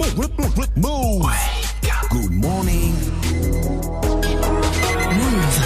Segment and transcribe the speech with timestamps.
[0.00, 0.16] Move.
[2.08, 2.94] Good morning.
[5.12, 5.60] Move.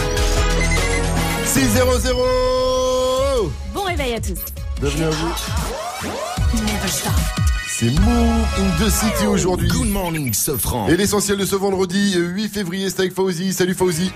[1.45, 4.35] 6-0-0 Bon réveil à tous.
[4.81, 5.29] Bienvenue à vous.
[6.55, 7.13] Never stop.
[7.69, 9.69] C'est Move in the City aujourd'hui.
[9.69, 10.89] Good morning, Sofran.
[10.89, 13.53] Et l'essentiel de ce vendredi 8 février, c'est avec Fauzi.
[13.53, 14.11] Salut Fauzi.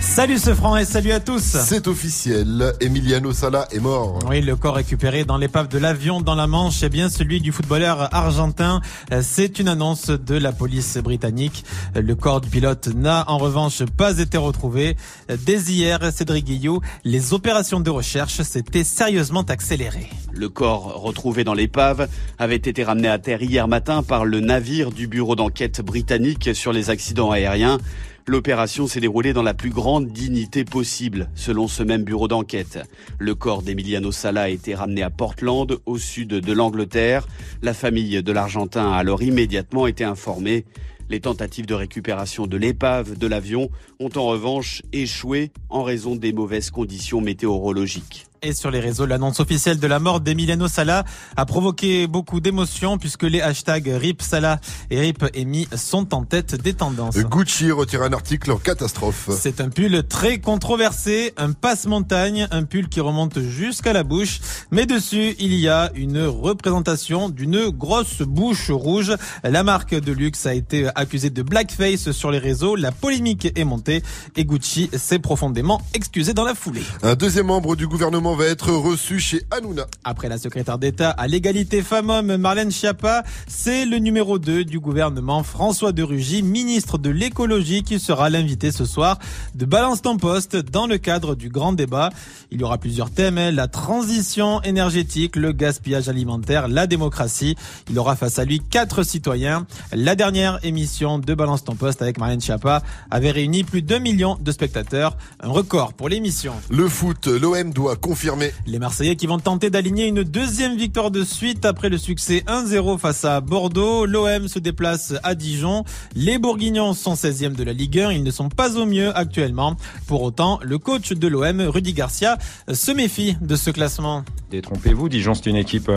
[0.00, 1.42] Salut ce franc et salut à tous.
[1.42, 4.18] C'est officiel, Emiliano Sala est mort.
[4.28, 7.52] Oui, le corps récupéré dans l'épave de l'avion dans la Manche est bien celui du
[7.52, 8.80] footballeur argentin.
[9.20, 11.64] C'est une annonce de la police britannique.
[11.94, 14.96] Le corps du pilote n'a en revanche pas été retrouvé.
[15.44, 20.08] Dès hier, Cédric Guillot, les opérations de recherche s'étaient sérieusement accélérées.
[20.32, 22.08] Le corps retrouvé dans l'épave
[22.38, 26.72] avait été ramené à terre hier matin par le navire du bureau d'enquête britannique sur
[26.72, 27.78] les accidents aériens.
[28.26, 32.78] L'opération s'est déroulée dans la plus grande dignité possible, selon ce même bureau d'enquête.
[33.18, 37.26] Le corps d'Emiliano Sala a été ramené à Portland, au sud de l'Angleterre.
[37.62, 40.64] La famille de l'Argentin a alors immédiatement été informée.
[41.08, 46.32] Les tentatives de récupération de l'épave de l'avion ont en revanche échoué en raison des
[46.32, 48.29] mauvaises conditions météorologiques.
[48.42, 51.04] Et sur les réseaux, l'annonce officielle de la mort d'Emiliano Sala
[51.36, 54.60] a provoqué beaucoup d'émotions puisque les hashtags RIP Salah
[54.90, 57.18] et RIP Emi sont en tête des tendances.
[57.18, 59.28] Gucci retire un article en catastrophe.
[59.38, 64.40] C'est un pull très controversé, un passe-montagne, un pull qui remonte jusqu'à la bouche.
[64.70, 69.12] Mais dessus, il y a une représentation d'une grosse bouche rouge.
[69.44, 72.74] La marque de luxe a été accusée de blackface sur les réseaux.
[72.74, 74.02] La polémique est montée
[74.34, 76.84] et Gucci s'est profondément excusé dans la foulée.
[77.02, 79.86] Un deuxième membre du gouvernement va être reçu chez Hanouna.
[80.04, 85.42] Après la secrétaire d'État à l'égalité femmes-hommes Marlène Schiappa, c'est le numéro 2 du gouvernement
[85.42, 89.18] François de Rugy, ministre de l'écologie, qui sera l'invité ce soir
[89.54, 92.10] de Balance ton poste dans le cadre du grand débat.
[92.52, 97.56] Il y aura plusieurs thèmes, hein, la transition énergétique, le gaspillage alimentaire, la démocratie.
[97.90, 99.66] Il aura face à lui quatre citoyens.
[99.92, 104.38] La dernière émission de Balance ton poste avec Marlène Schiappa avait réuni plus d'un million
[104.40, 106.54] de spectateurs, un record pour l'émission.
[106.70, 108.19] Le foot, l'OM doit confirmer
[108.66, 112.98] les Marseillais qui vont tenter d'aligner une deuxième victoire de suite après le succès 1-0
[112.98, 114.04] face à Bordeaux.
[114.04, 115.84] L'OM se déplace à Dijon.
[116.14, 118.12] Les Bourguignons sont 16e de la Ligue 1.
[118.12, 119.76] Ils ne sont pas au mieux actuellement.
[120.06, 122.36] Pour autant, le coach de l'OM, Rudy Garcia,
[122.70, 124.22] se méfie de ce classement.
[124.50, 125.90] Détrompez-vous, Dijon c'est une équipe...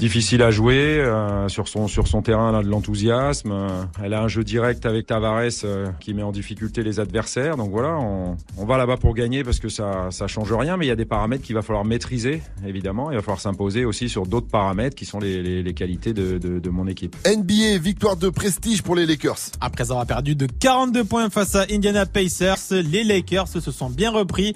[0.00, 3.52] Euh difficile à jouer euh, sur son sur son terrain là de l'enthousiasme.
[3.52, 3.68] Euh,
[4.02, 7.58] elle a un jeu direct avec Tavares euh, qui met en difficulté les adversaires.
[7.58, 10.86] Donc voilà, on, on va là-bas pour gagner parce que ça ça change rien, mais
[10.86, 13.10] il y a des paramètres qu'il va falloir maîtriser évidemment.
[13.10, 16.38] Il va falloir s'imposer aussi sur d'autres paramètres qui sont les, les, les qualités de,
[16.38, 17.14] de, de, mon équipe.
[17.26, 19.50] NBA victoire de prestige pour les Lakers.
[19.60, 24.10] Après avoir perdu de 42 points face à Indiana Pacers, les Lakers se sont bien
[24.10, 24.54] repris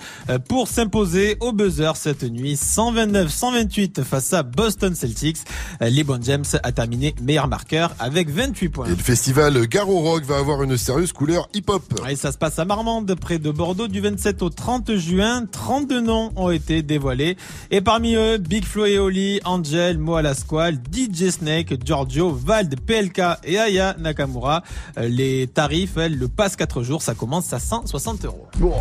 [0.49, 5.32] pour s'imposer au buzzer cette nuit 129-128 face à Boston Celtics.
[5.81, 8.87] LeBron James a terminé meilleur marqueur avec 28 points.
[8.87, 11.83] Et le festival Garo Rock va avoir une sérieuse couleur hip-hop.
[12.09, 15.47] Et ça se passe à Marmande, près de Bordeaux, du 27 au 30 juin.
[15.51, 17.37] 32 noms ont été dévoilés.
[17.71, 23.21] Et parmi eux, Big Flo et Oli, Angel, Moa Lasquale, DJ Snake, Giorgio, Vald, PLK
[23.45, 24.63] et Aya Nakamura.
[24.97, 28.49] Les tarifs, le passe 4 jours, ça commence à 160 euros.
[28.59, 28.75] Bon.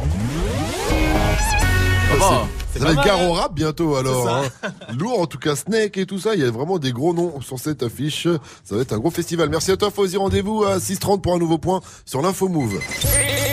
[2.20, 2.34] Oh,
[2.78, 4.28] ça va être Garo Rap bientôt alors.
[4.28, 4.44] Hein.
[4.98, 6.36] Lourd en tout cas, Snake et tout ça.
[6.36, 8.28] Il y a vraiment des gros noms sur cette affiche.
[8.64, 9.50] Ça va être un gros festival.
[9.50, 10.18] Merci à toi Fauzi.
[10.18, 12.80] Rendez-vous à 6h30 pour un nouveau point sur l'info Move.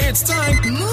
[0.09, 0.73] It's time.
[0.73, 0.89] Move.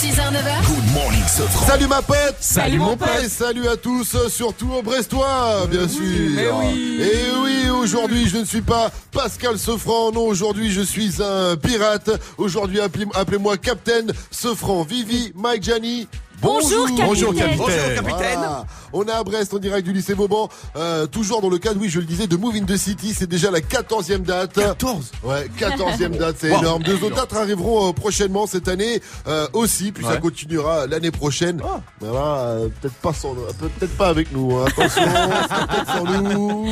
[0.00, 0.66] 6h, 9h.
[0.66, 1.66] Good morning, Sofran.
[1.66, 2.16] Salut ma pote.
[2.40, 3.08] Salut, mon pote.
[3.22, 6.02] Et salut à tous, surtout aux Brestois, bien sûr.
[6.02, 10.10] Et oui, aujourd'hui je ne suis pas Pascal Sofran.
[10.12, 12.10] Non, aujourd'hui je suis un pirate.
[12.38, 14.82] Aujourd'hui appelez- appelez-moi Captain Sofran.
[14.84, 16.08] Vivi, Mike, Gianni.
[16.42, 17.06] Bonjour, capitaine.
[17.06, 17.58] Bonjour capitaine.
[17.58, 18.38] Bonjour, capitaine.
[18.38, 18.64] Voilà.
[18.92, 20.48] On est à Brest en direct du lycée Vauban.
[20.74, 23.14] Euh, toujours dans le cadre, oui, je le disais, de Move in the City.
[23.16, 24.54] C'est déjà la 14e date.
[24.54, 26.58] 14 Ouais, 14e date, c'est Wow.
[26.58, 26.82] énorme.
[26.82, 31.62] Deux autres dates arriveront euh, prochainement cette année euh, aussi, puis ça continuera l'année prochaine.
[32.00, 34.56] Voilà, euh, peut-être pas sans, peut- peut-être pas avec nous.
[34.58, 34.64] hein.
[34.66, 36.66] Attention, c'est peut-être sans nous.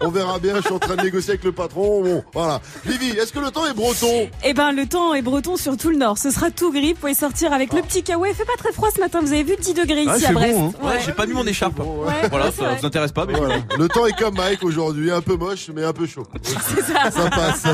[0.00, 0.56] On, on verra bien.
[0.56, 2.02] Je suis en train de négocier avec le patron.
[2.02, 2.60] Bon, voilà.
[2.86, 4.28] Vivi, est-ce que le temps est breton?
[4.44, 6.16] Eh ben, le temps est breton sur tout le nord.
[6.16, 6.92] Ce sera tout gris.
[6.94, 8.32] Vous pouvez sortir avec le petit kawaii.
[8.32, 9.20] Il fait pas très froid ce matin.
[9.20, 10.54] Vous avez vu 10 degrés Ah, ici à c'est Brest.
[10.58, 10.86] bon, hein.
[10.86, 11.74] Ouais, j'ai pas mis mon écharpe.
[11.74, 12.06] Bon, ouais.
[12.06, 13.56] Ouais, Voilà, c'est ça vous intéresse pas, mais Voilà.
[13.78, 16.26] Le temps est comme Mike aujourd'hui, un peu moche, mais un peu chaud.
[16.44, 17.30] ça.
[17.30, 17.64] passe.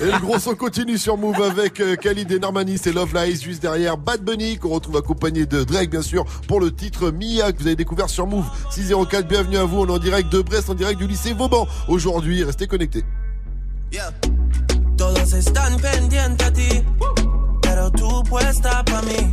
[0.00, 3.40] Et le gros son continue sur Move avec euh, Khalid et Normani, c'est Love Lies,
[3.42, 7.52] juste derrière Bad Bunny, qu'on retrouve accompagné de Drake, bien sûr, pour le titre Mia,
[7.52, 9.28] que vous avez découvert sur Move 604.
[9.28, 11.66] Bienvenue à vous, on est en direct de Brest, en direct du lycée Vauban.
[11.88, 13.04] Aujourd'hui, restez connectés.
[13.92, 14.10] Yeah.
[14.96, 16.82] Todos están pendientes a ti,
[17.60, 19.32] pero tú puesta pa' mí,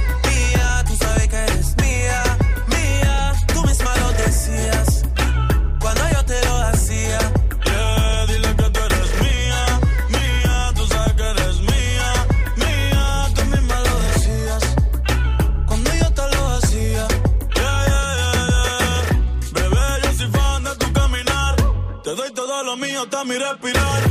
[23.25, 24.10] Mi respirar.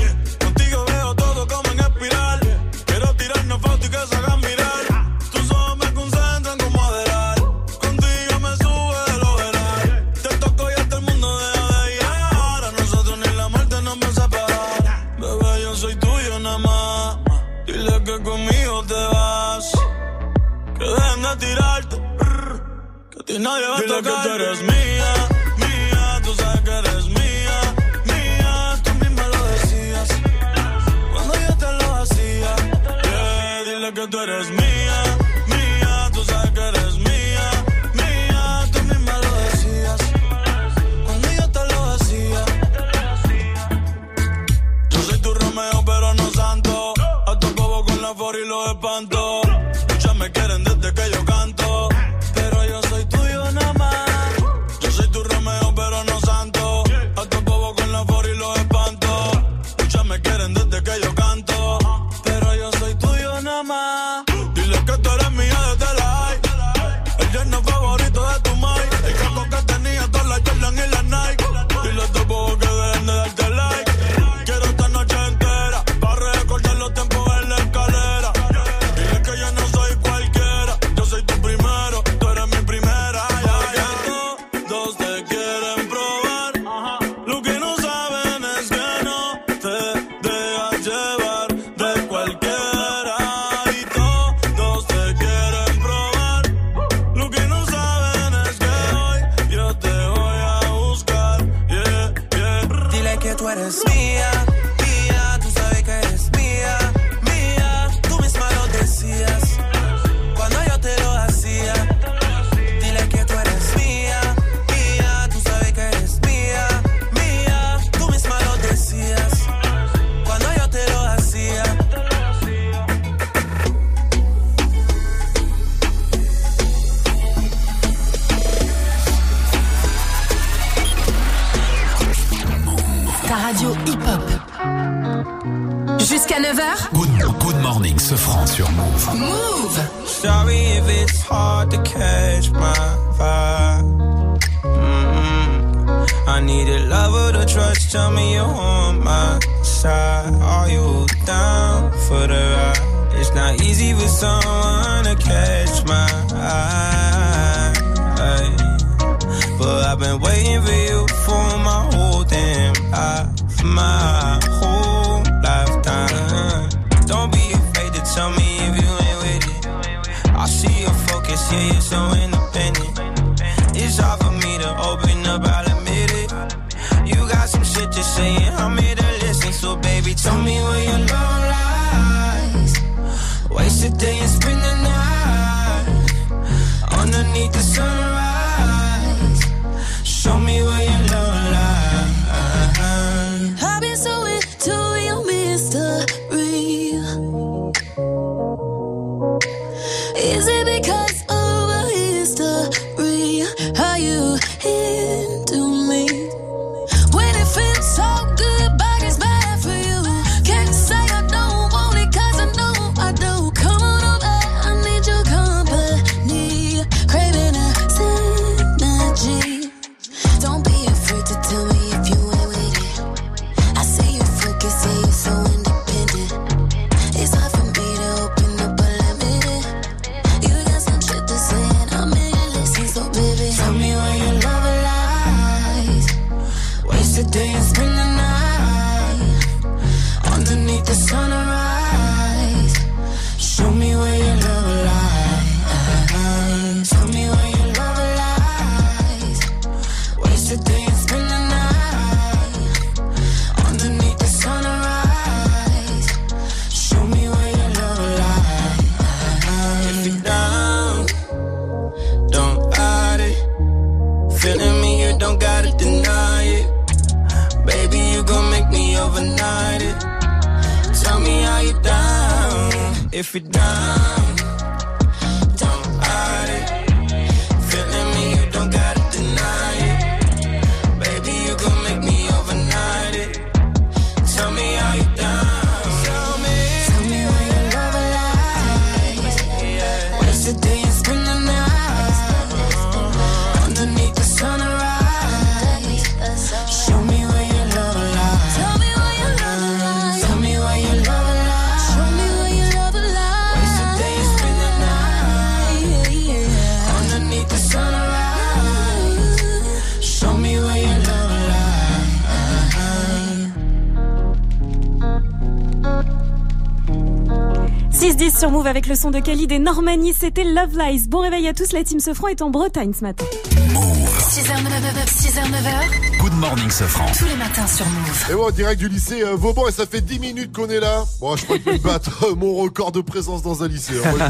[319.01, 321.05] Son de Khalid et Normani, c'était Love Lies.
[321.09, 323.25] Bon réveil à tous, la team Sofran est en Bretagne ce matin.
[323.49, 326.19] 6h, 9h, 6h, 9h.
[326.21, 327.07] Good morning, Sofran.
[327.19, 328.27] Tous les matins sur Move.
[328.31, 331.05] Et en direct du lycée euh, Vauban, et ça fait 10 minutes qu'on est là.
[331.21, 333.95] Bon, je crois que je vais battre euh, mon record de présence dans un lycée.
[334.05, 334.29] hein, moi,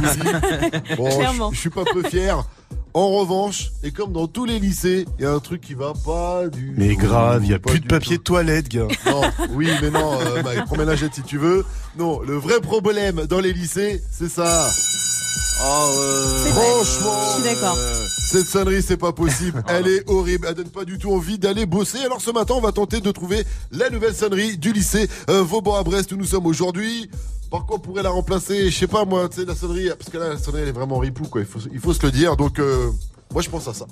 [0.89, 0.95] je.
[0.97, 1.51] Bon, Clairement.
[1.51, 2.45] je, je suis pas peu fier.
[2.93, 5.93] En revanche, et comme dans tous les lycées, il y a un truc qui va
[6.05, 8.23] pas du Mais grave, il y a plus de papier tout.
[8.23, 8.89] de toilette, gars.
[9.07, 11.65] Non, oui, mais non, euh, Mike, prends la jette si tu veux.
[11.99, 14.69] Non, le vrai problème dans les lycées, c'est ça.
[14.73, 16.65] C'est vrai.
[16.65, 17.77] Franchement, Je suis d'accord.
[17.77, 19.63] euh, cette sonnerie, c'est pas possible.
[19.69, 20.47] Elle est horrible.
[20.49, 21.99] Elle donne pas du tout envie d'aller bosser.
[21.99, 25.75] Alors ce matin, on va tenter de trouver la nouvelle sonnerie du lycée euh, Vauban
[25.77, 27.11] à Brest où nous sommes aujourd'hui.
[27.51, 30.09] Par quoi on pourrait la remplacer Je sais pas moi, tu sais la sonnerie, parce
[30.11, 31.41] que là la sonnerie elle est vraiment ripou quoi.
[31.41, 32.37] Il faut, il faut se le dire.
[32.37, 32.89] Donc euh,
[33.33, 33.87] moi je pense à ça.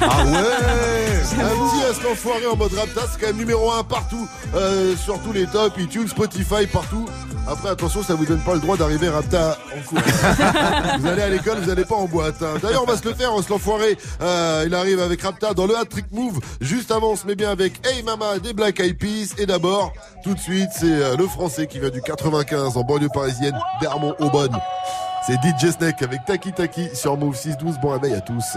[0.00, 0.32] Ah ouais
[1.38, 5.20] Un petit Est l'enfoiré en mode rapta, c'est quand même numéro 1 partout, euh, sur
[5.20, 7.06] tous les tops, iTunes, Spotify, partout.
[7.48, 9.98] Après, attention, ça vous donne pas le droit d'arriver rapta en cours.
[11.00, 12.42] vous allez à l'école, vous allez pas en boîte.
[12.42, 12.58] hein.
[12.62, 13.98] D'ailleurs, on va se le faire, on se l'enfoiré.
[14.20, 16.38] Euh, il arrive avec rapta dans le hat-trick move.
[16.60, 19.34] Juste avant, on se met bien avec Hey Mama des Black Eyed Peas.
[19.38, 19.92] Et d'abord,
[20.24, 24.56] tout de suite, c'est euh, le français qui vient du 95 en banlieue parisienne, Bermond-Aubonne.
[25.26, 27.76] C'est DJ Snake avec Taki Taki sur Move 612.
[27.82, 28.56] Bon réveil à tous.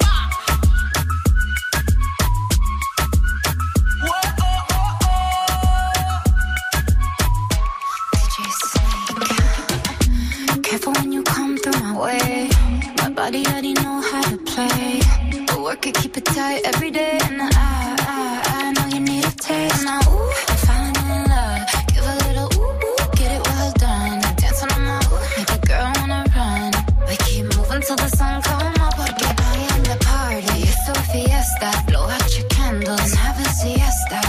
[12.01, 12.49] Way.
[12.97, 14.99] My body already know how to play.
[15.47, 17.17] But work it, keep it tight every day.
[17.27, 19.83] And I, I, I know you need a taste.
[19.85, 21.61] Now, ooh, I'm falling in love.
[21.93, 24.19] Give a little ooh, ooh, get it well done.
[24.41, 26.71] Dance on my ooh, make a girl wanna run.
[27.07, 28.93] We keep moving till the sun come up.
[28.97, 30.57] Porque I am the party.
[30.69, 31.69] It's so fiesta.
[31.87, 34.19] Blow out your candles and have a siesta.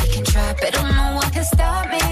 [0.00, 2.02] We can try, but don't know what can stop me.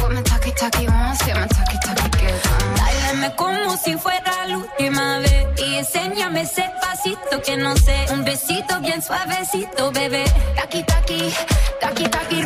[0.00, 2.46] What my talkie talkie wants, yeah, my talkie talkie gets.
[2.78, 4.15] Báilame como si fuera
[5.86, 10.24] enséñame ese pasito que no sé, un besito bien suavecito, bebé.
[10.56, 11.32] Taki taki,
[11.80, 12.42] taki taki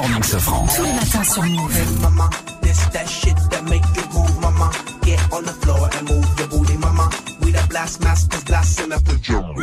[0.00, 0.66] morning, Sofran.
[0.74, 2.00] Tous les matins sur Move.
[2.00, 2.30] mama.
[2.62, 4.70] This that shit that make you move, mama.
[5.02, 7.10] Get on the floor and move your booty, mama.
[7.42, 9.54] We the blast masters, blasting up the drum.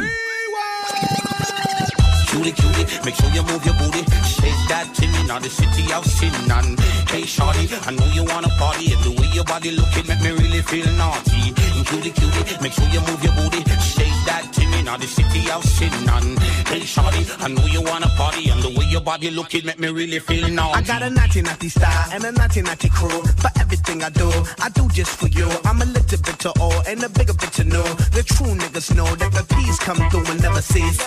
[2.37, 4.05] Cutie, cutie, make sure you move your booty.
[4.21, 6.29] Shake that Timmy, now the city of sin.
[6.51, 6.79] And
[7.09, 8.93] hey, shorty, I know you wanna party.
[8.93, 11.49] And the way your body looking make me really feel naughty.
[11.57, 13.65] And cutie, cutie, make sure you move your booty.
[13.81, 15.89] Shake that Timmy, now the city of sin.
[16.13, 16.37] And
[16.69, 18.49] hey, shorty, I know you wanna party.
[18.49, 20.77] And the way your body looking make me really feel naughty.
[20.77, 23.17] I got a naughty naughty style and a naughty naughty crew.
[23.41, 24.29] For everything I do,
[24.61, 25.49] I do just for you.
[25.65, 27.87] I'm a little bit to all and a bigger bit to know.
[28.13, 31.01] The true niggas know that the peace come through and never cease.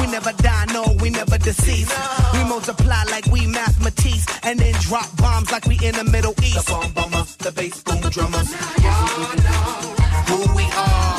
[0.00, 1.92] We never die, no, we never decease.
[2.34, 6.66] We multiply like we mathematics and then drop bombs like we in the Middle East.
[6.66, 8.52] The bomb bomber, the bass boom drummers.
[10.28, 11.16] Who we are.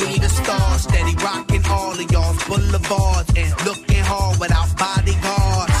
[0.00, 2.32] We the stars, steady rocking all of y'all.
[2.32, 5.78] Full boulevards and looking hard without bodyguards.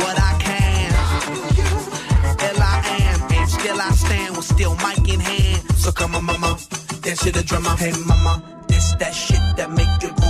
[0.00, 0.92] What I can,
[2.48, 5.62] ill I am, and still I stand with still mic in hand.
[5.76, 6.58] So come on, mama,
[7.02, 7.76] dance to the drummer.
[7.76, 10.29] Hey, mama, this that shit that make you groove, mama.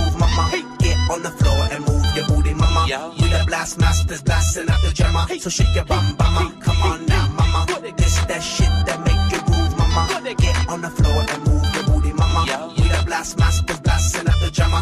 [1.09, 2.85] on the floor and move your booty, mama.
[3.19, 5.25] We the blast masters, blasting out the drummer.
[5.39, 6.53] So shake your bum, mama.
[6.61, 7.65] Come on now, mama.
[7.97, 10.33] This that shit that make you groove, mama.
[10.35, 12.73] Get on the floor and move your booty, mama.
[12.77, 14.81] We the blast masters, blasting out the drummer.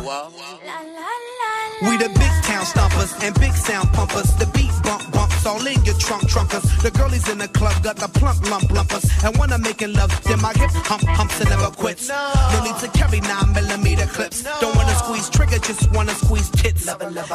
[1.81, 4.35] We the big town stompers and big sound pumpers.
[4.35, 6.65] The beat bump bumps all in your trunk trunkers.
[6.81, 9.05] The girlies in the club got the plump lump lumpers.
[9.23, 12.09] And when I'm making love, then my hip hump humps and never quits.
[12.09, 14.43] No need to carry nine millimeter clips.
[14.59, 16.85] Don't wanna squeeze trigger, just wanna squeeze tits.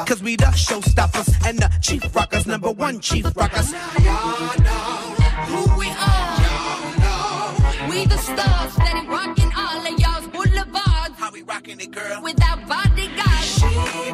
[0.06, 3.72] Cause we the showstoppers and the chief rockers, number one chief rockers.
[3.72, 5.14] Y'all know
[5.48, 6.36] Who we are.
[6.44, 11.14] Y'all know We the stars, steady rocking all of y'all's boulevards.
[11.16, 12.22] How we rocking it, girl?
[12.22, 13.40] Without bodyguards.
[13.40, 14.12] She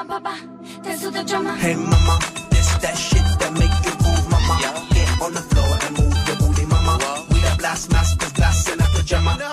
[0.00, 0.40] So come Papa,
[0.82, 1.52] dance to the drummer.
[1.56, 2.16] Hey mama,
[2.48, 4.56] this that shit that make you move, mama.
[4.96, 6.96] Get on the floor and move your booty, mama.
[7.28, 9.36] We the blast masters, blasting out the drummer.
[9.36, 9.52] No,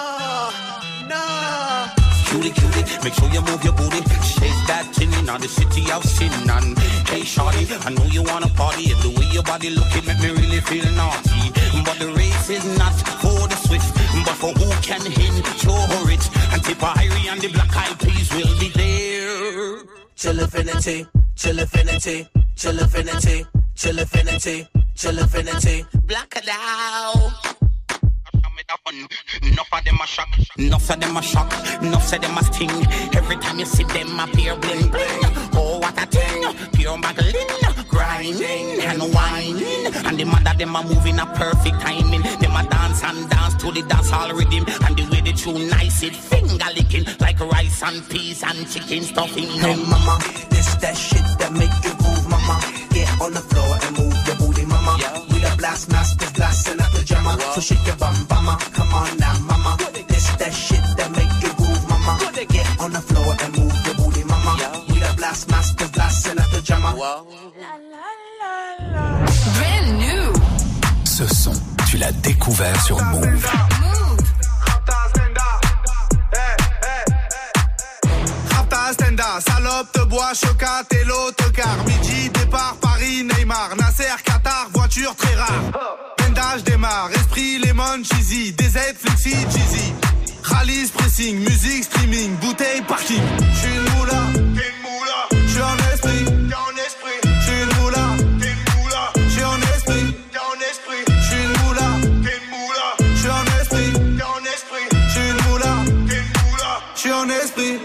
[1.12, 1.21] no.
[2.31, 3.99] Cutie, cutie, make sure you move your booty.
[4.23, 6.31] Shake that thing in the city of sin.
[6.47, 6.79] And
[7.12, 8.95] hey, shorty, I know you wanna party.
[8.95, 11.51] And the way your body looking make me really feel naughty.
[11.83, 13.91] But the race is not for the swift,
[14.23, 16.23] but for who can endure it.
[16.55, 20.07] And Tipperary and the black eyed peas will be there.
[20.17, 25.86] Chill affinity, chill affinity, chill affinity, chill affinity, chill affinity.
[26.08, 27.66] Black it out.
[28.69, 30.27] Enough of them a shock,
[30.58, 32.69] enough of them a shock, enough of them a sting.
[33.15, 35.23] Every time you see them appear bling bling.
[35.53, 37.47] Oh what a thing, pure muggling,
[37.88, 39.86] grinding and whining.
[40.06, 42.21] And the mother them a moving a perfect timing.
[42.21, 44.65] Them a dance and dance to the dance hall rhythm.
[44.84, 49.03] And the way they tune nice it finger licking like rice and peas and chicken
[49.03, 49.47] stuffing.
[49.47, 52.60] Hey mama, this that shit that make you move, mama.
[52.91, 55.23] Get on the floor and move your booty, mama.
[55.32, 56.27] We the blast masters,
[57.28, 57.54] blasting out the drummer.
[57.54, 58.58] So shake your bum, mama.
[58.74, 59.78] Come on now, mama.
[60.08, 62.20] This that shit that make you move, mama.
[62.34, 64.84] Get on the floor and move your booty, mama.
[64.90, 66.94] We the blast masters, blasting out the drummer.
[69.58, 70.34] Brand new.
[71.06, 71.54] Ce son,
[71.90, 73.46] tu l'as découvert sur Move.
[79.40, 81.78] Salope te bois, chocat et l'autocar.
[81.86, 86.07] Midi, départ, Paris, Neymar, Nasser, Qatar, voiture très rare.
[86.38, 89.93] Bendage démarre, esprit, lemon, cheesy, DZ, flexi, cheesy.
[90.43, 93.23] Rallye, pressing, musique, streaming, bouteille, parking.
[93.56, 94.21] J'suis une moula,
[94.54, 95.19] t'es une moula.
[95.47, 97.17] J'suis en esprit, t'es en esprit.
[97.41, 98.04] J'suis une moula,
[98.39, 99.13] t'es une moula.
[99.30, 101.04] J'suis en esprit, t'es en esprit.
[101.23, 101.88] J'suis une moula,
[102.21, 102.88] t'es une moula.
[103.15, 104.86] J'suis en esprit, t'es en esprit.
[105.10, 105.73] J'suis une moula,
[106.08, 106.71] t'es une moula.
[106.95, 107.80] J'suis en esprit.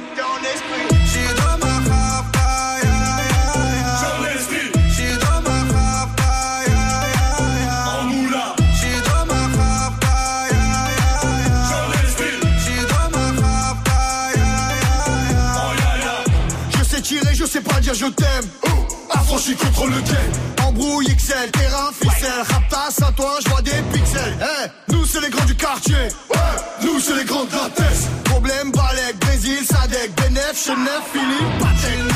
[18.03, 18.49] Je t'aime.
[19.11, 20.67] Affranchi contre le game.
[20.67, 22.43] Embrouille XL, terrain, ficelle.
[22.51, 24.37] Raptas à toi, je vois des pixels.
[24.41, 26.09] Eh, nous c'est les grands du quartier.
[26.83, 27.69] Nous c'est les grands de la.
[28.25, 32.12] Problème, Balek, Brésil, Sadek, Benef, Chenef, Philippe.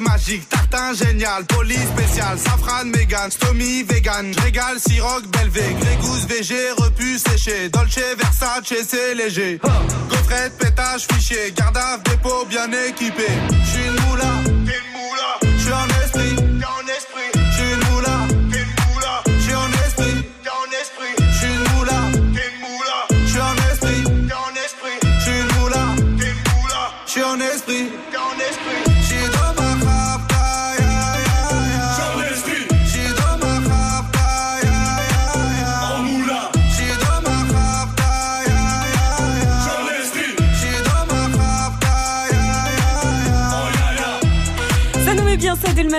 [0.00, 0.48] Magique.
[0.48, 4.32] Tartin génial, police spécial, safran, mégan, stomy, vegan.
[4.32, 7.68] J'régale, siroc, belvé, grégousse, VG, repu, séché.
[7.68, 9.60] Dolce, Versace, c'est léger.
[10.08, 13.26] Gaufrette, pétage, fichier, garde à dépôt bien équipé.
[13.64, 15.56] J'suis une moula, t'es une moula.
[15.58, 17.31] J'suis en esprit, t'es en esprit.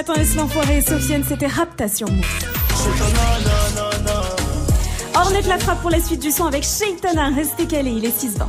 [0.05, 2.25] Matin et l'enfoiré et Sofiane, c'était Rapta sur Move.
[5.15, 7.29] Ornette la frappe pour la suite du son avec Shaitana.
[7.29, 8.43] Restez calés, il est 6-20.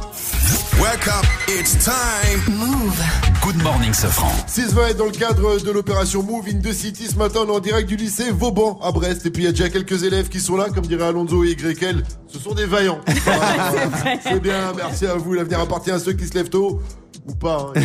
[0.81, 2.57] Wake up, it's time.
[2.57, 3.01] Move.
[3.43, 4.33] Good morning, Sofran.
[4.49, 7.07] 6-20 est dans le cadre de l'opération Move in the City.
[7.07, 9.25] Ce matin, on est en direct du lycée Vauban à Brest.
[9.27, 11.55] Et puis, il y a déjà quelques élèves qui sont là, comme dirait Alonso et
[11.55, 12.03] Grekel.
[12.27, 13.01] Ce sont des vaillants.
[14.25, 15.35] C'est bien, merci à vous.
[15.35, 16.81] L'avenir appartient à ceux qui se lèvent tôt.
[17.27, 17.81] Ou pas, hein.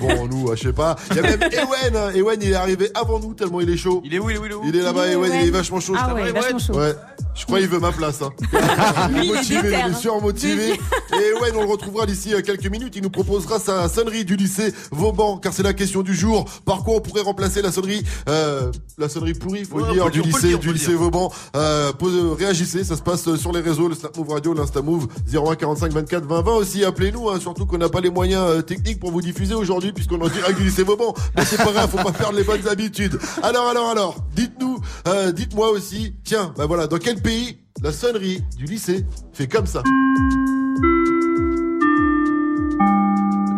[0.00, 0.96] Bon, nous, euh, je sais pas.
[1.10, 1.96] Il y a même Ewen.
[1.96, 2.10] hein.
[2.14, 4.02] Ewen, il est arrivé avant nous, tellement il est chaud.
[4.04, 5.50] Il est où, il est où, il est où Il est là-bas, Ewen, il est
[5.50, 5.94] vachement chaud.
[5.96, 6.74] Ah je ouais, vachement chaud.
[6.74, 6.92] Ouais.
[7.36, 8.22] Je crois qu'il veut ma place.
[8.22, 8.30] Hein.
[9.10, 9.94] Il est motivé, il est hein.
[9.94, 10.70] surmotivé.
[10.72, 12.94] Et Ewen, on le retrouvera d'ici euh, quelques minutes.
[12.96, 16.46] Il nous proposera sa sonnerie du lycée Vauban, car c'est la question du jour.
[16.64, 20.10] Par quoi on pourrait remplacer la sonnerie, euh, la sonnerie pourrie, faut Ouais, dire, faut
[20.10, 20.98] du dire, lycée, dire, du lycée dire.
[20.98, 21.30] Vauban.
[21.54, 24.80] Euh, pose- réagissez, ça se passe euh, sur les réseaux, le Snap Move Radio, l'Insta
[24.80, 26.84] Move, 01 45 24 20 20 aussi.
[26.84, 30.20] Appelez-nous, hein, surtout qu'on n'a pas les moyens euh, techniques pour vous diffuser aujourd'hui, puisqu'on
[30.22, 31.14] en direct du lycée Vauban.
[31.36, 33.18] Mais c'est pas grave, faut pas perdre les bonnes habitudes.
[33.42, 38.42] Alors, alors, alors, dites-nous, euh, dites-moi aussi, tiens, bah voilà, dans quel pays la sonnerie
[38.56, 39.82] du lycée fait comme ça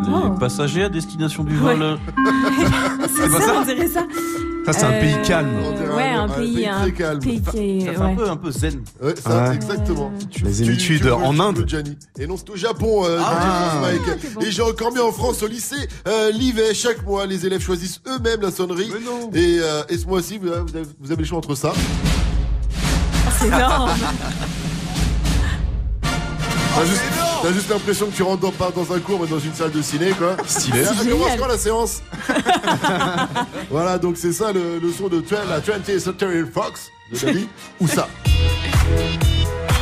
[0.07, 1.99] Les passagers à destination du vol.
[3.15, 4.07] C'est pas ça, ça on dirait ça.
[4.67, 5.49] Ça, c'est un Euh, pays calme.
[5.97, 7.21] Ouais, un pays, un très calme.
[7.21, 8.05] pays qui est- Ça fait ouais.
[8.13, 8.83] un peu, un peu zen.
[9.03, 9.55] Ouais, ça, Ouais.
[9.55, 10.13] exactement.
[10.31, 11.65] Tu- Les tu- en tu- Inde.
[11.67, 11.97] Gianni.
[12.19, 13.79] Et non, c'est au Japon, euh, Ah.
[13.81, 14.47] France, Mike.
[14.47, 16.75] Et j'ai encore mieux en France, au lycée euh, Livet.
[16.75, 18.91] Chaque mois, les élèves choisissent eux-mêmes la sonnerie.
[18.93, 19.31] Mais non.
[19.33, 21.73] Et, euh, et ce mois-ci, avez- vous avez le choix entre ça.
[23.41, 23.91] C'est énorme.
[26.75, 27.03] T'as juste,
[27.43, 29.73] t'as juste l'impression que tu rentres dans, pas dans un cours, mais dans une salle
[29.73, 30.37] de ciné, quoi.
[30.47, 30.83] Stylé.
[30.83, 32.03] Là, C'est commence quand la séance
[33.71, 37.49] Voilà, donc c'est ça le, le son de la 20th Century Fox de David.
[37.81, 38.09] Ou ça?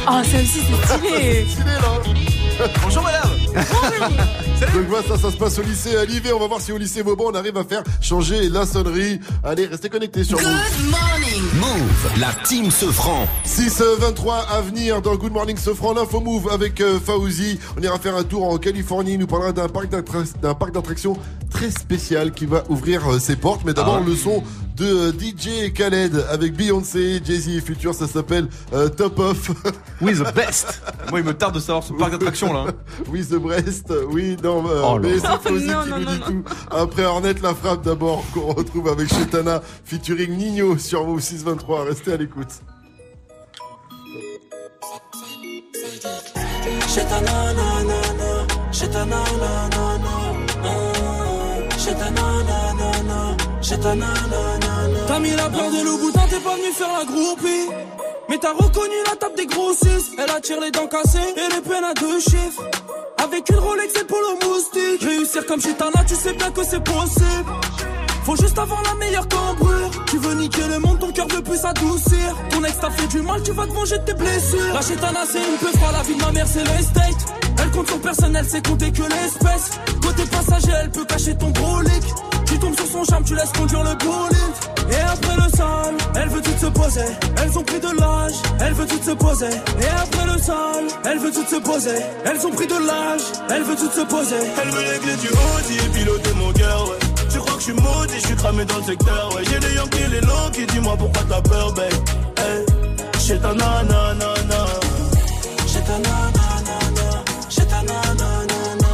[0.09, 1.47] Oh, ça aussi, c'est stylé.
[1.65, 2.36] Là
[2.83, 3.31] Bonjour madame
[4.75, 6.33] Donc voilà, ça, ça se passe au lycée à Livet.
[6.33, 9.21] On va voir si au lycée Vauban, on arrive à faire changer la sonnerie.
[9.45, 10.47] Allez, restez connectés sur Move.
[10.47, 11.43] Good morning.
[11.55, 12.21] Move.
[12.21, 13.27] La team Sofran.
[13.47, 17.59] 6-23 à venir dans Good Morning Sofran, l'info move avec euh, Fauzi.
[17.79, 19.13] On ira faire un tour en Californie.
[19.15, 21.17] Il nous parlera d'un parc d'attra- d'un parc d'attractions
[21.57, 23.63] très spécial qui va ouvrir euh, ses portes.
[23.65, 24.07] Mais d'abord, Ah.
[24.07, 24.43] le son
[24.77, 27.95] de euh, DJ Khaled avec Beyoncé, Jay-Z et Future.
[27.95, 29.51] Ça s'appelle euh, Top Off.
[30.03, 32.67] Oui, the best Moi, il me tarde de savoir ce parc d'attractions là.
[33.09, 33.91] oui, The Brest.
[34.11, 36.27] Oui, non, euh, Oh mais c'est Fauzi Non, qui non, nous non, dit non.
[36.27, 36.45] tout.
[36.71, 41.85] Après Ornette la frappe d'abord, qu'on retrouve avec Chetana featuring Nino sur Move 623.
[41.87, 42.49] Restez à l'écoute.
[46.97, 47.83] Nanana,
[48.83, 50.26] nanana,
[51.99, 53.95] ta nanana, j'ai ta.
[55.07, 57.69] T'as mis la peur de loup boutin, t'es pas venu faire la groupie.
[58.29, 60.15] Mais t'as reconnu la table des grossistes.
[60.19, 62.63] Elle attire les dents cassées et les peines à deux chiffres.
[63.23, 65.03] Avec une Rolex et le moustique.
[65.03, 67.51] Réussir comme Chitana, tu sais bien que c'est possible.
[68.25, 69.91] Faut juste avoir la meilleure cambrure.
[70.07, 72.35] Tu veux niquer le monde, ton cœur veut plus s'adoucir.
[72.51, 74.75] Ton ex t'a fait du mal, tu vas te venger de tes blessures.
[74.75, 77.35] La chétana, c'est une peu froide, la vie de ma mère, c'est l'estate.
[77.63, 79.71] Elle compte son personnel, c'est compter que l'espèce.
[80.03, 82.05] Côté passager, elle peut cacher ton brolic.
[82.47, 84.57] Tu tombes sur son charme, tu laisses conduire le bolide.
[84.91, 87.07] Et après le sol, elle veut tout se poser.
[87.43, 89.47] Elles ont pris de l'âge, elle veut tout se poser.
[89.81, 91.99] Et après le sol, elle veut tout se poser.
[92.25, 94.37] Elles ont pris de l'âge, elle veut tout se poser.
[94.63, 97.06] Elle veut les du Audi et piloter mon cœur, ouais.
[97.67, 99.43] Suis maudit, je suis cramé dans le secteur, ouais.
[99.51, 101.93] J'ai des Yankees, les longs qui dis-moi pourquoi t'as peur, babe?
[102.39, 102.65] Hey,
[103.27, 104.61] j'ai ta nanana.
[105.67, 107.09] J'ai ta nanana,
[107.49, 108.93] j'ai ta nanana,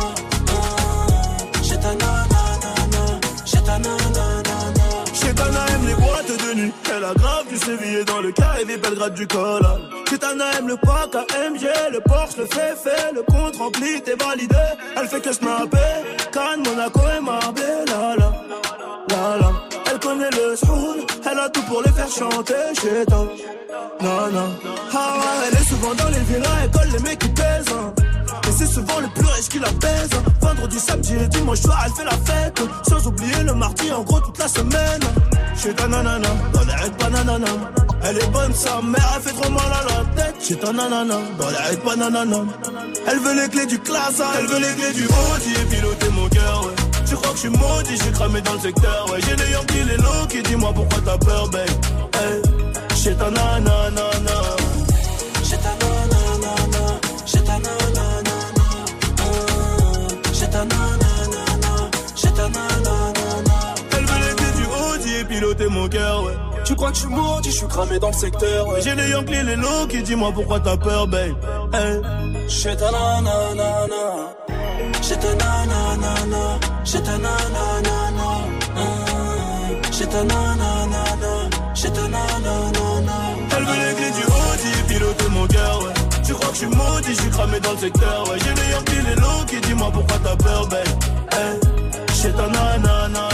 [1.63, 3.05] j'ai ta nanana,
[3.53, 4.83] j'ai ta nanana.
[5.21, 6.73] Chetana aime les boîtes de nuit.
[6.97, 9.63] Elle a grave du sévillé dans le carré des Belgrade du col.
[10.09, 14.57] Chetana aime le pack AMG, le Porsche, le fait fait, le compte rempli, t'es validé.
[14.97, 15.79] Elle fait que snapper,
[16.33, 18.22] Cannes, Monaco et Marbella.
[19.91, 20.97] Elle connaît le soul,
[21.31, 22.55] elle a tout pour les faire chanter.
[24.01, 24.49] Non.
[24.95, 27.67] Ah ouais, elle est souvent dans les villas, elle colle les mecs qui pèsent.
[27.73, 27.93] hein.
[28.49, 30.09] Et c'est souvent le plus riche qui la baise.
[30.15, 30.23] hein.
[30.41, 32.61] Vendredi, samedi et dimanche soir, elle fait la fête.
[32.89, 35.01] Sans oublier le mardi, en gros, toute la semaine.
[35.57, 37.47] Chez ta nanana, dans les raids bananana.
[38.05, 40.35] Elle est bonne, sa mère, elle fait trop mal à la tête.
[40.43, 42.39] Chez ta nanana, dans les raids bananana.
[43.07, 44.31] Elle veut les clés du classe, hein.
[44.39, 46.82] elle veut les clés du Audi et piloter mon cœur, ouais.
[47.13, 49.21] Tu crois que je suis maudit, j'ai cramé dans le secteur, ouais.
[49.21, 51.69] J'ai les Yankees, les low qui dis-moi pourquoi t'as peur, babe.
[52.15, 52.41] Hey,
[52.97, 54.01] chez ta nanana.
[55.45, 56.55] J'ai ta nanana,
[57.27, 58.67] j'ai ta nanana,
[60.33, 63.75] j'ai ta nanana, j'ai ta nanana.
[63.93, 66.42] Elle veut les du Audi et piloter mon cœur, ouais.
[66.93, 68.69] Tu crois que je suis maudit, je suis cramé dans le secteur.
[68.69, 68.81] ouais.
[68.83, 71.37] J'ai les Yankees, les low qui dis-moi pourquoi t'as peur, babe?
[71.73, 72.01] Hey.
[72.49, 73.93] J'ai ta nanana,
[75.01, 78.29] j'ai ta nanana, j'ai ta nanana,
[79.91, 81.05] j'ai ta nanana,
[81.75, 83.17] j'ai ta nanana.
[83.57, 87.31] Elle veut les clés du Audi et piloter mon cœur, ouais.
[87.31, 88.29] cramé dans le secteur.
[88.29, 90.85] Ouais, j'ai les Yankees, les loups qui dis-moi pourquoi t'as peur, ben.
[91.33, 93.32] Eh, j'ai ta nanana.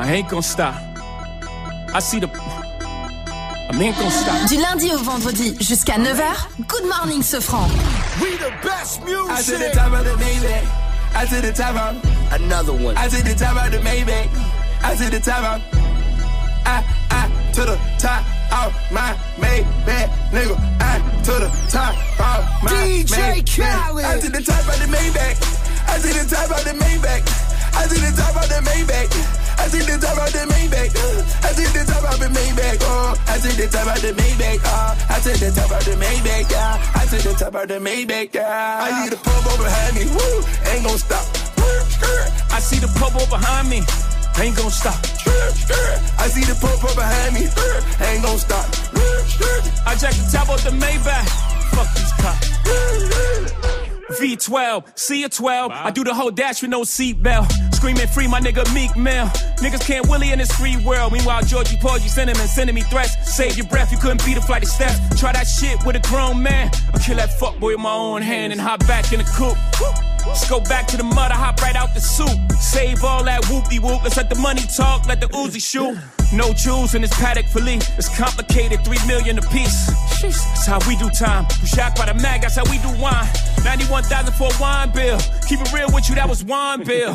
[0.00, 0.74] I ain't gonna stop.
[1.92, 2.28] I see the.
[2.28, 4.48] I ain't gonna stop.
[4.48, 7.68] Du lundi au vendredi jusqu'à 9h, Good Morning Sofran.
[8.18, 9.30] We the best music.
[9.30, 10.64] I to the top of the Maybach.
[11.14, 11.96] I to the top of
[12.32, 12.96] another one.
[12.96, 14.30] I to the top of the Maybach.
[14.82, 15.60] I to the top of.
[16.64, 18.24] I I to the top
[18.56, 20.56] of my Maybach, nigga.
[20.80, 23.56] I to the top of my DJ Maybach.
[23.60, 24.04] Khaled.
[24.06, 25.36] I to the top of the Maybach.
[25.88, 27.22] I to the top of the Maybach.
[27.76, 29.49] I to the top of the Maybach.
[29.58, 30.94] I see the top of the Maybach.
[30.94, 32.78] uh, I see the top of the Maybach.
[32.82, 34.60] Oh, I see the top of the Maybach.
[34.64, 36.50] Oh, I see the top of the Maybach.
[36.50, 38.34] Yeah, I see the top of the Maybach.
[38.34, 40.04] Yeah, I need a pump over behind me.
[40.06, 41.24] Woo, ain't gon' stop.
[42.52, 43.82] I see the popo behind me.
[44.38, 44.96] Ain't gonna stop.
[46.18, 47.48] I see the pump up behind me.
[48.06, 48.66] Ain't gon' stop.
[49.86, 51.28] I jack the top off the Maybach.
[51.72, 53.79] Fuck these cops.
[54.10, 55.72] V12, C a 12.
[55.72, 57.74] I do the whole dash with no seatbelt.
[57.74, 59.26] Screaming free, my nigga Meek Mill.
[59.62, 61.12] Niggas can't willy in this free world.
[61.12, 63.14] Meanwhile, Georgie Porgy sending and sending me threats.
[63.34, 64.98] Save your breath, you couldn't beat a flight of steps.
[65.18, 66.70] Try that shit with a grown man.
[66.92, 69.56] I'll kill that fuckboy with my own hand and hop back in the coupe.
[70.26, 72.52] Let's go back to the mud, I hop right out the soup.
[72.52, 74.02] Save all that whoopty whoop.
[74.02, 75.96] Let's let the money talk, let the Uzi shoot.
[76.32, 77.80] No jewels in this paddock fillet.
[77.96, 79.86] It's complicated, three million a piece.
[80.22, 81.46] That's how we do time.
[81.60, 83.26] You shocked by the mag, that's how we do wine.
[84.08, 85.18] 91,000 for a wine bill.
[85.46, 87.12] Keep it real with you, that was wine bill.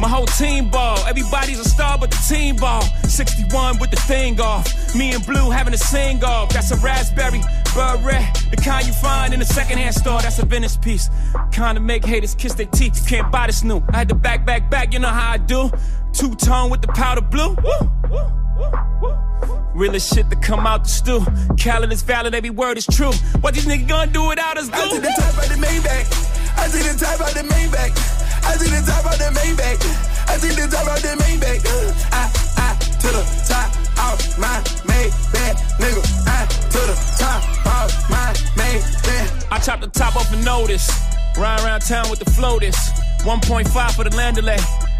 [0.00, 0.96] My whole team ball.
[1.06, 2.82] Everybody's a star but the team ball.
[3.08, 4.94] 61 with the thing off.
[4.94, 6.50] Me and Blue having a sing off.
[6.50, 7.40] That's a raspberry,
[7.74, 8.24] beret.
[8.50, 10.22] The kind you find in a secondhand store.
[10.22, 11.10] That's a Venice piece.
[11.50, 13.02] Kind of make haters kiss their teeth.
[13.02, 13.82] You can't buy this new.
[13.90, 14.92] I had to back, back, back.
[14.92, 15.70] You know how I do.
[16.12, 17.56] Two tone with the powder blue.
[17.56, 18.37] Woo.
[19.74, 21.20] Realest shit to come out the stew.
[21.56, 23.12] Khaled is valid, every word is true.
[23.40, 26.28] What these niggas gonna do without us, I see the top of the Maybach.
[26.58, 27.94] I see the top of the main Maybach.
[28.44, 30.28] I see the top of the main Maybach.
[30.28, 31.62] I see the top of the Maybach.
[31.64, 32.24] Uh, I,
[32.58, 33.70] I, to the top
[34.02, 34.58] of my
[34.90, 36.02] main Maybach, nigga.
[36.26, 37.42] I, to the top
[37.78, 39.52] of my main Maybach.
[39.52, 40.90] I chop the top off a notice.
[41.38, 42.76] Ride around town with the floaters.
[43.22, 44.58] 1.5 for the landolay.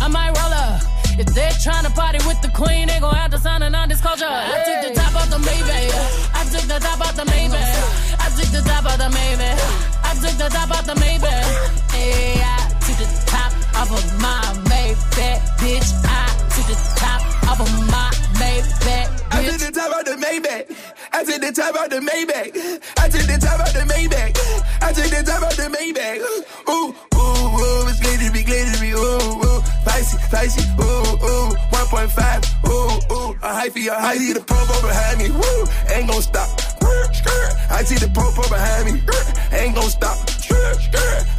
[0.00, 0.82] I might roll up.
[1.18, 4.26] If they're trying to party with the queen, they gon' have to sign a non-disclosure.
[4.28, 6.34] I took the top off the Maybach.
[6.34, 8.20] I took the top off the Maybach.
[8.20, 9.60] I took the top off the Maybach.
[10.04, 11.92] I took the top off the Maybach.
[11.92, 15.90] Hey, I took the top off of my Maybach, bitch.
[16.04, 20.66] I took the top off of my Maybach, I see the top of the Maybach.
[21.12, 22.52] I see the top of the Maybach.
[22.98, 24.36] I see the top of the Maybach.
[24.82, 26.18] I see the top of the Maybach.
[26.68, 33.30] Ooh, ooh, ooh, it's glittery, glittery, ooh, ooh, spicy, spicy, ooh, ooh, 1.5, ooh, ooh,
[33.42, 34.04] a hyphy, a hyphy.
[34.04, 36.48] I see the pump behind me, woo, ain't gon' stop.
[37.70, 39.02] I see the up behind me,
[39.56, 40.16] ain't gon' stop.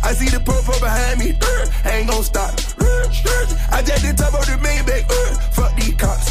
[0.03, 1.37] I see the up behind me,
[1.85, 2.53] ain't gon' stop.
[3.69, 5.05] I just the top of the Maybach,
[5.53, 6.27] fuck cops.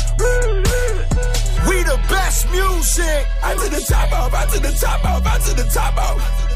[1.69, 3.27] We the best music.
[3.43, 6.47] I to the top off, I to the top off, I to the top off.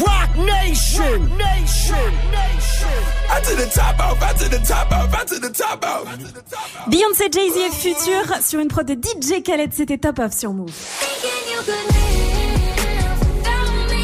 [0.00, 1.36] Rock Nation.
[1.36, 2.12] Nation.
[3.30, 6.88] I to the top off, I to the top off, I to the top off.
[6.88, 10.72] Beyoncé, Jay-Z et Future sur une prod de DJ Khaled, c'était top off sur Move.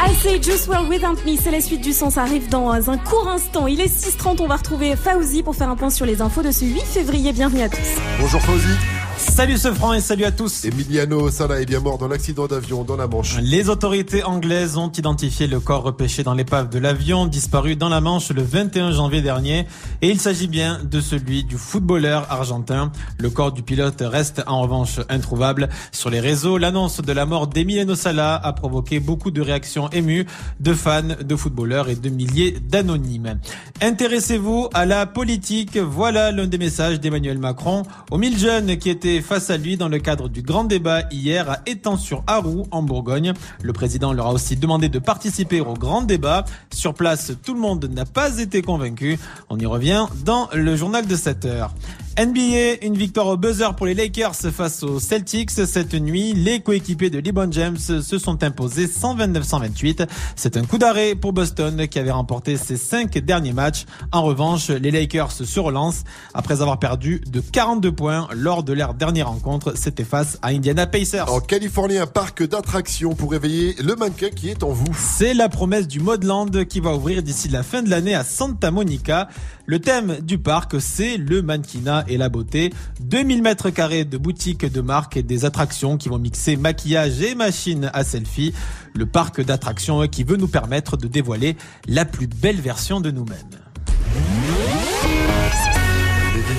[0.03, 2.97] I say Juice World Without Me, c'est la suite du son, ça arrive dans un
[2.97, 3.67] court instant.
[3.67, 6.51] Il est 6h30, on va retrouver Fauzi pour faire un point sur les infos de
[6.51, 7.33] ce 8 février.
[7.35, 8.01] Bienvenue à tous.
[8.19, 8.73] Bonjour Fauzi.
[9.20, 10.64] Salut ce franc et salut à tous.
[10.64, 13.37] Emiliano Sala est bien mort dans l'accident d'avion dans la Manche.
[13.42, 18.00] Les autorités anglaises ont identifié le corps repêché dans l'épave de l'avion disparu dans la
[18.00, 19.66] Manche le 21 janvier dernier
[20.00, 22.92] et il s'agit bien de celui du footballeur argentin.
[23.18, 25.68] Le corps du pilote reste en revanche introuvable.
[25.92, 30.26] Sur les réseaux, l'annonce de la mort d'Emiliano Sala a provoqué beaucoup de réactions émues
[30.61, 33.38] de fans, de footballeurs et de milliers d'anonymes.
[33.83, 35.76] Intéressez-vous à la politique.
[35.76, 39.88] Voilà l'un des messages d'Emmanuel Macron aux mille jeunes qui étaient face à lui dans
[39.88, 43.33] le cadre du grand débat hier à Étang-sur-Arroux en Bourgogne.
[43.62, 46.44] Le président leur a aussi demandé de participer au grand débat.
[46.73, 49.18] Sur place, tout le monde n'a pas été convaincu.
[49.49, 51.75] On y revient dans le journal de 7 heures.
[52.18, 55.51] NBA, une victoire au buzzer pour les Lakers face aux Celtics.
[55.51, 60.07] Cette nuit, les coéquipiers de LeBron James se sont imposés 129-128.
[60.35, 63.87] C'est un coup d'arrêt pour Boston qui avait remporté ses cinq derniers matchs.
[64.11, 66.03] En revanche, les Lakers se relancent
[66.35, 69.75] après avoir perdu de 42 points lors de leur dernière rencontre.
[69.77, 71.33] C'était face à Indiana Pacers.
[71.33, 74.94] En Californie, un parc d'attractions pour réveiller le mannequin qui est en vous.
[74.99, 78.70] C'est la promesse du Modland qui va ouvrir d'ici la fin de l'année à Santa
[78.70, 79.29] Monica.
[79.66, 82.73] Le thème du parc, c'est le mannequinat et la beauté.
[83.01, 87.35] 2000 mètres carrés de boutiques de marque et des attractions qui vont mixer maquillage et
[87.35, 88.53] machines à selfie.
[88.95, 93.60] Le parc d'attractions qui veut nous permettre de dévoiler la plus belle version de nous-mêmes.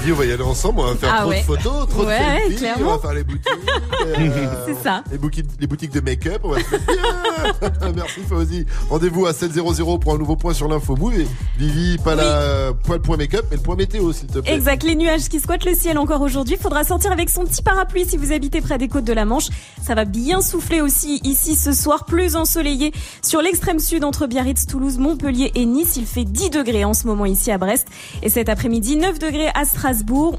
[0.01, 1.39] Vivi, on va y aller ensemble, on va faire Ah trop ouais.
[1.41, 2.85] de photos, trop Ouais, de selfies, clairement.
[2.91, 3.47] on va faire les boutiques.
[4.07, 5.03] euh, C'est ça.
[5.11, 7.91] Les boutiques, les boutiques de make-up, on va se mettre bien.
[7.95, 8.65] Merci Fauzi.
[8.89, 11.19] Rendez-vous à 7.00 pour un nouveau point sur l'info move.
[11.19, 14.53] Et Vivi, pas, la, pas le point make-up, mais le point météo, s'il te plaît.
[14.55, 16.57] Exact, les nuages qui squattent le ciel encore aujourd'hui.
[16.59, 19.49] Faudra sortir avec son petit parapluie si vous habitez près des côtes de la Manche.
[19.83, 24.65] Ça va bien souffler aussi ici ce soir, plus ensoleillé sur l'extrême sud entre Biarritz,
[24.65, 25.95] Toulouse, Montpellier et Nice.
[25.97, 27.87] Il fait 10 degrés en ce moment ici à Brest.
[28.23, 29.90] Et cet après-midi, 9 degrés à Strasbourg,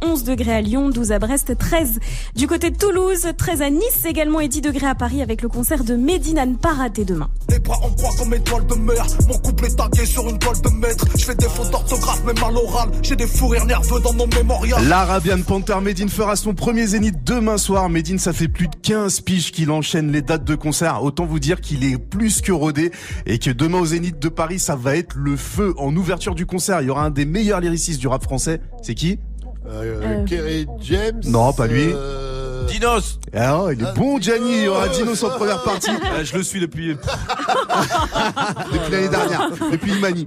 [0.03, 1.99] 11 degrés à Lyon, 12 à Brest, 13
[2.35, 5.49] du côté de Toulouse, 13 à Nice également et 10 degrés à Paris avec le
[5.49, 7.29] concert de Medina ne pas rater demain.
[7.49, 9.07] Les bras en croix comme étoile de mer.
[9.29, 11.05] Mon couple est tagué sur une toile de maître.
[11.19, 12.88] Je fais des fautes d'orthographe, même à l'oral.
[13.03, 14.87] J'ai des fous rires nerveux dans mon mémorial.
[14.88, 17.88] L'Arabian Panther Medine fera son premier zénith demain soir.
[17.88, 21.03] Medine, ça fait plus de 15 piges qu'il enchaîne les dates de concert.
[21.03, 22.91] Autant vous dire qu'il est plus que rodé
[23.27, 25.75] et que demain au Zénith de Paris, ça va être le feu.
[25.77, 28.61] En ouverture du concert, il y aura un des meilleurs lyricistes du rap français.
[28.83, 29.19] C'est qui?
[29.66, 31.20] Euh, Kerry James.
[31.27, 31.90] Non, pas lui.
[31.92, 34.53] euh, Dinos Ah, il est bon, Gianni.
[34.59, 35.90] Il y aura Dinos en première partie.
[36.12, 36.94] Euh, Je le suis depuis.
[38.72, 40.27] depuis l'année dernière, depuis Imani.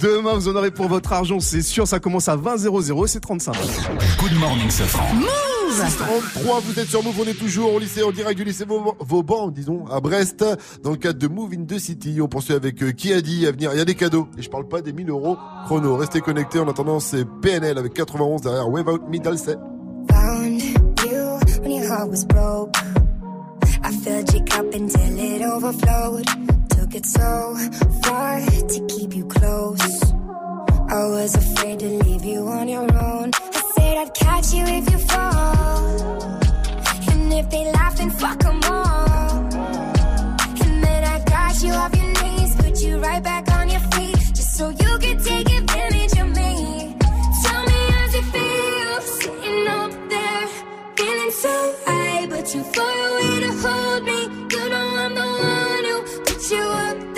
[0.00, 1.86] Demain, vous en aurez pour votre argent, c'est sûr.
[1.86, 3.54] Ça commence à 20 00 c'est 35.
[4.20, 5.04] Good morning, Safran.
[5.72, 8.94] 633, vous êtes sur Move, on est toujours au lycée, en direct du lycée Vau-
[9.00, 10.44] Vauban, disons, à Brest,
[10.82, 12.18] dans le cadre de Move in the City.
[12.22, 13.70] On poursuit avec euh, qui a dit à venir.
[13.74, 15.96] Il y a des cadeaux, et je parle pas des 1000 euros chrono.
[15.96, 19.56] Restez connectés, en attendant, c'est PNL avec 91 derrière Wave Out Me Dalsey.
[20.10, 22.74] Found you when your heart was broke.
[23.84, 26.24] I filled your cup until it overflowed.
[26.70, 27.54] Took it so
[28.04, 29.78] far to keep you close.
[30.90, 33.30] I was afraid to leave you on your own.
[33.88, 36.20] Said I'd catch you if you fall.
[37.10, 39.38] And if they laugh, then fuck 'em all.
[40.64, 44.18] And then I got you off your knees, put you right back on your feet,
[44.36, 46.52] just so you could take advantage of me.
[47.42, 50.46] Tell me how's it feel sitting up there,
[50.98, 51.54] feeling so
[51.86, 54.20] high, but too far away to hold me.
[54.52, 55.96] You know I'm the one who
[56.26, 57.17] put you up there.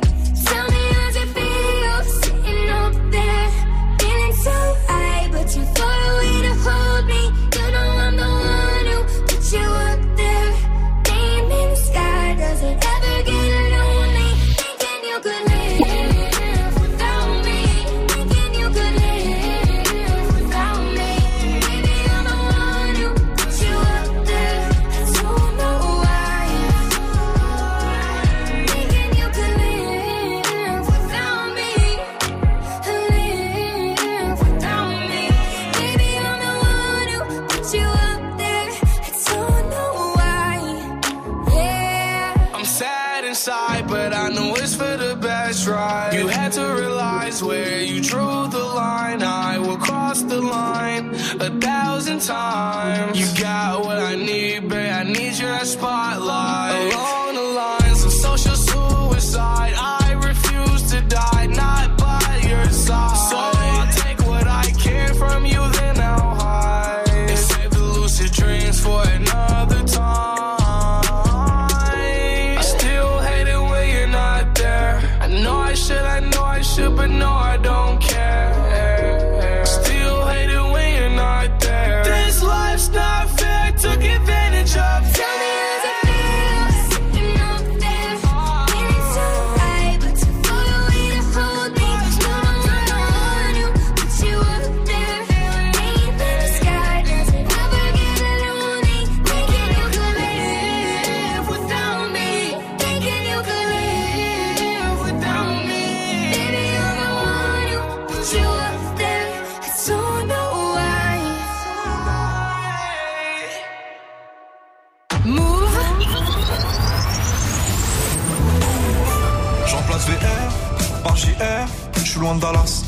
[122.35, 122.83] De Dallas.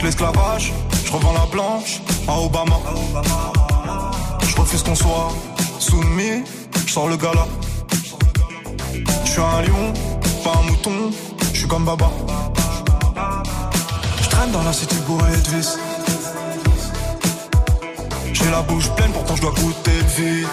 [0.00, 0.72] L'esclavage,
[1.04, 2.78] je revends la blanche à Obama.
[4.46, 5.32] Je refuse qu'on soit
[5.80, 6.44] soumis,
[6.86, 7.46] je sors le gala.
[9.24, 9.92] Je suis un lion,
[10.44, 11.10] pas un mouton,
[11.52, 12.10] je suis comme Baba.
[14.22, 15.76] Je traîne dans la cité bourrée de vis.
[18.32, 20.48] J'ai la bouche pleine, pourtant je dois goûter le vide.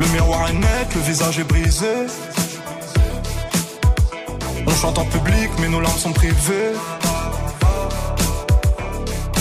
[0.00, 2.06] Le miroir est net, le visage est brisé.
[4.66, 6.72] On chante en public, mais nos larmes sont privées.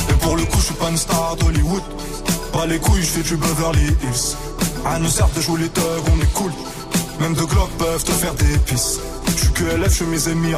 [0.09, 1.83] Et pour le coup, je suis pas une star d'Hollywood.
[2.53, 4.37] Pas les couilles, je fais du Beverly Hills.
[4.85, 6.51] À nous sert de jouer les thugs, on est cool.
[7.19, 8.99] Même deux glocks peuvent te faire des pisses.
[9.27, 10.53] Je suis que LF, je mes amis.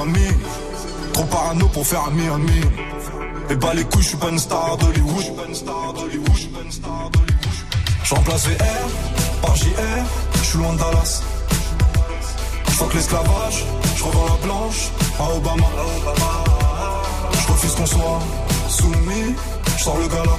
[1.13, 2.61] Trop parano pour faire ami ami.
[3.49, 5.23] Et bah les couilles, je suis pas une star d'Hollywood.
[8.03, 9.65] J'emplace VR par JR,
[10.35, 11.23] je suis loin de Dallas.
[12.77, 13.65] J'fuck l'esclavage,
[13.95, 15.65] je revends la blanche à Obama.
[17.33, 18.19] Je refuse qu'on soit
[18.69, 19.35] soumis,
[19.77, 20.37] je sors le gala.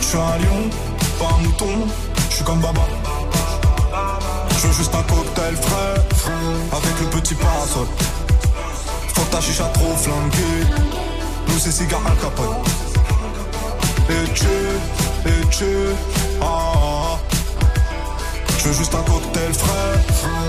[0.00, 0.70] Je suis un lion,
[1.18, 1.88] pas un mouton,
[2.30, 2.82] je suis comme Baba.
[4.50, 5.94] Je veux juste un cocktail frais,
[6.70, 7.88] avec le petit parasol.
[9.14, 10.70] Faut que ta chicha trop flanquée,
[11.48, 12.62] nous c'est cigare Al Capone.
[14.10, 14.46] Et tu,
[15.26, 15.64] et tu,
[16.40, 16.78] ah, ah,
[17.14, 17.18] ah.
[18.58, 20.41] Je veux juste un cocktail frais.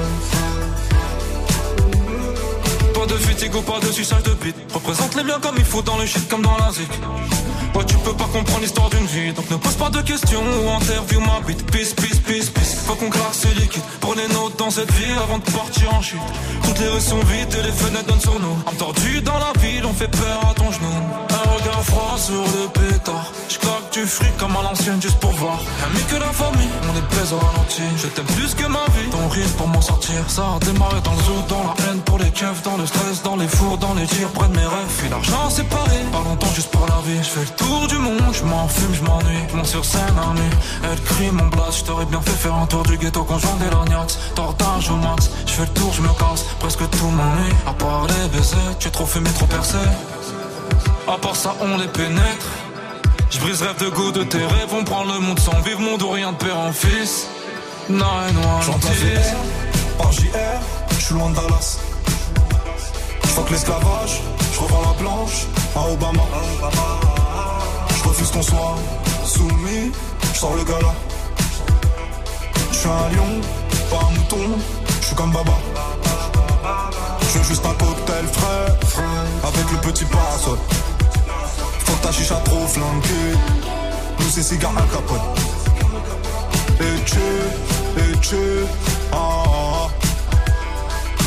[3.13, 4.55] De fatigue ou pas de suçage de bite.
[4.73, 6.89] Représente les biens comme il faut dans le shit comme dans la zik.
[7.87, 9.33] Tu peux pas comprendre l'histoire d'une vie.
[9.33, 11.65] Donc ne pose pas de questions ou interview ma bite.
[11.71, 12.75] Peace, peace, peace, peace.
[12.85, 13.81] Faut qu'on claque ce liquide.
[13.99, 16.19] Prenez notes dans cette vie avant de partir en chute.
[16.63, 18.57] Toutes les rues sont vides et les fenêtres donnent sur nous.
[18.65, 20.93] Entendu dans la ville, on fait peur à ton genou.
[21.29, 23.31] Un regard froid sur le pétard.
[23.49, 25.59] J'claque du fric comme à l'ancienne juste pour voir.
[25.85, 27.83] Ami que la famille, on est baise au ralenti.
[27.97, 29.09] Je t'aime plus que ma vie.
[29.11, 30.23] Ton rire pour m'en sortir.
[30.27, 33.21] Ça a démarré dans le zoo, dans la haine pour les keufs, dans le stress,
[33.23, 34.93] dans les fours, dans les tirs, près de mes rêves.
[34.97, 35.97] Puis l'argent séparé.
[36.11, 37.21] Pas longtemps juste pour la vie.
[37.21, 39.43] Je fais le tour du monde, je m'en fume, je m'ennuie.
[39.49, 40.57] Je monte sur scène nuit.
[40.83, 41.79] Elle crie mon blast.
[41.79, 44.17] Je t'aurais bien fait faire un tour du ghetto conjoint des lorgnax.
[44.35, 45.29] Tortage au max.
[45.45, 46.43] Je fais le tour, je me casse.
[46.59, 47.53] Presque tout m'ennuie.
[47.67, 49.77] À part les baisers, tu es trop fumé, trop percé.
[51.07, 52.47] À part ça, on les pénètre.
[53.29, 54.73] Je brise rêve de goût de tes rêves.
[54.73, 57.27] On prend le monde sans vivre, monde ou rien de père en fils.
[57.89, 60.29] Nine, one, J'emplace VR par JR,
[60.91, 61.79] je suis loin de Dallas.
[63.25, 64.21] J'fuck l'esclavage,
[64.53, 65.45] je revends la blanche
[65.75, 66.23] à Obama.
[68.03, 68.75] Je refuse qu'on soit
[69.25, 69.91] soumis,
[70.33, 70.93] je sors le gala.
[72.71, 73.41] Je suis un lion,
[73.89, 74.57] pas un mouton,
[74.99, 75.53] je suis comme Baba.
[77.21, 78.75] Je veux juste un cocktail frais,
[79.43, 80.57] avec le petit parasol.
[81.85, 83.37] Faut que ta chicha trop flanquée,
[84.19, 85.17] nous c'est cigare Al Capone.
[86.81, 87.19] Et tu,
[88.01, 88.65] et tu,
[89.13, 89.87] ah, ah, ah.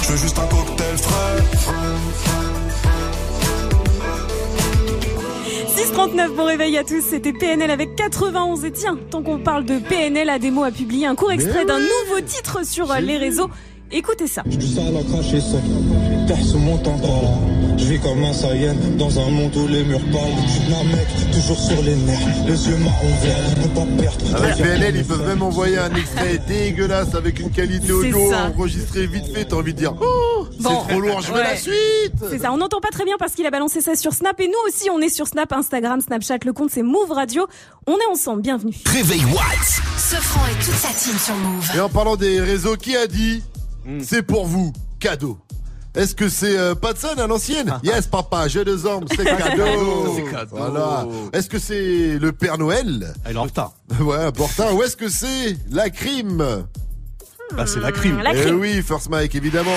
[0.02, 2.55] Je veux juste un cocktail frais.
[5.86, 9.78] 639 bon réveil à tous, c'était PNL avec 91 et tiens, tant qu'on parle de
[9.78, 13.48] PNL, Ademo a publié un court extrait d'un nouveau titre sur les réseaux.
[13.92, 14.42] Écoutez ça.
[14.44, 15.58] Du sale à cracher ça,
[16.26, 16.98] terre sous mon temps
[17.78, 20.32] Je vis comme un Saiyan dans un monde où les murs parlent.
[20.48, 24.36] Je mec toujours sur les nerfs, les yeux marrons verts, ne pas perdre.
[24.42, 28.50] Avec PNL, ils peuvent même envoyer un extrait dégueulasse avec une qualité audio ça.
[28.56, 29.44] enregistrée vite fait.
[29.44, 31.42] T'as envie de dire, oh, c'est trop lourd, je veux ouais.
[31.44, 32.14] la suite.
[32.30, 34.46] C'est ça, on n'entend pas très bien parce qu'il a balancé ça sur Snap et
[34.48, 37.46] nous aussi on est sur Snap, Instagram, Snapchat, le compte c'est Move Radio.
[37.86, 38.74] On est ensemble, bienvenue.
[38.86, 39.80] Réveil Watts.
[39.98, 41.70] Ce franc et toute sa team sur Move.
[41.76, 43.42] Et en parlant des réseaux, qui a dit
[44.00, 45.38] c'est pour vous, cadeau?
[45.94, 47.78] Est-ce que c'est euh, Patson à l'ancienne?
[47.82, 50.14] Yes, papa, j'ai deux hommes, c'est cadeau.
[50.14, 50.56] C'est cadeau.
[50.56, 51.06] Voilà.
[51.32, 53.14] Est-ce que c'est le Père Noël?
[53.24, 53.72] Elle est en retard.
[54.00, 54.74] Ouais, important.
[54.74, 56.64] Ou est-ce que c'est la crime?
[57.56, 58.18] Bah, c'est la crime.
[58.18, 58.58] La Eh crime.
[58.60, 59.70] oui, First Mike, évidemment.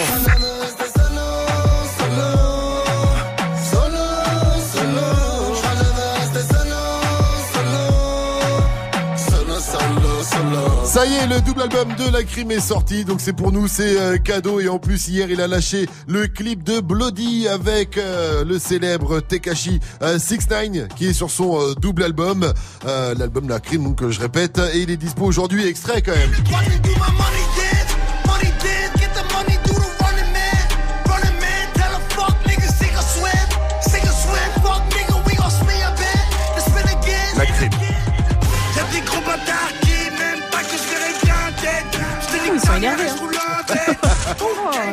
[10.89, 13.67] Ça y est, le double album de la crime est sorti, donc c'est pour nous,
[13.67, 14.59] c'est euh, cadeau.
[14.59, 19.19] Et en plus, hier, il a lâché le clip de Bloody avec euh, le célèbre
[19.19, 22.51] Tekashi 69 qui est sur son euh, double album,
[22.87, 26.15] euh, l'album La crime, donc euh, je répète, et il est dispo aujourd'hui, extrait quand
[26.15, 26.31] même.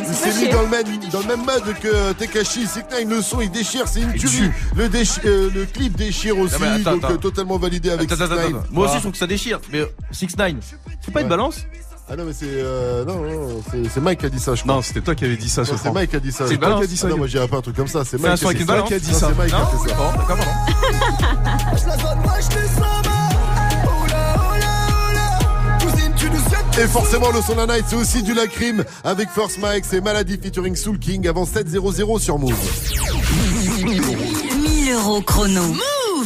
[0.00, 3.22] Il c'est s'est mis dans le même, dans le même mode que Tekashi 69, le
[3.22, 4.50] son il déchire, c'est une tuerie.
[4.74, 7.14] Le, déchi- euh, le clip déchire aussi, mais attends, donc attends.
[7.14, 8.62] euh, totalement validé avec Attends, attends, 69.
[8.62, 8.72] attends.
[8.72, 9.60] Moi aussi, je trouve que ça déchire.
[9.72, 9.82] Mais
[10.12, 10.54] 6 9
[11.04, 11.64] c'est pas une balance
[12.08, 14.62] Ah non mais c'est euh, non, non c'est- c'est Mike qui a dit ça je
[14.62, 14.74] crois.
[14.74, 15.90] Non, c'était toi qui avais dit ça, ce c'est.
[15.92, 16.46] Mike qui a dit ça.
[16.46, 17.08] C'est C'est toi qui a dit ça.
[17.08, 18.04] non, moi j'irai pas un truc comme ça.
[18.04, 19.28] C'est C'est Mike qui a balance qui a dit ça.
[19.28, 19.96] C'est Mike qui a fait ça.
[26.78, 30.36] Et forcément le son de night c'est aussi du Lacrim avec First Mike, c'est Maladie
[30.36, 32.54] featuring Soul King avant 7-0-0 sur Move.
[33.82, 35.62] 1000 euros chrono.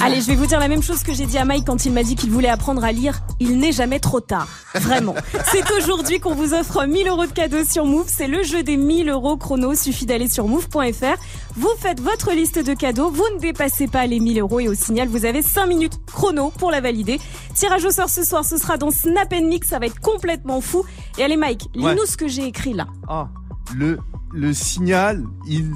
[0.03, 1.92] Allez, je vais vous dire la même chose que j'ai dit à Mike quand il
[1.92, 3.20] m'a dit qu'il voulait apprendre à lire.
[3.38, 4.48] Il n'est jamais trop tard.
[4.74, 5.14] Vraiment.
[5.53, 8.07] C'est aujourd'hui qu'on vous offre 1000 euros de cadeaux sur Move.
[8.09, 9.74] C'est le jeu des 1000 euros chrono.
[9.74, 11.18] Suffit d'aller sur move.fr.
[11.57, 13.11] Vous faites votre liste de cadeaux.
[13.11, 16.51] Vous ne dépassez pas les 1000 euros et au signal, vous avez 5 minutes chrono
[16.59, 17.20] pour la valider.
[17.55, 19.68] Tirage au sort ce soir, ce sera dans Snap Mix.
[19.68, 20.84] Ça va être complètement fou.
[21.18, 21.96] Et allez, Mike, lis-nous Ouais.
[22.07, 22.86] ce que j'ai écrit là.
[23.09, 23.28] Ah,
[23.76, 23.98] le,
[24.32, 25.70] le signal, il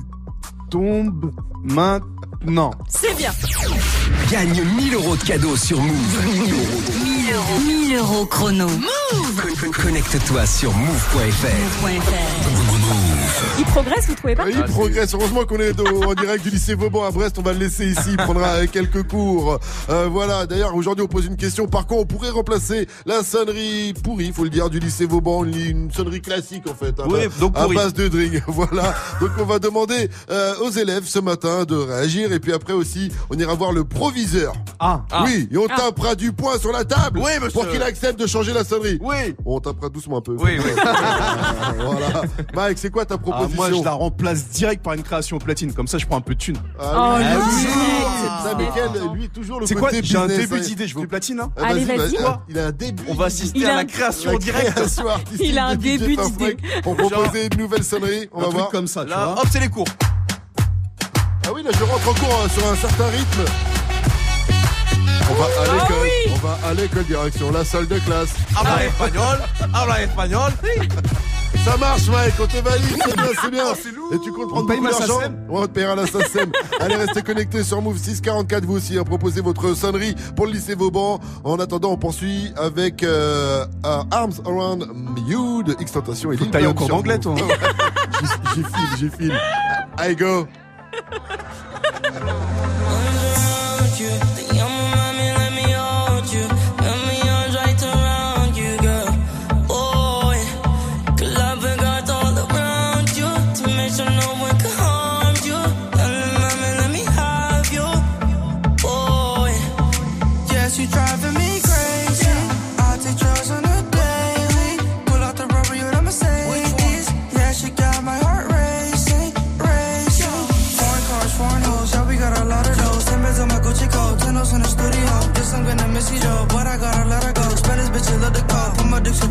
[0.71, 2.71] tombe maintenant.
[2.89, 3.31] C'est bien.
[4.31, 6.25] Gagne 1000 euros de cadeaux sur Move.
[6.25, 7.04] 1000 euros.
[7.29, 8.67] 1000 euros chrono.
[8.69, 11.47] Con- Connecte-toi sur move.fr.
[13.59, 15.15] Il progresse, vous trouvez pas Il progresse.
[15.15, 17.37] Heureusement qu'on est au- en direct du lycée Vauban à Brest.
[17.39, 18.11] On va le laisser ici.
[18.11, 19.59] Il prendra euh, quelques cours.
[19.89, 20.45] Euh, voilà.
[20.47, 21.67] D'ailleurs, aujourd'hui, on pose une question.
[21.67, 25.55] Par quoi on pourrait remplacer la sonnerie pourrie, faut le dire, du lycée Vauban, une,
[25.57, 26.99] une sonnerie classique en fait.
[27.01, 27.77] hein, Oui, à- donc à pourrie.
[27.77, 28.43] base de drink.
[28.49, 28.95] Voilà.
[29.21, 33.11] Donc on va demander euh, aux élèves ce matin de réagir et puis après aussi,
[33.31, 34.53] on ira voir le proviseur.
[34.79, 35.77] Ah, Oui, et on Ah.
[35.77, 37.51] tapera du poing sur la table Oui, monsieur.
[37.51, 38.99] pour qu'il accepte de changer la sonnerie.
[39.01, 39.35] Oui.
[39.45, 40.37] On tapera doucement un peu.
[40.39, 40.71] Oui, oui.
[41.79, 42.23] voilà.
[42.55, 45.73] Mike, c'est quoi ta Ah, proposition moi, je la remplace direct par une création platine.
[45.73, 46.57] Comme ça, je prends un peu de thune.
[46.79, 47.25] Ah Oh, oui.
[47.27, 48.65] Ah oui.
[48.67, 48.71] Ah.
[48.75, 50.61] Quel, lui, toujours le C'est quoi J'ai un début hein.
[50.61, 50.87] d'idée.
[50.87, 52.17] Je fais platine, hein Ah, Allez, vas-y.
[52.25, 53.03] ah, Il a un début.
[53.09, 54.71] On va assister à la création La en direct.
[54.75, 56.57] création artistique Il a un début d'idée.
[56.85, 58.29] On proposait une nouvelle sonnerie.
[58.33, 58.69] On va voir.
[58.71, 59.87] comme ça, hop, c'est les cours.
[61.47, 63.45] Ah oui, là, je rentre en cours euh, sur un certain rythme.
[65.37, 65.97] On va à l'école.
[66.03, 66.33] oui.
[66.33, 68.35] On va à l'école direction la salle de classe.
[68.57, 69.39] Habla espagnol.
[69.73, 70.53] Habla espagnol.
[71.65, 73.73] Ça marche, Mike, on te valide, c'est bien, c'est bien.
[74.13, 76.53] Et tu comptes prendre paye beaucoup d'argent on te payera la SACEM.
[76.81, 80.75] Allez, restez connectés sur Move 644, vous aussi, hein, proposez votre sonnerie pour le lycée
[80.75, 81.21] Vauban.
[81.43, 84.89] En attendant, on poursuit avec euh, euh, Arms Around
[85.27, 87.35] You de X-Tentation et Faut t'ailles en cours d'anglais, toi.
[88.21, 89.41] J'y j'y file, j'y file.
[89.99, 90.47] I go.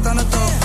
[0.07, 0.62] aan het hoofd.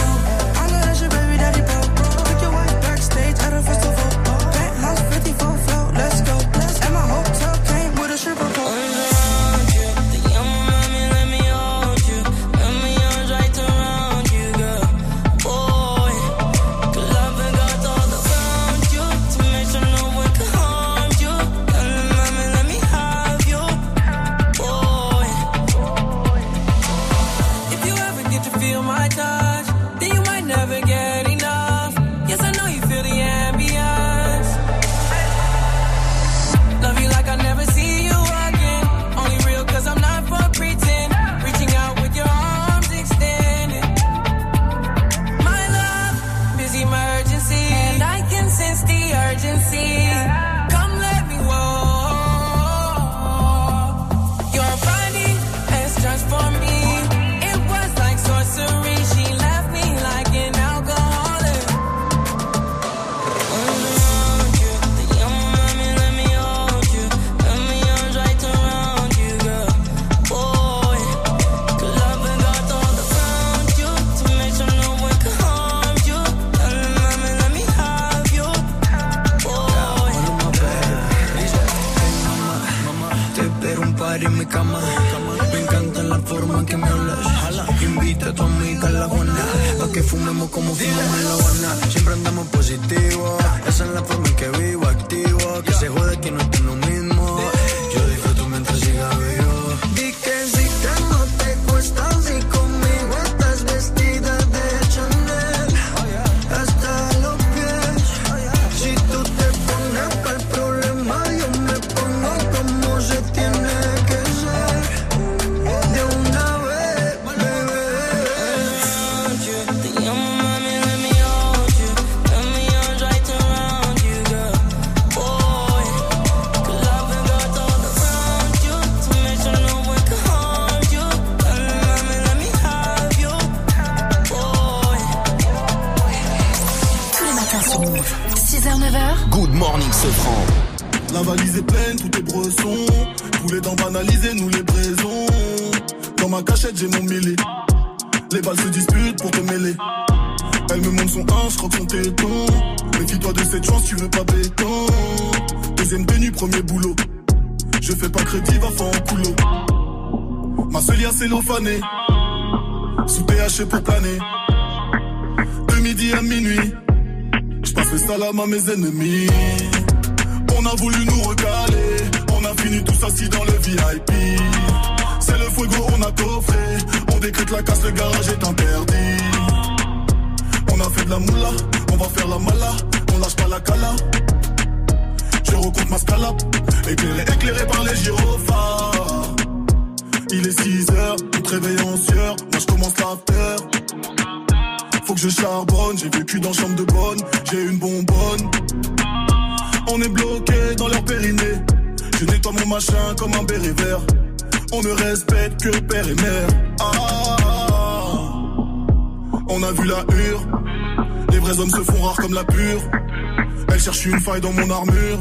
[214.08, 215.18] Une faille dans mon armure.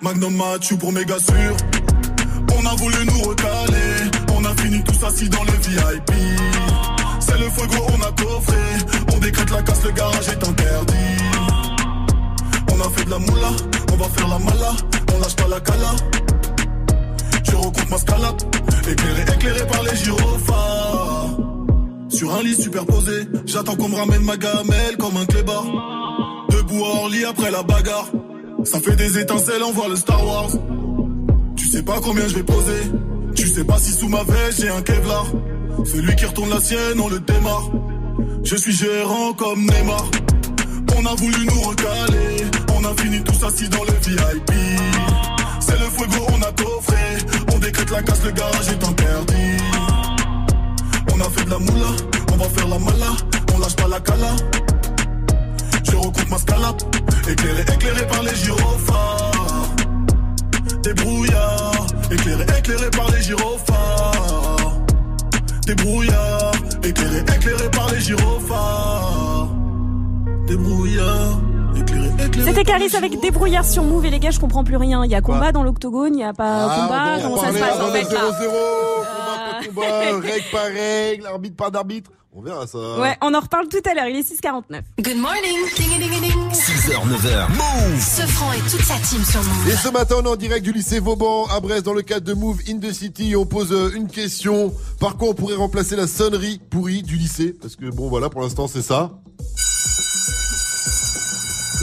[0.00, 1.56] Magnum Mathieu pour méga sûr.
[2.56, 4.10] On a voulu nous recaler.
[4.34, 6.12] On a fini tous assis dans le VIP.
[7.20, 8.56] C'est le fuego, on a coffré.
[9.14, 11.22] On décrète la casse, le garage est interdit.
[12.72, 13.50] On a fait de la moula,
[13.92, 14.72] on va faire la mala.
[15.14, 15.92] On lâche pas la cala.
[17.44, 18.32] Je recompte ma scala.
[18.90, 21.36] Éclairé, éclairé par les gyrophares.
[22.08, 25.97] Sur un lit superposé, j'attends qu'on me ramène ma gamelle comme un clébard.
[27.08, 28.10] Après la bagarre.
[28.64, 30.50] Ça fait des étincelles, on voit le Star Wars.
[31.56, 32.82] Tu sais pas combien je vais poser.
[33.34, 35.26] Tu sais pas si sous ma veste j'ai un Kevlar.
[35.86, 37.70] Celui qui retourne la sienne, on le démarre.
[38.44, 40.04] Je suis gérant comme Neymar.
[40.98, 42.44] On a voulu nous recaler.
[42.76, 44.52] On a fini tous assis dans le VIP.
[45.60, 47.54] C'est le fuego, on a coffré.
[47.54, 49.62] On décrète la casse, le garage est interdit.
[51.14, 51.90] On a fait de la moula,
[52.32, 53.16] on va faire la mala.
[53.54, 54.36] On lâche pas la cala.
[55.84, 56.76] Je recompte ma scala.
[57.28, 59.74] Éclairé, éclairé par les gyrophares.
[60.82, 61.86] Des brouillards.
[62.10, 64.78] Éclairé, éclairé par les gyrophares.
[65.66, 66.52] Des brouillards.
[66.82, 69.48] Éclairé, éclairé par les gyrophares.
[70.46, 71.40] Des brouillards.
[71.76, 72.48] Éclairé, éclairé.
[72.50, 75.04] C'était Caris avec des brouillards sur Move et les gars, je comprends plus rien.
[75.04, 77.58] Il y a combat dans l'octogone, il y a pas Ah, combat, comment ça se
[77.58, 78.50] passe en fait le là 0-0,
[79.04, 82.10] combat par combat, règle par règle, arbitre par arbitre.
[82.66, 82.98] Ça.
[82.98, 84.80] Ouais, on en reparle tout à l'heure, il est 6h49.
[85.02, 85.58] Good morning.
[85.76, 86.32] Ding, ding, ding.
[86.50, 87.48] 6h, 9h.
[87.50, 89.68] Move Sofran et toute sa team sur Move.
[89.68, 92.24] Et ce matin, on est en direct du lycée Vauban à Brest dans le cadre
[92.26, 93.36] de Move in the City.
[93.36, 94.72] On pose euh, une question.
[94.98, 97.54] Par quoi on pourrait remplacer la sonnerie pourrie du lycée?
[97.60, 99.10] Parce que bon, voilà, pour l'instant, c'est ça.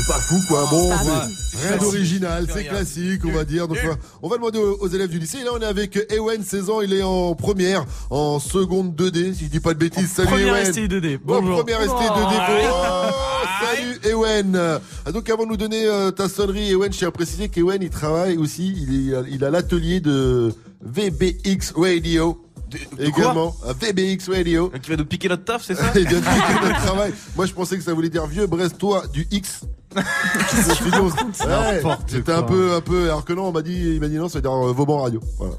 [0.05, 0.67] C'est pas fou, quoi.
[0.69, 0.91] Bon,
[1.51, 3.67] c'est rien d'original, C'est classique, on va dire.
[3.67, 3.97] Donc, voilà.
[4.21, 5.39] on va demander aux, aux élèves du lycée.
[5.39, 6.81] Et là, on est avec Ewen, 16 ans.
[6.81, 10.11] Il est en première, en seconde 2D, si je dis pas de bêtises.
[10.11, 10.71] Salut, première Ewen.
[10.71, 11.17] STI 2D.
[11.23, 11.63] Bon, Bonjour.
[11.63, 12.37] première STI 2D.
[12.53, 12.69] Ouais.
[12.69, 14.79] Oh, salut, Ewen.
[15.05, 17.81] Ah, donc, avant de nous donner euh, ta sonnerie, Ewen, je tiens à préciser qu'Ewen,
[17.81, 18.75] il travaille aussi.
[18.77, 20.53] Il, est, il a l'atelier de
[20.83, 22.45] VBX Radio.
[22.99, 24.71] Également, à VBX Radio.
[24.81, 27.13] Qui va nous piquer notre taf, c'est ça Il vient de piquer notre travail.
[27.35, 29.61] Moi, je pensais que ça voulait dire vieux Brestois du X.
[32.07, 34.27] C'était un peu, un peu, alors que non, on m'a dit, il m'a dit non,
[34.29, 35.19] ça veut dire euh, Vauban Radio.
[35.37, 35.55] Voilà.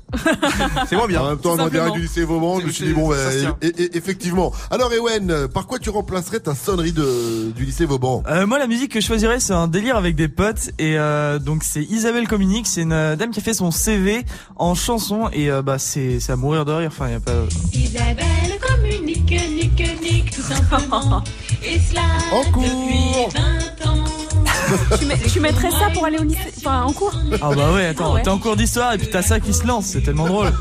[0.88, 1.20] C'est moins bien.
[1.22, 1.90] En même temps, on simplement.
[1.90, 3.16] du lycée Vauban, je me suis dit bon, bah,
[3.62, 4.52] et- et- effectivement.
[4.70, 8.22] Alors, Ewen, par quoi tu remplacerais ta sonnerie de, du lycée Vauban?
[8.28, 10.70] Euh, moi, la musique que je choisirais, c'est un délire avec des potes.
[10.78, 12.66] Et euh, donc, c'est Isabelle Communique.
[12.66, 14.24] C'est une euh, dame qui a fait son CV
[14.56, 15.28] en chanson.
[15.32, 16.90] Et euh, bah, c'est c'est à mourir de rire.
[16.92, 17.32] Enfin, y a pas.
[17.72, 21.22] Isabelle communique, nique, nique, tout simplement.
[21.64, 22.62] Et cela En cours.
[22.62, 23.65] depuis 20 ans.
[24.98, 27.86] Tu, mets- tu mettrais ça pour aller au lycée, enfin en cours Ah bah ouais,
[27.86, 28.22] attends, Ah ouais.
[28.22, 30.52] t'es en cours d'histoire et puis t'as ça qui se lance, c'est tellement drôle.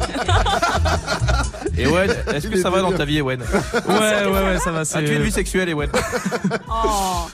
[1.78, 3.96] Et Ewen, est-ce que ça va dans ta vie, Ewen Ouais,
[4.26, 4.82] ouais, ouais, ça va.
[4.82, 5.90] As-tu une vie sexuelle, Ewen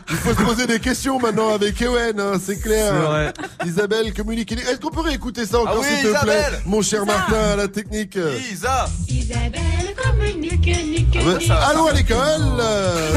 [0.09, 2.91] Il faut se poser des questions maintenant avec Ewen, hein, c'est clair.
[2.93, 3.34] C'est vrai.
[3.65, 4.51] Isabelle communique.
[4.53, 7.36] Est-ce qu'on peut réécouter ça encore, Ah oui, s'il te plaît Isabelle Mon cher Martin,
[7.53, 8.17] à la technique.
[8.51, 9.61] Isa Isabelle
[10.03, 11.51] communique, nique, Ah ouais.
[11.72, 12.63] Allô à l'école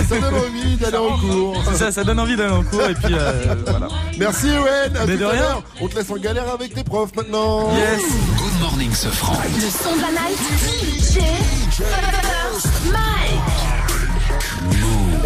[0.08, 1.62] Ça donne envie d'aller en cours.
[1.70, 3.32] C'est ça, ça donne envie d'aller en cours et puis euh,
[3.66, 3.88] voilà.
[4.18, 5.40] Merci Ewen, à Mais tout de à rien.
[5.40, 5.62] l'heure.
[5.80, 7.74] On te laisse en galère avec tes profs maintenant.
[7.76, 8.00] Yes
[8.38, 9.36] Good morning, ce franc.
[9.54, 10.38] Le son de la night.
[11.10, 11.18] DJ
[12.92, 13.53] Mike.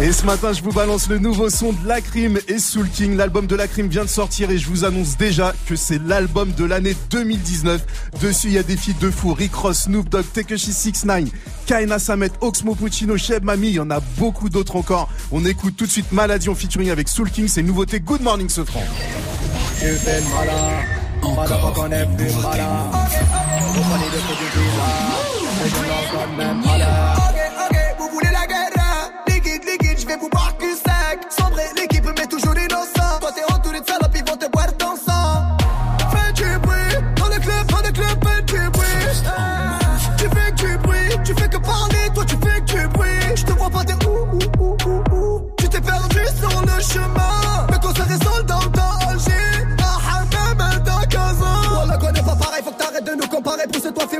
[0.01, 3.17] Et ce matin, je vous balance le nouveau son de Lacrim et Soul King.
[3.17, 6.63] L'album de Lacrim vient de sortir et je vous annonce déjà que c'est l'album de
[6.63, 7.81] l'année 2019.
[8.21, 9.33] Dessus, il y a des feats de fou.
[9.33, 11.29] Rick Ross, Snoop Dogg, Takeshi 69,
[11.65, 13.67] Kaina Samet, Oxmo Puccino, Cheb Mami.
[13.67, 15.09] Il y en a beaucoup d'autres encore.
[15.33, 17.49] On écoute tout de suite Maladie en featuring avec Soul King.
[17.49, 18.83] C'est une nouveauté Good Morning ce franc.
[19.79, 20.25] Tu fais le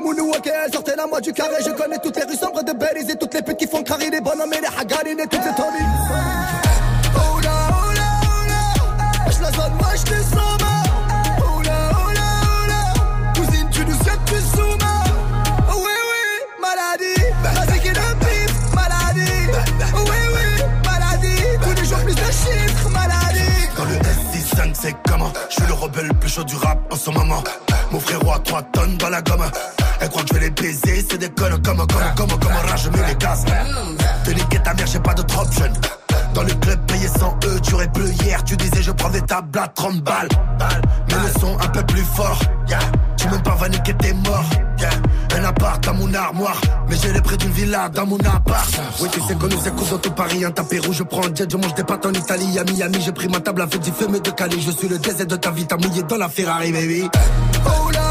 [0.10, 1.58] Mounou, ok, sortez la moi du carré.
[1.64, 4.10] Je connais toutes les rues sombres de Belize Et toutes les putes qui font carrer
[4.10, 5.86] les bonhommes et les hagarines Et toutes ces tomies
[7.16, 10.68] Oh là, oh là, Je la zone, moi je te somme
[11.38, 15.12] Oh là, oh là, oh Cousine, tu nous sais, tu soumets
[15.70, 17.22] Oh oui, oui, maladie.
[17.44, 19.48] Vas-y, qui le pif, maladie.
[19.94, 21.44] Oh oui, oui, maladie.
[21.62, 23.68] Tous les jours plus de chiffres, maladie.
[23.78, 25.32] Dans le S65 c'est comment?
[25.50, 27.44] Je suis le rebelle le plus chaud du rap en ce moment.
[27.92, 29.46] Mon frérot a 3 tonnes dans la gomme
[30.02, 32.84] Elle croit que je vais les baiser C'est des connes comme comme comme comme rage
[32.84, 33.46] je mets les gaz
[34.24, 35.66] Te niquer ta mère j'ai pas d'autre option
[36.34, 39.22] dans le club payé 100 E, tu aurais bleu hier, tu disais je prends des
[39.22, 40.30] tables à 30 balles.
[41.08, 42.40] Mais le son un peu plus fort.
[43.18, 44.46] Tu même pas va niquer t'es mort.
[45.36, 48.70] Un appart dans mon armoire, mais j'ai les prix d'une villa dans mon appart.
[49.02, 51.36] Oui, tu sais qu'on nous écoute dans tout Paris, un tapis rouge, je prends un
[51.36, 53.92] jet, je mange des pâtes en Italie, à Miami, j'ai pris ma table avec du
[53.92, 56.72] fumé de Cali, je suis le désert de ta vie, t'as mouillé dans la Ferrari,
[56.72, 57.10] baby.
[57.66, 58.09] Oh là,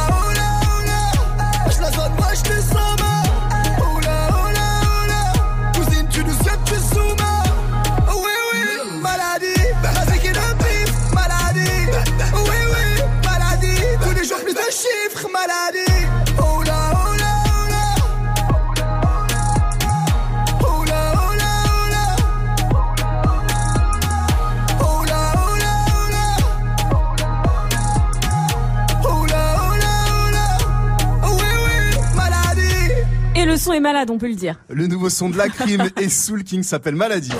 [33.59, 34.57] son est malade, on peut le dire.
[34.69, 37.31] Le nouveau son de Lacrim et Soul King s'appelle Maladie.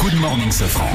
[0.00, 0.88] Good morning, ce franc.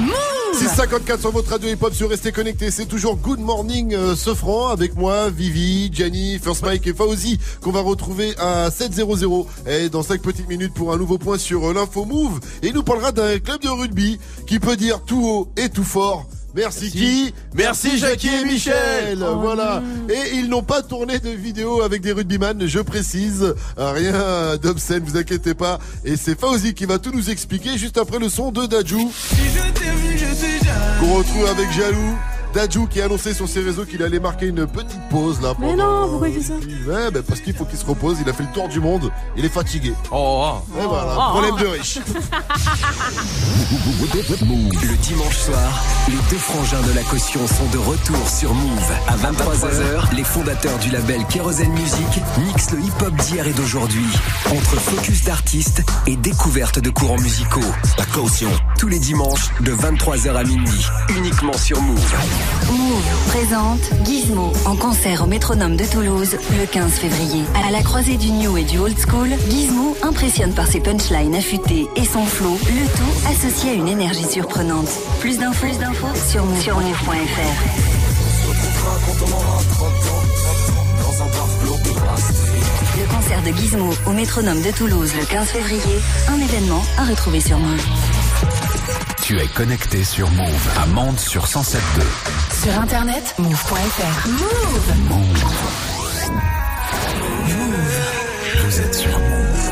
[0.53, 2.71] 654 sur votre radio hip-hop sur Restez Connectés.
[2.71, 7.71] C'est toujours Good Morning euh, Sofran avec moi, Vivi, Gianni, First Mike et Fauzi qu'on
[7.71, 11.73] va retrouver à 7.00 et dans 5 petites minutes pour un nouveau point sur euh,
[11.73, 12.39] l'info move.
[12.63, 15.83] Et il nous parlera d'un club de rugby qui peut dire tout haut et tout
[15.83, 16.25] fort.
[16.57, 22.01] Merci, qui Merci Jackie et Michel Voilà Et ils n'ont pas tourné de vidéo avec
[22.01, 23.53] des rugbyman, je précise.
[23.77, 25.77] Rien d'obscène, vous inquiétez pas.
[26.03, 29.11] Et c'est Fauzi qui va tout nous expliquer juste après le son de Dajou.
[30.99, 32.17] Qu'on retrouve avec Jaloux.
[32.53, 35.53] Dajou qui a annoncé sur ses réseaux qu'il allait marquer une petite pause là.
[35.59, 36.53] Mais non, pourquoi il fait ça
[36.87, 38.17] Ouais, ben parce qu'il faut qu'il se repose.
[38.23, 39.11] Il a fait le tour du monde.
[39.37, 39.93] Il est fatigué.
[40.11, 41.31] Oh, Et voilà, Oh.
[41.31, 41.99] problème de riche.
[43.69, 48.91] Le dimanche soir, les deux frangins de la caution sont de retour sur Move.
[49.07, 52.07] À 23h, les fondateurs du label Kerosene Music
[52.45, 54.05] mixent le hip-hop d'hier et d'aujourd'hui.
[54.49, 57.59] Entre focus d'artistes et découverte de courants musicaux.
[57.97, 58.49] La caution.
[58.79, 60.85] Tous les dimanches, de 23h à minuit.
[61.17, 62.13] Uniquement sur Move.
[62.71, 67.43] Move présente Gizmo en concert au Métronome de Toulouse le 15 février.
[67.65, 71.87] À la croisée du new et du old school, Gizmo impressionne par ses punchlines affûtées
[71.95, 74.89] et son flow, le tout associé à une énergie surprenante.
[75.19, 75.67] Plus d'infos,
[76.29, 76.63] sur move.fr.
[76.63, 80.23] Se retrouvera quand on aura 30 ans
[81.01, 85.13] Dans un bar flotté dans la street Le concert de Gizmo au Métronome de Toulouse
[85.17, 88.66] le 15 février, un événement à retrouver sur Move.
[89.23, 91.81] Tu es connecté sur Move à Mende sur 107.2.
[92.63, 94.27] Sur internet, move.fr.
[94.29, 94.93] Move.
[98.65, 99.71] Vous êtes sur Move.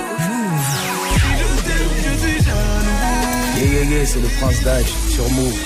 [3.57, 5.59] Yeah, yeah, yeah, c'est le prince d'âge sur Move.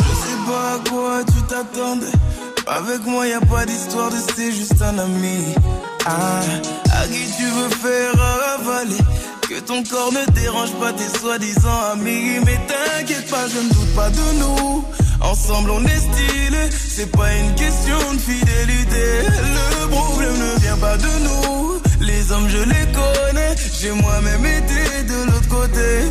[0.00, 2.06] Je sais pas à quoi tu t'attendais.
[2.66, 5.54] Avec moi, y a pas d'histoire de c'est juste un ami.
[6.06, 6.40] Ah,
[6.92, 8.12] à qui tu veux faire
[8.58, 8.98] avaler?
[9.56, 12.40] Que ton corps ne dérange pas tes soi-disant amis.
[12.44, 14.84] Mais t'inquiète pas, je ne doute pas de nous.
[15.22, 16.68] Ensemble, on est stylé.
[16.70, 19.06] C'est pas une question de fidélité.
[19.80, 21.80] Le problème ne vient pas de nous.
[22.02, 23.54] Les hommes, je les connais.
[23.80, 26.10] J'ai moi-même été de l'autre côté.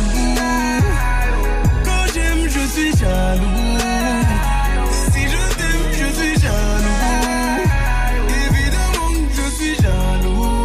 [2.81, 3.77] Suis jaloux.
[5.13, 7.61] Si je t'aime, je suis jaloux.
[8.47, 10.63] Évidemment je suis jaloux.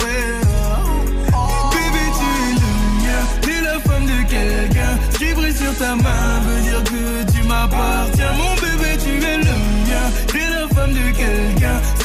[1.73, 4.95] Bébé, tu es le mien, t'es la femme de quelqu'un.
[5.12, 6.26] Ce qui brille sur ta main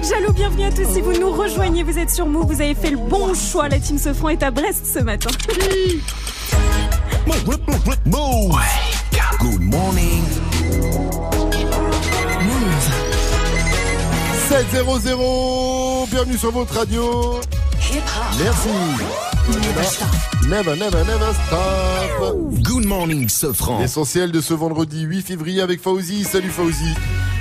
[0.00, 0.90] Avec Jaloux, bienvenue à tous.
[0.94, 3.68] Si vous nous rejoignez, vous êtes sur Move, vous avez fait le bon choix.
[3.68, 5.28] La team Sofran est à Brest ce matin.
[9.38, 10.22] Good morning.
[14.48, 17.38] 7-0-0, bienvenue sur votre radio.
[18.42, 18.68] Merci.
[20.48, 22.62] Never, never, never stop.
[22.62, 23.80] Good morning, Sofran.
[23.80, 26.24] L'essentiel de ce vendredi 8 février avec Fauzi.
[26.24, 26.94] Salut Fauzi.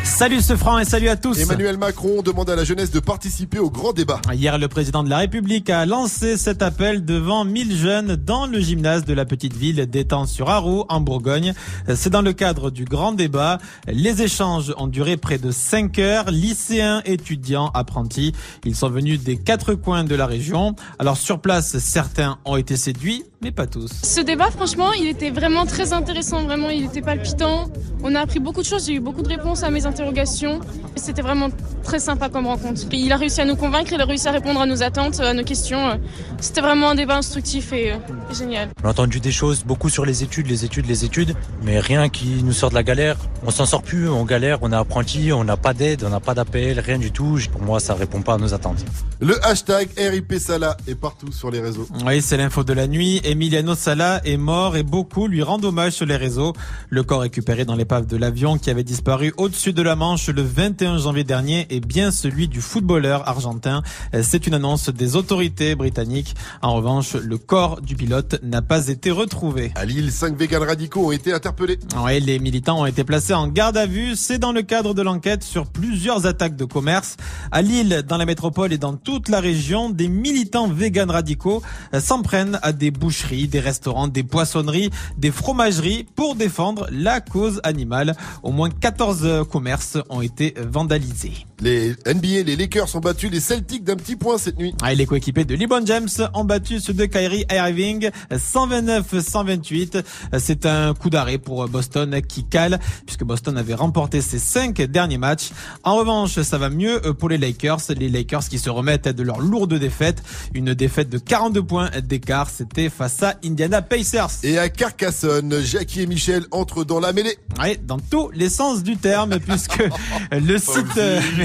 [0.10, 1.40] Salut ce franc et salut à tous.
[1.40, 4.20] Emmanuel Macron demande à la jeunesse de participer au grand débat.
[4.34, 8.60] Hier, le président de la République a lancé cet appel devant 1000 jeunes dans le
[8.60, 11.54] gymnase de la petite ville d'Étang sur Arroux, en Bourgogne.
[11.96, 13.60] C'est dans le cadre du grand débat.
[13.88, 16.32] Les échanges ont duré près de 5 heures.
[16.32, 18.34] Lycéens, étudiants, apprentis,
[18.66, 20.76] ils sont venus des quatre coins de la région.
[20.98, 23.92] Alors sur place, certains ont été séduits, mais pas tous.
[24.04, 27.70] Ce débat, franchement, il était vraiment très intéressant, vraiment, il était palpitant.
[28.04, 30.60] On a appris beaucoup de choses, j'ai eu beaucoup de réponses à mes interrogations.
[30.96, 31.50] C'était vraiment
[31.84, 32.82] très sympa comme rencontre.
[32.92, 35.20] Et il a réussi à nous convaincre, il a réussi à répondre à nos attentes,
[35.20, 36.00] à nos questions.
[36.40, 37.98] C'était vraiment un débat instructif et, euh,
[38.32, 38.70] et génial.
[38.84, 42.10] On a entendu des choses beaucoup sur les études, les études, les études, mais rien
[42.10, 43.18] qui nous sort de la galère.
[43.46, 46.20] On s'en sort plus, on galère, on est apprenti, on n'a pas d'aide, on n'a
[46.20, 47.38] pas d'appel, rien du tout.
[47.52, 48.86] Pour moi, ça répond pas à nos attentes.
[49.22, 51.88] Le hashtag RIP Salah est partout sur les réseaux.
[52.06, 53.22] Oui, c'est l'info de la nuit.
[53.30, 56.54] Emiliano Sala est mort et beaucoup lui rendent hommage sur les réseaux.
[56.90, 60.42] Le corps récupéré dans l'épave de l'avion qui avait disparu au-dessus de la Manche le
[60.42, 63.84] 21 janvier dernier est bien celui du footballeur argentin.
[64.16, 66.34] Euh, C'est une annonce des autorités britanniques.
[66.64, 69.74] En revanche, le corps du pilote n'a pas été retrouvé.
[69.76, 71.78] À Lille, cinq véganes radicaux ont été interpellés.
[72.04, 74.16] Ouais, les militants ont été placés en garde à vue.
[74.16, 77.16] C'est dans le cadre de l'enquête sur plusieurs attaques de commerce.
[77.52, 81.62] À Lille, dans la métropole et dans toute la région, des militants véganes radicaux
[81.94, 82.90] euh, s'en prennent à des
[83.28, 88.16] des restaurants, des poissonneries, des fromageries pour défendre la cause animale.
[88.44, 91.46] Au moins 14 commerces ont été vandalisés.
[91.62, 94.74] Les NBA, les Lakers ont battu les Celtics d'un petit point cette nuit.
[94.82, 100.04] Ah, et les coéquipiers de LeBron James ont battu ceux de Kyrie Irving 129-128.
[100.38, 105.18] C'est un coup d'arrêt pour Boston qui cale puisque Boston avait remporté ses cinq derniers
[105.18, 105.50] matchs.
[105.84, 107.82] En revanche, ça va mieux pour les Lakers.
[107.90, 110.24] Les Lakers qui se remettent de leur lourde défaite.
[110.54, 112.50] Une défaite de 42 points d'écart.
[112.50, 114.30] C'était face à Indiana Pacers.
[114.44, 117.38] Et à Carcassonne, Jackie et Michel entrent dans la mêlée.
[117.62, 119.84] Oui, dans tous les sens du terme, puisque
[120.32, 121.00] le site,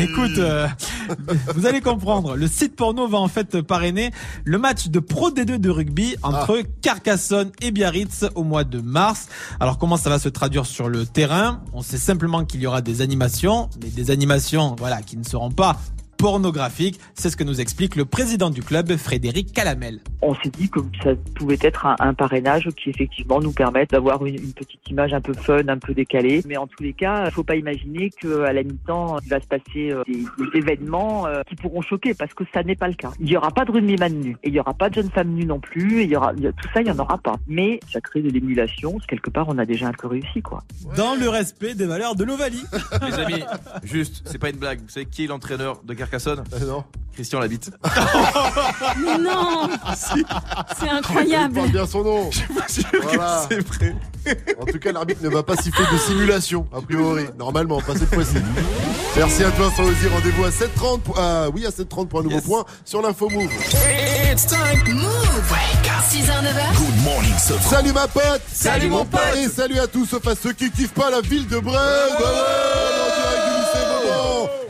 [0.05, 0.69] écoute, euh,
[1.55, 4.11] vous allez comprendre, le site porno va en fait parrainer
[4.45, 9.29] le match de Pro D2 de rugby entre Carcassonne et Biarritz au mois de mars.
[9.61, 11.63] Alors comment ça va se traduire sur le terrain?
[11.73, 15.51] On sait simplement qu'il y aura des animations, mais des animations, voilà, qui ne seront
[15.51, 15.79] pas
[16.29, 16.99] pornographiques.
[17.13, 20.01] C'est ce que nous explique le président du club, Frédéric Calamel.
[20.23, 24.25] on s'est dit que ça pouvait être un, un parrainage qui effectivement nous permette d'avoir
[24.25, 26.43] une, une petite image un peu fun, un peu décalée.
[26.47, 29.47] Mais en tous les cas, il faut pas imaginer qu'à la mi-temps, il va se
[29.47, 32.95] passer euh, des, des événements euh, qui pourront choquer parce que ça n'est pas le
[32.95, 33.11] cas.
[33.21, 35.29] Il y aura pas de rugbyman nu et il y aura pas de jeune femme
[35.29, 36.01] nue non plus.
[36.01, 37.37] Et il y aura il y a- tout ça, il y en aura pas.
[37.49, 38.97] Mais ça crée de l'émulation.
[39.09, 40.63] Quelque part, on a déjà un peu réussi, quoi.
[40.97, 42.65] Dans le respect des valeurs de l'Ovalie.
[43.07, 43.43] Les amis,
[43.83, 44.81] juste, c'est pas une blague.
[44.81, 46.14] Vous savez qui est l'entraîneur de Carcassonne?
[46.67, 46.85] Non.
[47.15, 47.71] Christian Labitte.
[48.99, 49.69] Mais non
[50.77, 51.55] C'est incroyable.
[51.55, 52.31] Il porte bien son nom.
[53.03, 53.47] Voilà.
[53.49, 53.95] c'est vrai.
[54.61, 57.25] En tout cas, l'arbitre ne va pas siffler de simulation, a priori.
[57.39, 58.37] Normalement, pas cette fois-ci.
[59.17, 60.09] Merci à toi, Fauzi.
[60.09, 61.01] Rendez-vous à 7h30.
[61.01, 61.19] Pour...
[61.19, 63.51] Ah, oui, à 7h30 pour un nouveau point sur l'info Move.
[64.33, 64.83] It's time.
[64.95, 65.53] Move.
[65.53, 66.03] Wake up.
[66.11, 66.77] 6h, 9h.
[66.77, 69.21] Good morning, Salut ma pote Salut, mon pote.
[69.37, 72.74] Et salut à tous, sauf à ceux qui kiffent pas la ville de Brest Bah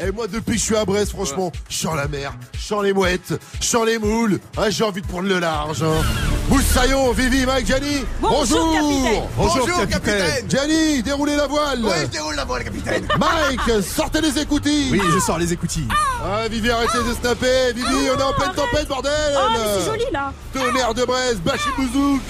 [0.07, 2.82] Et moi, depuis que je suis à Brest, franchement, je sens la mer, je sens
[2.82, 4.38] les mouettes, je sens les moules.
[4.68, 5.82] J'ai envie de prendre le large.
[5.82, 6.02] Hein.
[6.49, 8.05] Moussaillon, Vivi, Mike, Gianni.
[8.20, 9.22] Bonjour, capitaine.
[9.36, 9.88] Bonjour, Bonjour, capitaine.
[9.88, 10.51] capitaine.
[10.51, 11.80] Gianni, déroulez la voile.
[11.82, 13.09] Oui, je déroule la voile, capitaine.
[13.18, 14.90] Mike, sortez les écoutilles.
[14.92, 15.88] Oui, je sors les écoutilles.
[16.22, 17.72] Ah, Vivi, arrêtez de snapper.
[17.74, 19.11] Vivi, on est en pleine tempête, bordel.
[19.36, 20.32] Oh, mais c'est joli là.
[20.53, 22.22] Tonnerre de Brest, Bachibouzouk,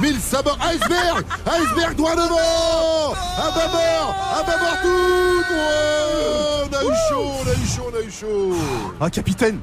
[0.00, 5.54] mille sabords, iceberg, iceberg droit devant, à bâbord, à bâbord tout.
[5.54, 8.56] Ouais, on a eu chaud, on a eu chaud, on a eu chaud.
[9.00, 9.60] Ah, capitaine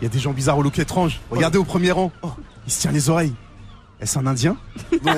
[0.00, 1.20] Il y a des gens bizarres au look étrange.
[1.30, 2.12] Regardez au premier rang.
[2.22, 2.30] Oh,
[2.70, 3.34] il se tient les oreilles.
[4.00, 4.56] Est-ce un Indien
[5.04, 5.12] Non,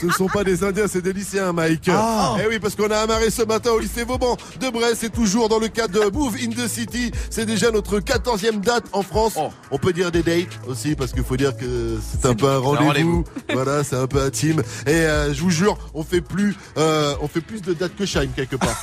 [0.00, 1.88] ce ne sont pas des Indiens, c'est des lycéens, Mike.
[1.90, 2.36] Ah.
[2.40, 4.98] Eh oui, parce qu'on a amarré ce matin au lycée Vauban de Brest.
[5.00, 7.10] C'est toujours dans le cadre de Move in the City.
[7.28, 9.34] C'est déjà notre 14e date en France.
[9.72, 12.58] On peut dire des dates aussi, parce qu'il faut dire que c'est un peu un
[12.58, 12.86] rendez-vous.
[12.86, 13.24] rendez-vous.
[13.52, 14.62] voilà, c'est un peu intime.
[14.86, 18.06] Et euh, je vous jure, on fait plus, euh, on fait plus de dates que
[18.06, 18.80] Shine quelque part.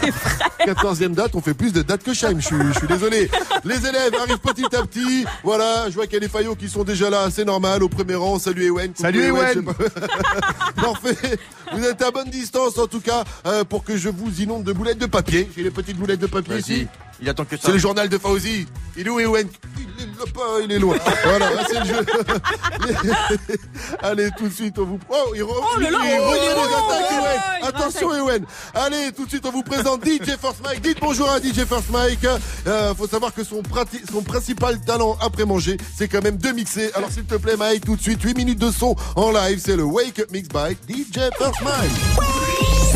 [0.00, 0.74] c'est vrai.
[0.74, 2.40] 14e date, on fait plus de dates que Shine.
[2.40, 3.30] Je suis, je suis désolé.
[3.64, 5.24] Les élèves arrivent petit à petit.
[5.42, 7.82] Voilà, je vois qu'il y a les faillots qui sont déjà là, c'est normal.
[7.82, 8.92] Au premier rang, salut Ewen.
[8.94, 9.64] Salut, Ewen.
[10.76, 11.38] Parfait.
[11.72, 14.72] Vous êtes à bonne distance en tout cas euh, pour que je vous inonde de
[14.72, 15.48] boulettes de papier.
[15.56, 16.86] J'ai les petites boulettes de papier ici.
[17.20, 17.62] Il attend que ça.
[17.66, 18.66] C'est le journal de Fauzi.
[18.96, 19.48] Il est où Ewen
[19.78, 20.96] Il est là pas, il est loin.
[21.24, 22.06] voilà, là, c'est le jeu.
[24.02, 24.98] Allez, tout de suite, on vous.
[25.08, 25.48] Oh, il, re...
[25.50, 27.40] Oh il oh, les attaques, Oh, Ewen.
[27.62, 28.44] Attention, Ewen.
[28.74, 30.80] Allez, tout de suite, on vous présente DJ First Mike.
[30.82, 32.26] Dites bonjour à DJ First Mike.
[32.66, 36.50] Euh, faut savoir que son, prati- son principal talent après manger, c'est quand même de
[36.50, 36.90] mixer.
[36.94, 39.60] Alors, s'il te plaît, Mike, tout de suite, 8 minutes de son en live.
[39.64, 42.95] C'est le Wake Up Mix by DJ First Mike.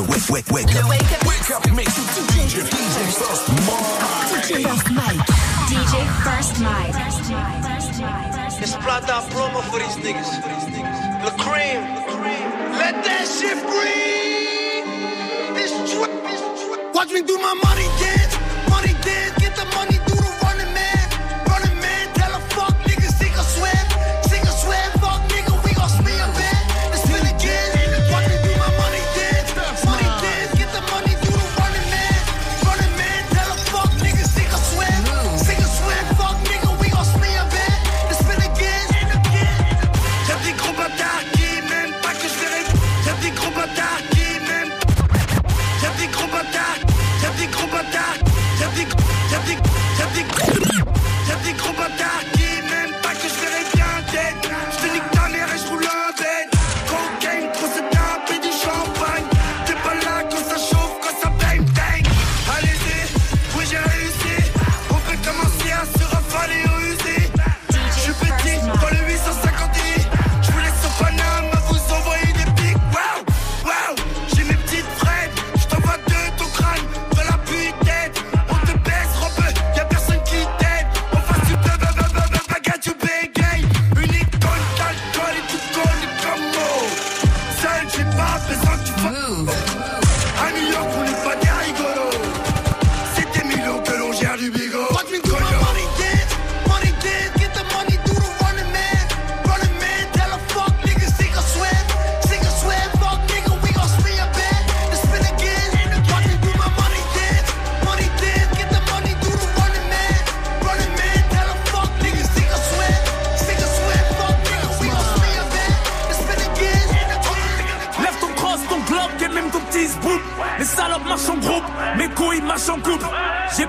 [0.00, 0.88] Le wake, wake, wake up.
[0.88, 1.92] Wake up, mix.
[1.92, 2.64] DJ
[3.20, 3.44] First
[4.48, 5.20] DJ First Mike.
[5.68, 5.94] DJ
[6.24, 6.94] First Mike.
[8.62, 10.30] It's plata promo for these niggas.
[11.24, 11.80] The cream.
[12.80, 14.88] Let that shit breathe.
[15.60, 16.08] It's true.
[16.94, 18.38] Watch me do my money dance.
[18.70, 19.38] Money dance.
[19.38, 19.89] Get the money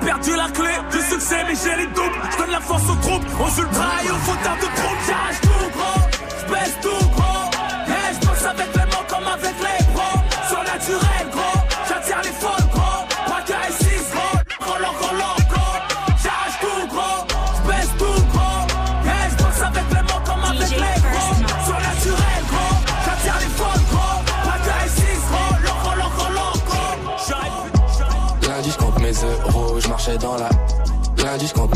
[0.02, 2.20] perdu la clé du succès, mais j'ai les doubles.
[2.32, 5.51] Je donne la force aux troupes, aux ultras et aux fauteurs de troupes.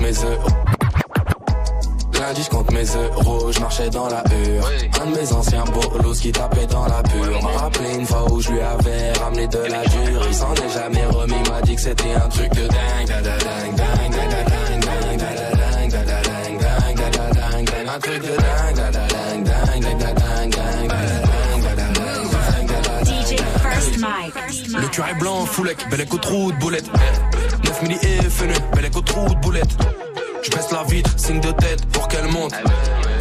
[0.05, 0.49] mes euros.
[2.19, 4.69] Lundi, je compte mes euros, je marchais dans la hure.
[5.01, 7.41] Un de mes anciens bolos qui tapait dans la pure.
[7.41, 10.21] M'a rappelé une fois où je lui avais ramené de la dure.
[10.27, 13.11] Il s'en est jamais remis, m'a dit que c'était un truc de dingue.
[17.87, 18.55] Un truc de dingue.
[24.77, 26.85] Le curé blanc, foulec, belle écho trou de boulette.
[27.75, 29.75] 9 milli et FNE, bel écho de boulette.
[30.43, 32.53] Je baisse la vitre, signe de tête pour qu'elle monte.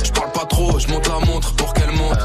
[0.04, 2.18] Je parle pas trop, je monte la montre pour qu'elle monte.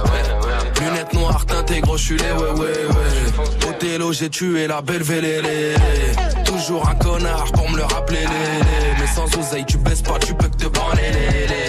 [0.79, 3.69] Lunettes noires, teintées gros, les ouais ouais ouais.
[3.69, 5.73] Othello, j'ai tué la belle vélélé.
[6.45, 8.25] Toujours un connard pour me le rappeler.
[8.99, 11.68] Mais sans oseille, tu baisses pas, tu peux que te lélé.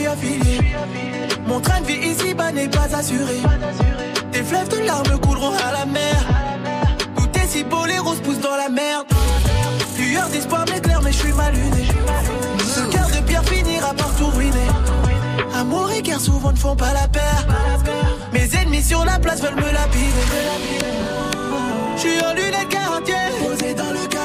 [0.00, 0.60] suis affilié.
[1.46, 3.38] Mon train de vie ici-bas n'est pas assuré.
[4.32, 6.16] Tes fleuves de larmes couleront à la mer.
[7.16, 9.06] Tout est si beau, les roses poussent dans la merde.
[9.98, 11.86] Lueur d'espoir m'éclaire, mais je suis mal luné.
[12.74, 14.70] Ce cœur de pierre finira par tout ruiner.
[15.54, 17.46] Amour et guerre souvent ne font pas la paire.
[18.32, 20.26] Mes ennemis sur la place veulent me lapider.
[21.96, 24.19] Je suis en lunettes quartier, posé dans le quartier.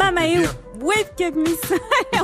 [0.00, 0.46] C'était Mama et
[0.82, 1.58] Wake Up Mix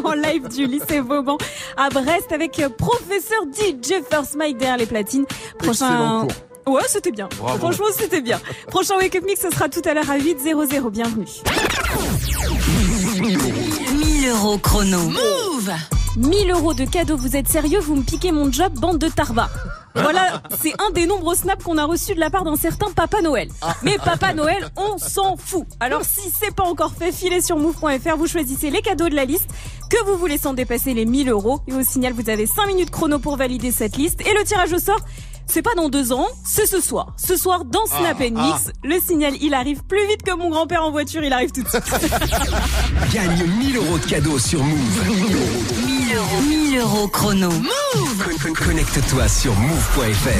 [0.05, 1.39] en live du lycée Vauban
[1.77, 5.27] à Brest avec euh, professeur DJ First Mike derrière les platines.
[5.62, 6.28] Excellent
[6.66, 7.28] Ouais, c'était bien.
[7.39, 7.59] Bravo.
[7.59, 8.40] Franchement, c'était bien.
[8.66, 10.90] Prochain Wake Up Mix, ce sera tout à l'heure à 8.00.
[10.90, 11.27] Bienvenue.
[13.23, 14.98] 1000 euros chrono.
[14.98, 15.70] Move
[16.16, 17.78] 1000 euros de cadeaux, vous êtes sérieux?
[17.81, 19.48] Vous me piquez mon job, bande de tarba.
[20.02, 23.20] Voilà, c'est un des nombreux snaps qu'on a reçus de la part d'un certain Papa
[23.23, 23.48] Noël.
[23.82, 25.66] Mais Papa Noël, on s'en fout.
[25.81, 29.24] Alors si c'est pas encore fait, filez sur move.fr, vous choisissez les cadeaux de la
[29.24, 29.48] liste
[29.90, 31.60] que vous voulez sans dépasser les 1000 euros.
[31.66, 34.20] Et au signal, vous avez 5 minutes chrono pour valider cette liste.
[34.20, 35.01] Et le tirage au sort,
[35.47, 37.14] c'est pas dans deux ans, c'est ce soir.
[37.16, 40.82] Ce soir, dans Snap Ah, Mix, le signal, il arrive plus vite que mon grand-père
[40.85, 41.85] en voiture, il arrive tout de suite.
[43.12, 45.86] Gagne 1000 euros de cadeaux sur Move.
[46.16, 46.43] 1000 euros.
[46.48, 47.51] 1000 euros chrono.
[47.51, 50.30] Move Con- Connecte-toi sur move.fr.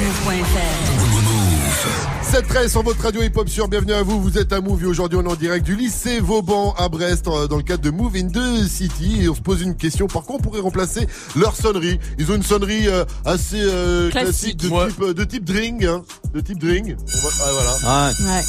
[2.31, 5.17] 7-13 sur votre radio hip-hop sur bienvenue à vous, vous êtes à Move et aujourd'hui
[5.17, 8.15] on est en direct du lycée Vauban à Brest euh, dans le cadre de Move
[8.17, 11.55] in the City et on se pose une question, par quoi on pourrait remplacer leur
[11.55, 11.99] sonnerie?
[12.19, 14.57] Ils ont une sonnerie euh, assez euh, classique, Classique.
[14.57, 14.87] de, Ouais.
[14.89, 16.01] type, euh, de type drink, hein,
[16.33, 16.95] de type drink.
[16.97, 18.07] On va- ah, voilà.
[18.09, 18.43] Ouais.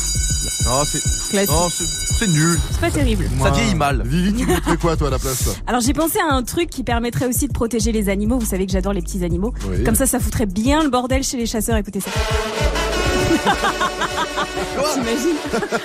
[0.67, 1.01] Non, c'est.
[1.31, 1.51] Classique.
[1.51, 1.85] Non, c'est
[2.19, 2.59] c'est nul.
[2.73, 3.29] C'est pas terrible.
[3.43, 4.03] Ça vieillit mal.
[4.05, 5.51] Vivi, tu mettrais quoi toi à la place?
[5.69, 8.39] Alors j'ai pensé à un truc qui permettrait aussi de protéger les animaux.
[8.39, 9.53] Vous savez que j'adore les petits animaux.
[9.69, 9.83] Oui.
[9.85, 11.77] Comme ça, ça foutrait bien le bordel chez les chasseurs.
[11.77, 12.11] Écoutez ça.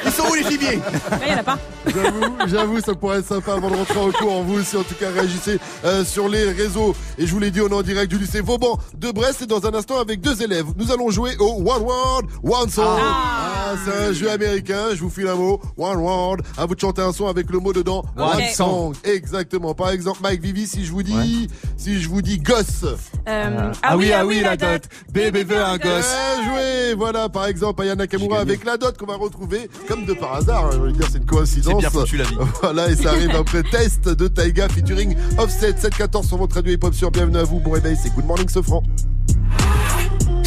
[0.05, 0.79] Ils sont où les gibiers
[1.25, 1.57] il y en a pas.
[1.85, 4.41] J'avoue, j'avoue, ça pourrait être sympa avant de rentrer en cours.
[4.43, 6.95] Vous aussi, en tout cas, réagissez euh, sur les réseaux.
[7.17, 9.41] Et je vous l'ai dit, on est en direct du lycée Vauban de Brest.
[9.41, 12.99] Et dans un instant, avec deux élèves, nous allons jouer au One Word, One Song.
[12.99, 14.87] Ah, c'est un jeu américain.
[14.93, 15.59] Je vous file un mot.
[15.77, 16.37] One Word.
[16.57, 18.03] À vous de chanter un son avec le mot dedans.
[18.17, 18.95] One One Song.
[19.03, 19.73] Exactement.
[19.73, 22.85] Par exemple, Mike Vivi, si je vous dis, si je vous dis gosse.
[23.27, 24.83] Euh, Ah oui, ah oui, la dot.
[25.11, 26.13] Bébé veut un gosse.
[26.13, 30.13] Bien joué Voilà, par exemple, Aya Nakamura avec la dot qu'on va retrouver, comme de
[30.13, 31.79] par hasard, hein, je veux dire, c'est une coïncidence.
[31.79, 32.35] Bien foutu, la vie.
[32.61, 36.93] Voilà, et ça arrive après test de Taiga featuring Offset 714 sur votre radio hip-hop
[36.93, 38.83] sur Bienvenue à vous, bon réveil, c'est Good Morning Sofran.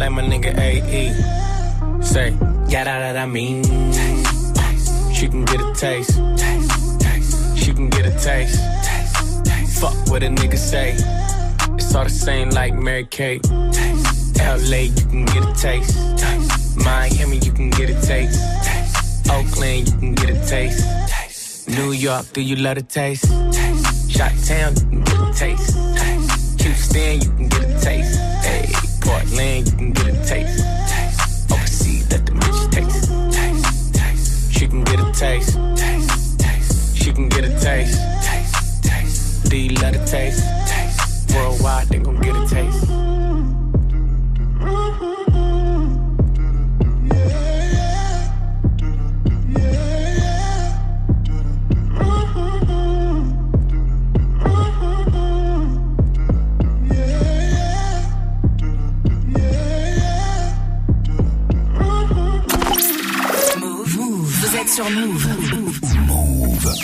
[0.00, 2.02] like my nigga AE.
[2.02, 2.30] Say,
[2.68, 3.62] yeah, that, that I mean.
[3.62, 5.14] Taste, taste.
[5.14, 6.16] She can get a taste.
[6.38, 7.58] Taste, taste.
[7.58, 8.58] She can get a taste.
[8.82, 9.80] Taste, taste.
[9.80, 10.94] Fuck what a nigga say.
[11.76, 13.42] It's all the same like Mary Kate.
[13.42, 15.94] Taste, LA, you can get a taste.
[16.18, 16.78] taste.
[16.78, 18.40] Miami, you can get a taste.
[18.64, 19.30] taste.
[19.30, 20.82] Oakland, you can get a taste.
[21.10, 21.68] taste.
[21.68, 23.26] New York, do you love a taste?
[24.08, 25.76] Shot Town, you can get a taste.
[25.98, 26.60] taste.
[26.62, 28.18] Houston, you can get a taste.
[28.40, 30.64] Hey, Portland, you can get a taste.
[31.50, 33.10] Overseas, let the bitch taste.
[33.32, 33.94] taste.
[33.94, 34.52] taste.
[34.52, 35.58] She can get a taste.
[35.76, 36.38] taste.
[36.38, 36.96] taste.
[36.96, 38.00] She can get a taste.
[38.22, 38.84] taste.
[38.84, 39.52] taste.
[39.52, 40.44] You love the taste?
[40.66, 41.34] taste.
[41.34, 43.09] Worldwide, they gon' get a taste.
[64.60, 65.26] Êtes sur Move.
[66.06, 66.74] Move.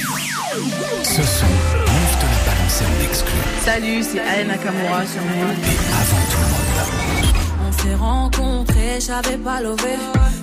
[1.03, 3.39] Ce son, Move te l'a balancé en exclu.
[3.65, 5.57] Salut, c'est Aya Nakamura sur Move.
[6.01, 7.67] Avant tout le monde.
[7.67, 9.97] On s'est rencontrés, j'avais pas levé.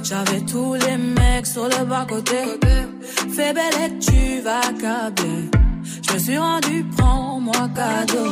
[0.03, 2.37] J'avais tous les mecs sur le bas côté.
[3.35, 5.49] Fais belle et tu vas câbler.
[6.07, 8.31] Je me suis rendu, prends-moi cadeau.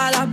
[0.00, 0.27] I love.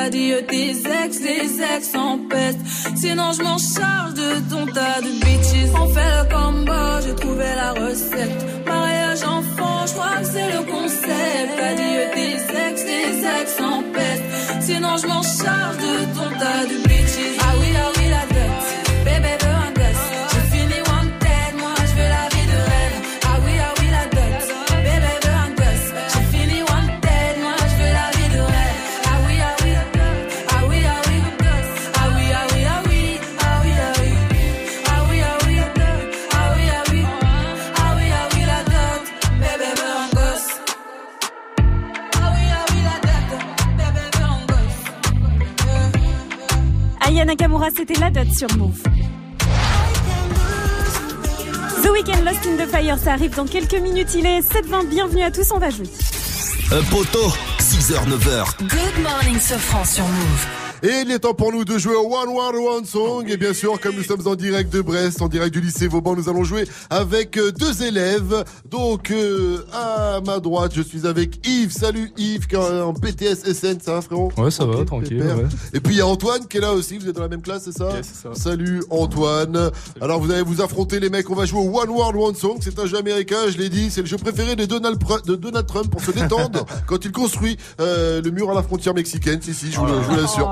[0.00, 0.06] Concept.
[0.06, 0.70] Adieu tes
[1.04, 2.58] ex, des ex en peste.
[2.96, 5.70] Sinon, je m'en charge de ton tas de bitches.
[5.74, 6.72] On fait le combo,
[7.04, 8.66] j'ai trouvé la recette.
[8.66, 11.52] Mariage enfant, je crois que c'est le concept.
[11.70, 12.36] Adieu tes
[12.66, 14.24] ex, des ex en peste.
[14.60, 17.09] Sinon, je m'en charge de ton tas de bitches.
[47.00, 48.82] Aya Nakamura, c'était la dot sur Move.
[51.82, 54.14] The Weeknd Lost in the Fire, ça arrive dans quelques minutes.
[54.14, 54.88] Il est 7h20.
[54.88, 55.88] Bienvenue à tous, on va jouer.
[56.72, 58.58] Un poteau, 6h, 9h.
[58.60, 60.59] Good morning, Sofran sur Move.
[60.82, 63.26] Et il est temps pour nous de jouer au One One One Song.
[63.28, 66.16] Et bien sûr, comme nous sommes en direct de Brest, en direct du lycée Vauban,
[66.16, 68.44] nous allons jouer avec euh, deux élèves.
[68.70, 71.72] Donc, euh, à ma droite, je suis avec Yves.
[71.72, 74.32] Salut Yves, qui est en BTS SN, ça va frérot?
[74.38, 75.22] Ouais, ça va, tranquille.
[75.22, 75.44] ouais.
[75.74, 77.42] Et puis il y a Antoine qui est là aussi, vous êtes dans la même
[77.42, 78.30] classe, c'est ça, Yes, ça.
[78.34, 79.70] Salut Antoine.
[80.00, 82.56] Alors vous allez vous affronter les mecs, on va jouer au One World One Song,
[82.62, 85.34] c'est un jeu américain, je l'ai dit, c'est le jeu préféré de Donald, Pr- de
[85.36, 89.40] Donald Trump pour se détendre quand il construit euh, le mur à la frontière mexicaine,
[89.42, 90.50] si si, je vous, le- je vous l'assure.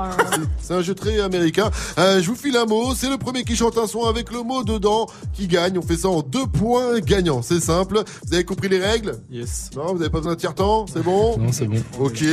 [0.61, 1.71] C'est- un jeu très américain.
[1.97, 4.43] Euh, je vous file un mot, c'est le premier qui chante un son avec le
[4.43, 5.77] mot dedans qui gagne.
[5.77, 8.03] On fait ça en deux points gagnants, c'est simple.
[8.27, 9.71] Vous avez compris les règles Yes.
[9.75, 11.81] Non, vous avez pas besoin de tiers-temps, c'est bon Non, c'est bon.
[11.99, 12.23] Ok.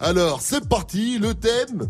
[0.00, 1.18] Alors, c'est parti.
[1.18, 1.86] Le thème,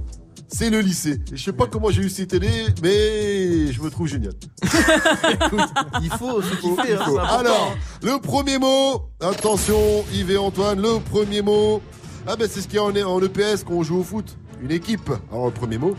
[0.48, 1.20] c'est le lycée.
[1.32, 4.32] Je sais pas comment j'ai eu cette idée, mais je me trouve génial.
[6.02, 7.18] Il faut Il faut.
[7.18, 9.02] Alors, le premier mot.
[9.20, 10.80] Attention, Yves et Antoine.
[10.80, 11.80] Le premier mot.
[12.26, 14.36] Ah ben c'est ce qu'il y a en, en EPS quand on joue au foot.
[14.62, 15.10] Une équipe.
[15.32, 15.96] Alors le premier mot.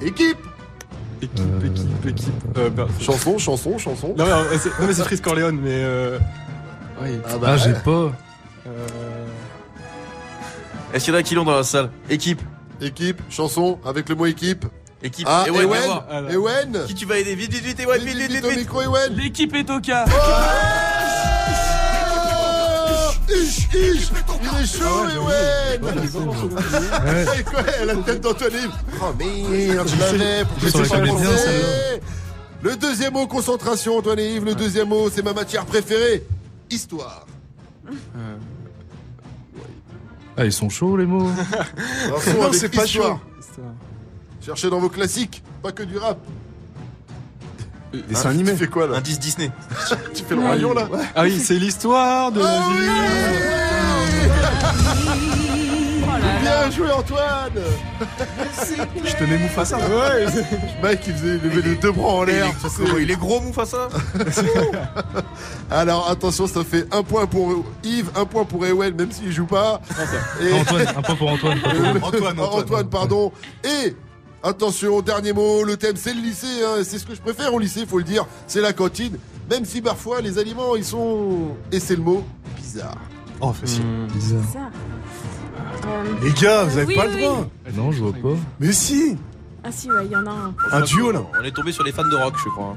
[0.00, 0.38] Équipe.
[1.22, 2.32] Équipe, équipe, équipe.
[2.58, 4.14] Euh, bah, Chanson, chanson, chanson.
[4.18, 5.70] Non, mais, euh, c'est- non, mais c'est Chris Corleone, mais.
[5.72, 6.18] Euh...
[7.02, 7.18] Oui.
[7.26, 8.12] Ah bah, j'ai pas.
[10.92, 11.90] Est-ce qu'il y en a qui l'ont dans la salle?
[12.10, 12.40] Équipe.
[12.80, 14.66] Équipe, chanson, avec le mot équipe.
[15.02, 15.26] Équipe.
[15.28, 15.80] Ah, Ewen, Ewen.
[16.10, 16.20] Ah.
[16.30, 16.84] Ewen.
[16.86, 17.34] Qui tu vas aider?
[17.34, 19.54] Vite, vite, vite, Ewen, vite, vite, vite, vite.
[19.54, 20.04] est au cas.
[23.28, 24.10] Ish, ish,
[24.42, 26.08] il est chaud, Ewen
[27.34, 28.70] C'est quoi la tête d'Antoine Yves
[29.00, 32.06] Oh merde, je l'avais, pour que Ça aurait c'est pas.
[32.62, 34.44] Le deuxième mot, concentration, Antoine et Yves.
[34.44, 36.26] Le deuxième mot, c'est ma matière préférée.
[36.70, 37.26] Histoire.
[40.36, 41.28] Ah, ils sont chauds les mots.
[42.08, 43.18] Non, c'est pas chaud.
[44.44, 46.18] Cherchez dans vos classiques, pas que du rap.
[48.08, 48.52] Dessin animé.
[48.52, 49.50] Tu fais quoi là Indice Disney.
[50.14, 53.94] Tu fais le rayon là Ah oui, c'est l'histoire de la vie.
[56.40, 57.52] Bien joué Antoine
[59.04, 59.78] Je te mets Mufasa.
[59.78, 60.26] Ouais,
[60.82, 62.46] Mike il faisait lever les deux bras en l'air.
[63.00, 63.88] Il est gros, Mufasa
[65.70, 69.46] Alors attention, ça fait un point pour Yves, un point pour Ewell, même s'il joue
[69.46, 69.80] pas.
[70.40, 71.58] Et- Antoine, un point pour Antoine.
[72.02, 73.32] Antoine, Ah, Antoine, pardon.
[73.64, 73.96] Et
[74.44, 76.82] attention, dernier mot, le thème c'est le lycée, hein.
[76.84, 79.18] c'est ce que je préfère au lycée, faut le dire, c'est la cantine.
[79.50, 82.24] Même si parfois les aliments ils sont, et c'est le mot,
[82.56, 82.96] bizarre.
[83.40, 83.82] Oh, facile.
[84.52, 84.58] Ça.
[85.86, 87.46] Euh, Les gars, vous avez Oui, pas oui, le droit.
[87.74, 88.38] Non, je vois pas.
[88.60, 89.16] Mais si
[89.62, 90.54] Ah si, ouais, il y en a un.
[90.72, 91.22] Un duo là.
[91.38, 92.76] On est tombé sur les fans de rock, je crois.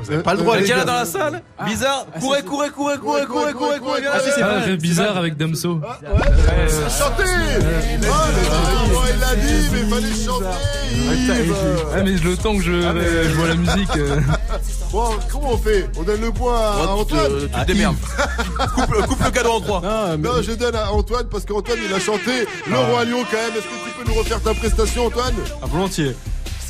[0.00, 0.92] Vous avez pas le droit, les Quelqu'un là gars.
[0.92, 4.60] dans la salle Bizarre Courez, courez, courez, courez, courez, courez, courez, Ah, si, c'est viens.
[4.60, 5.80] rêve bizarre avec Damso.
[5.80, 7.58] Chantez Ah,
[8.00, 10.46] mais non, il l'a dit, mais fallait chanter
[10.92, 11.54] Yves.
[11.94, 13.96] Ah, mais le temps que je, euh, je vois la musique.
[13.96, 14.20] euh,
[14.92, 15.88] Bon, comment on fait?
[15.98, 17.96] On donne le point à Ouais, tu te- Antoine tu te démerdes.
[18.74, 19.80] coupe, coupe le cadeau en trois.
[20.18, 23.52] Non, je donne à Antoine parce qu'Antoine il a chanté Le Roi Lion quand même.
[23.56, 25.34] Est-ce que tu peux nous refaire ta prestation, Antoine?
[25.62, 26.14] À volontiers.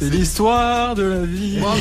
[0.03, 1.61] C'est l'histoire de la vie.
[1.61, 1.79] Bravo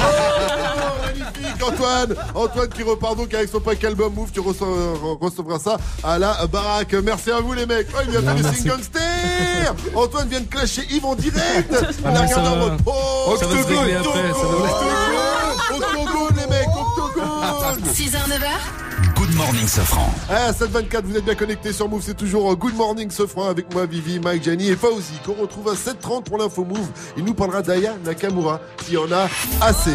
[1.04, 6.20] Magnifique Antoine Antoine qui repart donc avec son pack album Move, tu recevras ça à
[6.20, 6.94] la baraque.
[7.04, 7.88] Merci à vous les mecs.
[7.96, 8.66] Oh, il vient faire les merci.
[8.66, 12.80] Gangster Antoine vient de clasher Yves en direct Il a mais ça regardé en mode
[12.86, 15.76] Oh, Ça va se Octogone, régler après, ça va.
[15.76, 18.91] Octogone, Octogone les mecs, Octogone 6h, 9h,
[19.22, 20.10] Good morning, Safran.
[20.32, 23.72] Ah, 724, vous êtes bien connectés sur Move, c'est toujours euh, Good Morning Sofran avec
[23.72, 26.88] moi, Vivi, Mike, Gianni et Fauzi, qu'on retrouve à 7h30 pour l'info Move.
[27.16, 29.28] Il nous parlera d'Aya Nakamura, qui en a
[29.62, 29.94] assez.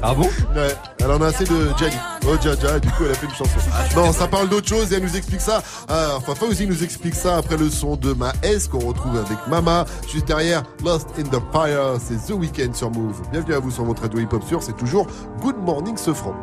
[0.00, 0.28] Ah bon?
[0.54, 1.96] Ouais, elle en a assez de Gianni.
[2.28, 3.58] Oh, Jaja, du coup, elle a fait une chanson.
[3.96, 5.64] Non, ça parle d'autre chose et elle nous explique ça.
[5.90, 9.38] euh, enfin, Fauzi nous explique ça après le son de Ma S qu'on retrouve avec
[9.48, 9.84] Mama.
[10.08, 13.20] Juste derrière, Lost in the Fire, c'est The Weeknd sur Move.
[13.32, 15.08] Bienvenue à vous sur votre radio hip-hop sûr, c'est toujours
[15.40, 16.36] Good Morning Sofran.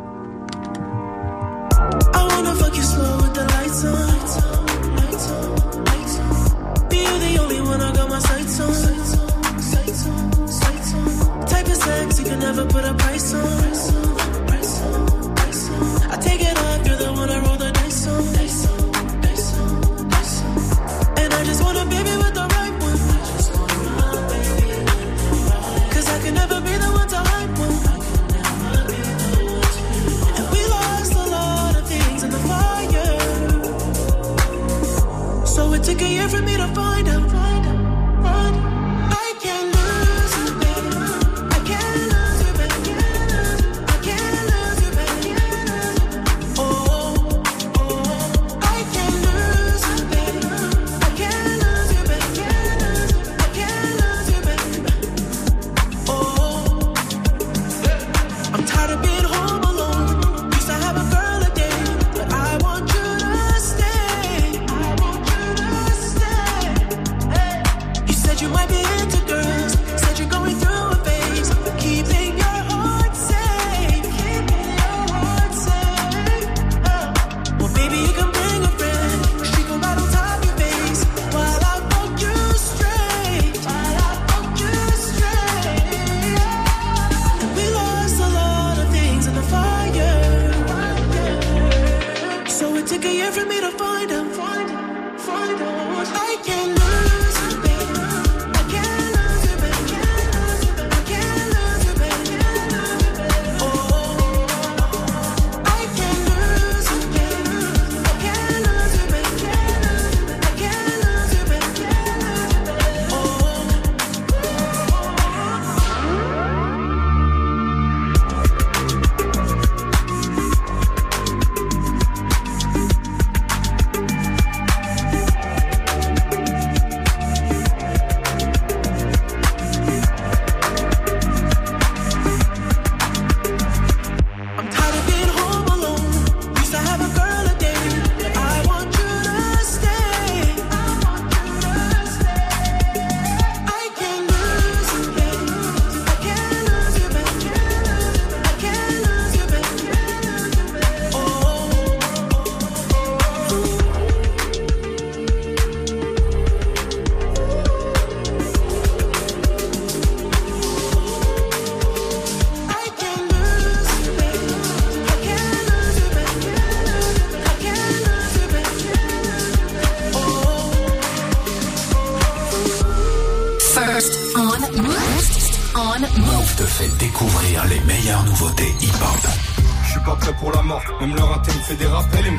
[1.80, 2.56] I wanna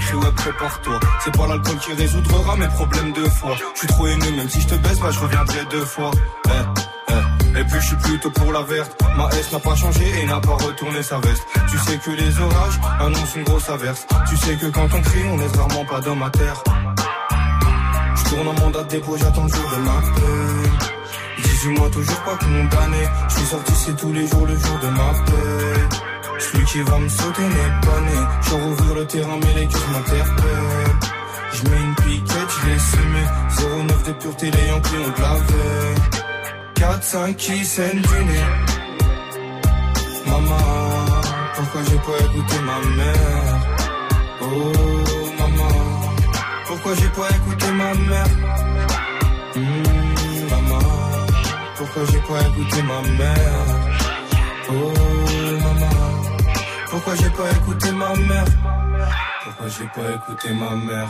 [0.08, 1.00] crie ouais prépare-toi.
[1.20, 3.56] C'est pas l'alcool qui résoudra mes problèmes de foi.
[3.74, 6.10] Je suis trop haineux, même si je te baisse, bah je reviendrai deux fois.
[6.46, 6.50] Eh,
[7.10, 7.58] eh.
[7.58, 8.96] Et puis je suis plutôt pour la verte.
[9.16, 11.42] Ma S n'a pas changé et n'a pas retourné sa veste.
[11.70, 14.06] Tu sais que les orages annoncent une grosse averse.
[14.28, 16.62] Tu sais que quand on crie, on laisse rarement pas d'homme à terre.
[18.16, 20.70] Je tourne en mandat de dépôt, j'attends le jour de ma paix.
[21.42, 23.08] 18 mois toujours pas condamné.
[23.28, 26.07] Je suis sorti, c'est tous les jours le jour de ma paix.
[26.50, 28.18] Celui qui va me sauter n'est pas né.
[28.42, 30.96] Je rouvrir le terrain, mais les cœurs m'interpellent.
[31.52, 33.22] Je mets une piquette, je l'ai semé.
[33.88, 35.98] 09 de pureté, les Yankees ont de la veille.
[36.74, 38.46] 4-5 qui saignent nez.
[40.26, 40.58] Maman,
[41.54, 43.58] pourquoi j'ai pas écouté ma mère?
[44.42, 44.72] Oh,
[45.38, 45.74] maman,
[46.66, 48.26] pourquoi j'ai pas écouté ma mère?
[49.56, 50.88] Hmm, maman,
[51.76, 53.66] pourquoi j'ai pas écouté ma mère?
[54.70, 55.07] Oh,
[57.08, 58.44] pourquoi j'ai pas écouté ma mère?
[59.44, 61.08] Pourquoi j'ai pas écouté ma mère?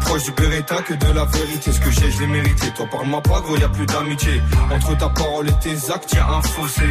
[0.00, 1.72] Proche du Beretta que de la vérité.
[1.72, 2.70] Ce que j'ai, je mérité.
[2.74, 4.42] Toi, parle-moi pas, gros, y a plus d'amitié.
[4.70, 6.82] Entre ta parole et tes actes, y a un fossé.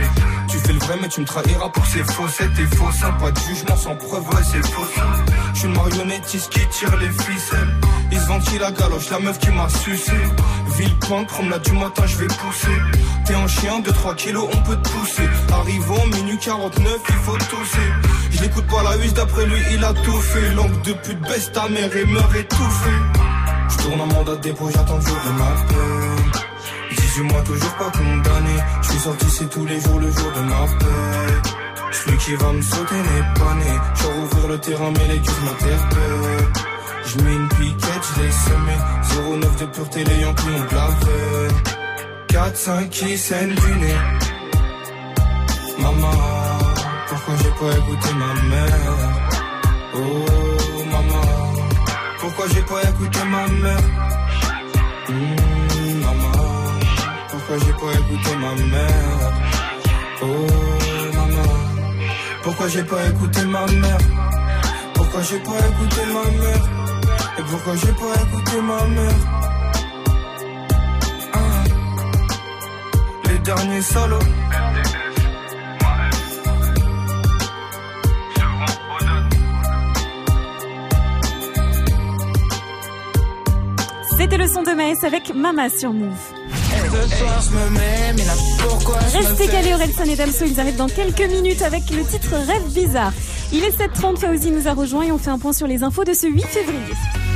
[0.49, 2.51] Tu fais le vrai, mais tu me trahiras pour ces faussettes.
[2.55, 2.89] T'es faux,
[3.19, 4.87] pas de jugement sans preuve, ouais, c'est faux.
[5.53, 7.75] Je suis une marionnettiste qui tire les ficelles.
[8.11, 10.13] Ils se ventilent la galoche, la meuf qui m'a sucé.
[10.81, 12.77] Villepinte, promenade du matin, je vais pousser.
[13.25, 15.29] T'es un chien de 3 kilos, on peut te pousser.
[15.53, 17.89] Arrivant, minute 49, il faut tousser.
[18.31, 20.55] Je l'écoute pas la huisse, d'après lui, il a tout fait.
[20.55, 22.89] Langue de pute, baisse ta mère et meurt étouffé.
[23.69, 26.39] Je tourne en mandat de dépôt, j'attends le jour de ma paix.
[26.97, 28.55] 18 mois, toujours pas condamné.
[28.81, 31.51] Je suis sorti, c'est tous les jours le jour de ma paix.
[31.91, 33.79] Celui qui va me sauter n'est pas né.
[33.93, 36.60] Je rouvrir le terrain, mais les culs m'interpellent.
[37.11, 38.75] Je mets une piquette, je l'ai semé.
[39.41, 41.55] 09 de pureté, les Yankees ont de la veille.
[42.29, 44.01] 4-5 qui saignent du nez.
[45.79, 46.11] Maman,
[47.09, 48.97] pourquoi j'ai pas écouté ma mère?
[49.93, 49.99] Oh,
[50.89, 51.27] maman,
[52.19, 53.87] pourquoi j'ai pas écouté ma mère?
[55.09, 56.31] Hmm, maman,
[57.29, 59.33] pourquoi j'ai pas écouté ma mère?
[60.21, 60.47] Oh,
[61.13, 61.49] maman,
[62.43, 63.97] pourquoi j'ai pas écouté ma mère?
[64.93, 66.80] Pourquoi j'ai pas écouté ma mère?
[67.41, 69.11] Et pourquoi j'ai pas écouté ma mère?
[71.33, 71.63] Ah,
[73.29, 74.19] les derniers solos.
[84.19, 86.11] C'était le son de Maës avec Mama sur Move.
[89.13, 93.13] Restez calés, Orelsan et Damso, ils arrivent dans quelques minutes avec le titre Rêve bizarre.
[93.51, 96.03] Il est 7h30, Fauzi nous a rejoint et on fait un point sur les infos
[96.03, 96.93] de ce 8 février.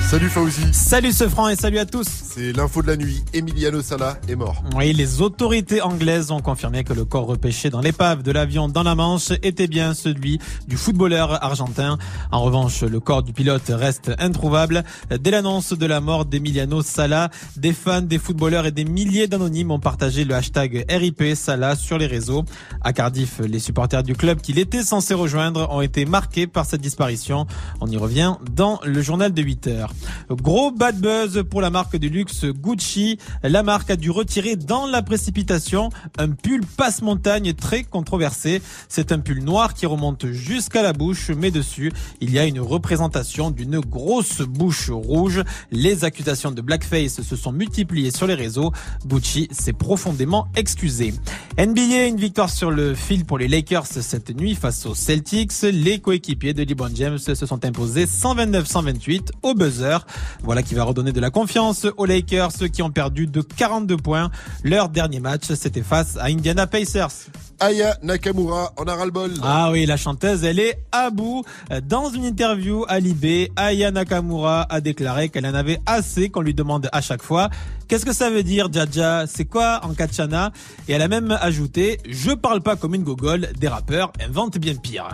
[0.09, 0.61] Salut Fauzi.
[0.71, 2.05] Salut ce franc et salut à tous.
[2.37, 3.23] C'est l'info de la nuit.
[3.31, 4.61] Emiliano Sala est mort.
[4.75, 8.83] Oui, les autorités anglaises ont confirmé que le corps repêché dans l'épave de l'avion dans
[8.83, 11.97] la Manche était bien celui du footballeur argentin.
[12.33, 14.83] En revanche, le corps du pilote reste introuvable.
[15.17, 19.71] Dès l'annonce de la mort d'Emiliano Sala, des fans, des footballeurs et des milliers d'anonymes
[19.71, 22.43] ont partagé le hashtag RIP Sala sur les réseaux.
[22.81, 26.81] À Cardiff, les supporters du club qu'il était censé rejoindre ont été marqués par cette
[26.81, 27.47] disparition.
[27.79, 29.93] On y revient dans le journal de 8 heures.
[30.29, 33.17] Gros bad buzz pour la marque de luxe Gucci.
[33.43, 38.61] La marque a dû retirer dans la précipitation un pull passe-montagne très controversé.
[38.89, 41.91] C'est un pull noir qui remonte jusqu'à la bouche, mais dessus,
[42.21, 45.43] il y a une représentation d'une grosse bouche rouge.
[45.71, 48.71] Les accusations de blackface se sont multipliées sur les réseaux.
[49.05, 51.13] Gucci s'est profondément excusé.
[51.57, 55.61] NBA, une victoire sur le fil pour les Lakers cette nuit face aux Celtics.
[55.63, 60.05] Les coéquipiers de LeBron James se sont imposés 129-128 au buzzer.
[60.43, 64.29] Voilà qui va redonner de la confiance aux Lakers qui ont perdu de 42 points.
[64.63, 67.11] Leur dernier match, c'était face à Indiana Pacers.
[67.59, 69.31] Aya Nakamura en a ras-le-bol.
[69.41, 71.45] Ah oui, la chanteuse, elle est à bout.
[71.83, 76.53] Dans une interview à Libé, Aya Nakamura a déclaré qu'elle en avait assez qu'on lui
[76.53, 77.49] demande à chaque fois
[77.87, 80.51] Qu'est-ce que ça veut dire, Jaja C'est quoi en Kachana
[80.87, 84.75] Et elle a même ajouté Je parle pas comme une gogole, des rappeurs inventent bien
[84.75, 85.09] pire.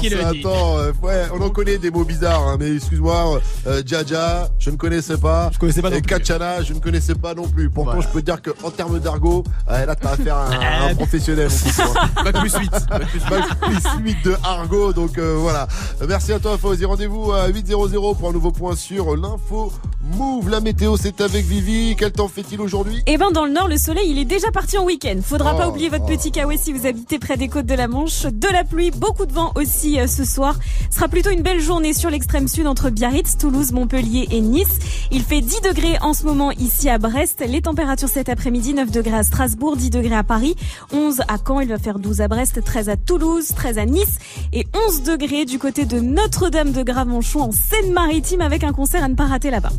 [0.00, 0.40] Qui le dit.
[0.40, 4.70] attends, euh, ouais, on en connaît des mots bizarres, hein, mais excuse-moi, euh, Jaja, je
[4.70, 5.50] ne connaissais pas.
[5.52, 6.06] Je connaissais pas Et non plus.
[6.06, 7.70] Kachana, je ne connaissais pas non plus.
[7.70, 10.94] Pourtant, je peux te dire qu'en termes d'argot, euh, là, t'as affaire à un, un
[10.94, 11.48] professionnel.
[11.76, 12.24] coin.
[12.24, 12.70] Bac plus 8.
[12.90, 15.66] Bac plus Bac plus 8 de argot, donc euh, voilà.
[16.02, 16.84] Euh, Merci à toi, Fauzi.
[16.84, 19.72] Rendez-vous à 8.00 pour un nouveau point sur l'info
[20.16, 20.50] Move.
[20.50, 21.96] La météo, c'est avec Vivi.
[21.96, 23.02] Quel temps fait-il aujourd'hui?
[23.06, 25.16] Eh ben dans le nord, le soleil il est déjà parti en week-end.
[25.24, 26.08] Faudra Oh, pas oublier votre oh.
[26.08, 28.22] petit kawaii si vous habitez près des côtes de la Manche.
[28.24, 30.58] De la pluie, beaucoup beaucoup de vent aussi euh, ce soir.
[30.90, 34.78] Ce sera plutôt une belle journée sur l'extrême sud entre Biarritz, Toulouse, Montpellier et Nice.
[35.12, 37.44] Il fait 10 degrés en ce moment ici à Brest.
[37.46, 40.56] Les températures cet après-midi, 9 degrés à Strasbourg, 10 degrés à Paris,
[40.92, 44.18] 11 à Caen, il va faire 12 à Brest, 13 à Toulouse, 13 à Nice
[44.52, 49.08] et 11 degrés du côté de Notre-Dame de Gravenchon en Seine-Maritime avec un concert à
[49.08, 49.72] ne pas rater là-bas.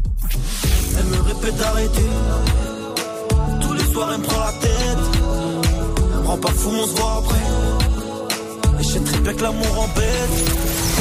[0.98, 1.56] Elle me répète.
[3.62, 5.16] Tous les soirs, elle me prend la tête.
[6.41, 7.74] Pas fou, on se voit après.
[8.96, 10.52] Et je sais très bien que l'amour embête.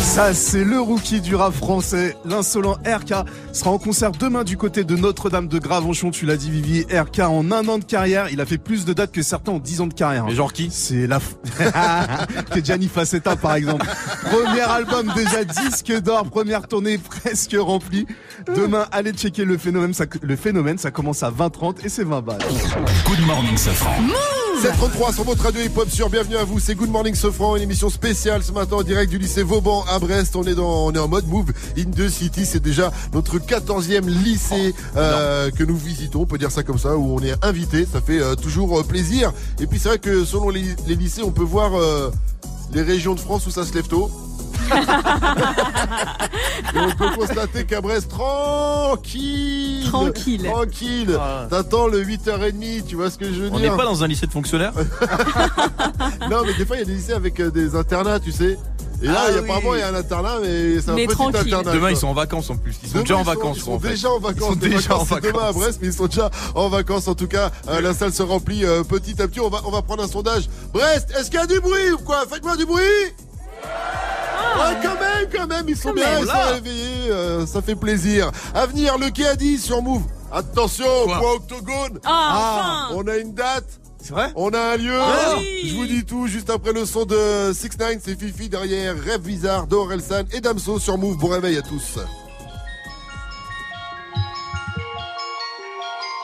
[0.02, 2.14] Ça, c'est le rookie du rap français.
[2.24, 3.14] L'insolent RK
[3.52, 6.10] sera en concert demain du côté de Notre-Dame de Gravenchon.
[6.10, 6.82] Tu l'as dit, Vivi.
[6.92, 9.58] RK, en un an de carrière, il a fait plus de dates que certains en
[9.58, 10.26] 10 ans de carrière.
[10.26, 10.68] Mais genre qui?
[10.70, 13.86] C'est la, f- que Gianni Facetta, par exemple.
[14.30, 18.06] Premier album déjà disque d'or, première tournée presque remplie.
[18.54, 19.94] Demain, allez checker le phénomène.
[19.94, 22.38] Ça, le phénomène, ça commence à 20h30 et c'est 20 balles.
[23.06, 24.02] Good morning, Safran.
[24.60, 27.90] 733 sur votre radio hip-hop sur Bienvenue à vous, c'est Good Morning Sofran, une émission
[27.90, 30.36] spéciale ce matin en direct du lycée Vauban à Brest.
[30.36, 32.46] On est dans, on est en mode Move in the City.
[32.46, 36.96] C'est déjà notre 14e lycée euh, que nous visitons, on peut dire ça comme ça,
[36.96, 37.84] où on est invité.
[37.90, 39.32] Ça fait euh, toujours euh, plaisir.
[39.60, 41.72] Et puis c'est vrai que selon les, les lycées, on peut voir
[42.72, 44.10] les régions de France où ça se lève tôt.
[46.74, 50.42] Et on peut constater qu'à Brest, tranquille Tranquille.
[50.44, 51.18] Tranquille
[51.50, 54.06] T'attends le 8h30, tu vois ce que je veux On dire n'est pas dans un
[54.08, 54.72] lycée de fonctionnaires
[56.30, 58.58] non, mais des fois, il y a des lycées avec euh, des internats, tu sais.
[59.02, 59.44] Et là, Ah il y a, oui.
[59.50, 61.36] apparemment, il y a un internat, mais c'est un Mais petit tranquille.
[61.54, 61.72] internat.
[61.72, 61.90] Demain, quoi.
[61.90, 62.76] ils sont en vacances en plus.
[62.82, 63.56] Ils sont Demain, déjà en ils sont- vacances.
[63.56, 64.36] Ils sont déjà en vacances.
[64.40, 65.52] Ils sont déjà en vacances, demain à.
[65.52, 67.08] Brest, mais ils sont déjà en vacances.
[67.08, 69.40] En tout cas, euh, la salle se remplit euh, petit à petit.
[69.40, 70.48] On va, on va prendre un sondage.
[70.72, 72.24] Brest, est-ce qu'il y a du bruit ou quoi?
[72.30, 72.82] Faites-moi du bruit
[74.56, 77.74] Ouais, quand même, quand même, ils sont Quand bien, ils sont réveillés, euh, ça fait
[77.74, 78.30] plaisir.
[78.54, 80.02] À venir, le quai a dit sur Move.
[80.32, 82.00] Attention, Quoi point octogone.
[82.04, 83.80] Ah, enfin on a une date.
[84.02, 84.30] C'est vrai?
[84.36, 84.98] On a un lieu.
[85.00, 85.62] Ah oui.
[85.68, 89.22] Je vous dis tout juste après le son de 6 9 c'est Fifi derrière Rêve
[89.22, 91.16] Bizarre d'Orelsan et Damso sur Move.
[91.18, 91.98] Bon réveil à tous.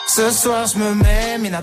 [0.09, 1.63] Ce soir je me mets, Mina,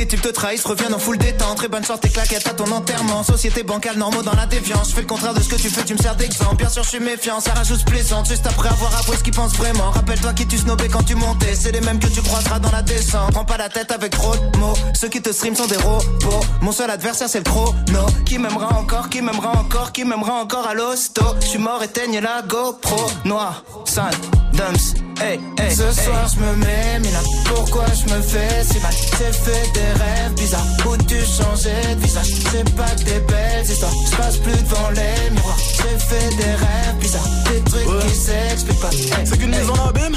[0.00, 1.58] les types te trahissent, reviennent en full détente.
[1.58, 3.22] Très bonne chance, tes claquettes à ton enterrement.
[3.22, 4.90] Société bancale, normaux dans la défiance.
[4.90, 6.56] Je fais le contraire de ce que tu fais, tu me sers d'exemple.
[6.56, 8.26] Bien sûr, je suis méfiant, ça rajoute plaisante.
[8.26, 9.90] Juste après avoir avoué ce qu'ils pensent vraiment.
[9.90, 11.54] Rappelle-toi qui tu snobais quand tu montais.
[11.54, 13.32] C'est les mêmes que tu croiseras dans la descente.
[13.32, 14.74] Prends pas la tête avec trop de mots.
[14.94, 16.40] Ceux qui te stream sont des robots.
[16.62, 18.06] Mon seul adversaire, c'est le chrono.
[18.24, 21.22] Qui m'aimera encore, qui m'aimera encore, qui m'aimera encore à l'hosto.
[21.42, 23.10] Je suis mort, éteigne la GoPro.
[23.26, 24.14] Noir, sale,
[24.54, 25.09] dumps.
[25.20, 28.92] Hey, hey, Ce soir je me mets, Mina, pourquoi je me fais si mal?
[29.18, 30.64] J'ai fait des rêves bizarres.
[30.86, 32.26] Où tu changeais de visage?
[32.50, 35.58] C'est pas que des belles histoires, je passe plus devant les miroirs.
[35.76, 38.90] J'ai fait des rêves bizarres, des trucs qui s'expliquent pas.
[38.90, 39.60] Hey, C'est qu'une hey.
[39.60, 40.16] mise en abîme?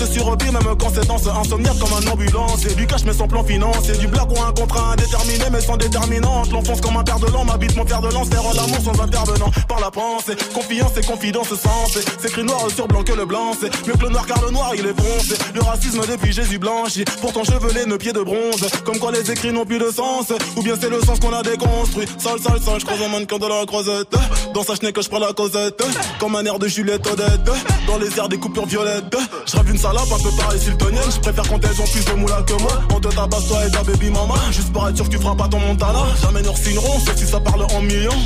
[0.05, 2.65] sur repli, même quand c'est danse insomniaque comme un ambulance.
[2.65, 5.77] Et du cash mais sans plan financier, du blague ou un contrat indéterminé mais sans
[5.77, 6.47] déterminante.
[6.47, 9.01] Je l'enfonce comme un père de l'an, m'habite mon père de lance, faire l'amour sans
[9.01, 9.51] intervenant.
[9.67, 11.97] Par la pensée, confiance et confidence sens.
[12.19, 14.51] C'est écrit noir sur blanc que le blanc, c'est mieux que le noir car le
[14.51, 15.35] noir il est foncé.
[15.53, 18.67] Le racisme depuis Jésus blanchi, pourtant chevelé, nos pieds de bronze.
[18.85, 21.43] Comme quoi les écrits n'ont plus de sens, ou bien c'est le sens qu'on a
[21.43, 22.07] déconstruit.
[22.17, 24.15] Sale, sale, sale, je croise un mannequin de la croisette.
[24.53, 25.83] Dans sa chenille que je prends la causette,
[26.19, 27.49] comme un air de Juliette Odette.
[27.87, 31.11] Dans les airs des coupures violettes, je rêve une salope un peu pareil sultonienne.
[31.13, 32.81] Je préfère quand elles ont plus de moula que moi.
[32.93, 34.35] On te tabasse toi et ta baby mama.
[34.51, 36.03] Juste pour être sûr que tu feras pas ton montana.
[36.21, 38.21] Jamais nous signerons, sauf si ça parle en millions.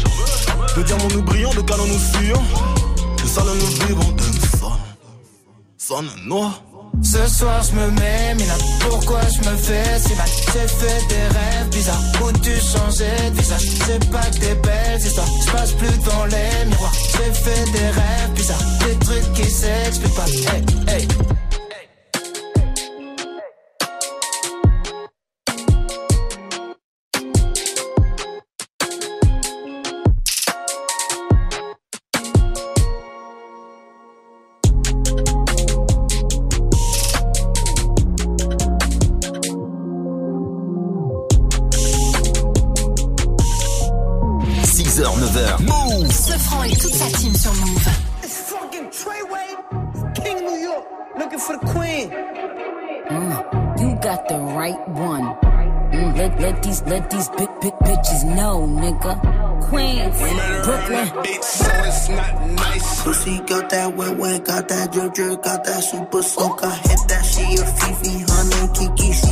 [0.78, 2.44] De diamants nous brillons, de canons nous fuyons.
[3.22, 4.24] De salon nous vivons, de
[4.60, 4.72] son.
[5.78, 6.62] Son noir.
[7.04, 10.28] Ce soir je me mets, mina, pourquoi je me fais si mal?
[10.54, 13.68] J'ai fait des rêves bizarres où tu changeais de visage?
[13.86, 17.88] C'est pas que des belles histoires, je passe plus dans les miroirs J'ai fait des
[17.88, 21.08] rêves bizarres, des trucs qui s'expliquent pas Hey, hey
[45.20, 45.60] 9h.
[45.62, 47.88] Move Sofran et toute sa team sur Move.
[48.24, 49.56] It's fucking Treyway,
[50.16, 50.86] King New York,
[51.18, 52.10] looking for the queen.
[53.10, 55.24] Mm, you got the right one.
[55.94, 59.16] Mm, let, let these let these big big bitches know, nigga.
[59.70, 60.18] Queens,
[60.66, 61.08] Brooklyn.
[61.24, 63.04] bitch, so it's not nice.
[63.04, 66.62] Pussy got that wet wet, got that drip drip, got that super soak.
[66.64, 69.32] I hit that she a Fifi, honey Kiki, she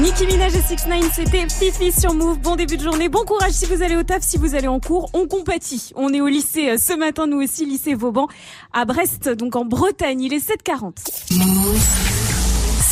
[0.00, 2.38] Nicki Minaj et 6 9 c'était Fifi sur Move.
[2.38, 4.78] Bon début de journée, bon courage si vous allez au taf, si vous allez en
[4.78, 5.90] cours, on compatit.
[5.96, 8.28] On est au lycée euh, ce matin, nous aussi, lycée Vauban,
[8.72, 10.20] à Brest, donc en Bretagne.
[10.20, 12.07] Il est 7h40.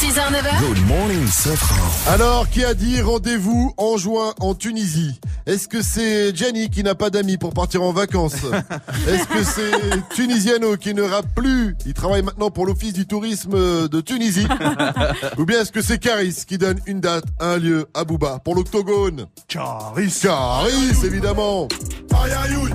[0.07, 0.61] 6h, 9h.
[0.61, 2.13] Good morning, Safran.
[2.13, 5.19] Alors, qui a dit rendez-vous en juin en Tunisie?
[5.47, 8.45] Est-ce que c'est Gianni qui n'a pas d'amis pour partir en vacances?
[9.09, 11.75] Est-ce que c'est Tunisiano qui ne rappe plus?
[11.87, 14.47] Il travaille maintenant pour l'office du tourisme de Tunisie.
[15.39, 18.55] Ou bien est-ce que c'est Caris qui donne une date, un lieu à Bouba pour
[18.55, 19.27] l'octogone?
[19.49, 20.17] Caris.
[20.23, 21.67] Caris, évidemment.
[22.15, 22.73] Aïe aïe aïe,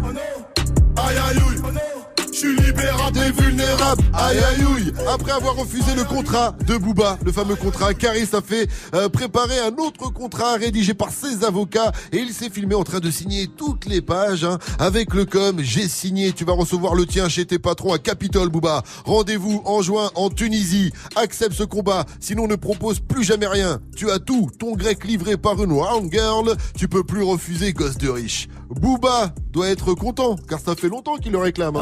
[0.97, 2.00] aïe aïe aïe, je
[2.41, 4.01] suis libérable des vulnérables.
[4.13, 4.93] Aïe aïe aïe.
[5.13, 9.59] Après avoir refusé le contrat de Booba, le fameux contrat, Caris a fait euh, préparer
[9.59, 13.47] un autre contrat rédigé par ses avocats et il s'est filmé en train de signer
[13.47, 17.45] toutes les pages hein, avec le com j'ai signé, tu vas recevoir le tien chez
[17.45, 18.81] tes patrons à Capitole Booba.
[19.05, 20.91] Rendez-vous en juin en Tunisie.
[21.15, 23.79] Accepte ce combat, sinon ne propose plus jamais rien.
[23.95, 27.97] Tu as tout, ton grec livré par une round girl, tu peux plus refuser gosse
[27.97, 28.47] de riche.
[28.69, 31.75] Booba doit être content car ça fait longtemps qu'il le réclame.
[31.75, 31.81] hein.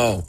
[0.00, 0.24] Armand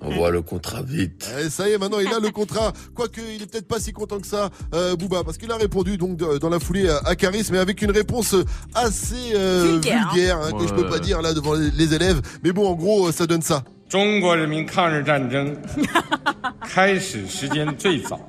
[0.00, 1.28] Envoie le contrat vite.
[1.40, 2.72] Eh, ça y est, maintenant il a le contrat.
[2.94, 5.96] Quoique il est peut-être pas si content que ça, euh, Booba, parce qu'il a répondu
[5.96, 8.34] donc de- dans la foulée à, à Caris, mais avec une réponse
[8.74, 10.14] assez euh, Vulgaire, hein.
[10.14, 12.20] vulgaire, hein, que je peux pas dire là devant les élèves.
[12.42, 13.64] Mais bon, en gros, ça donne ça.
[13.89, 15.55] 中国人民抗日战争
[16.61, 18.19] 开始时间最早，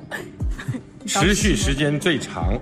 [1.07, 2.59] 持续时间最长。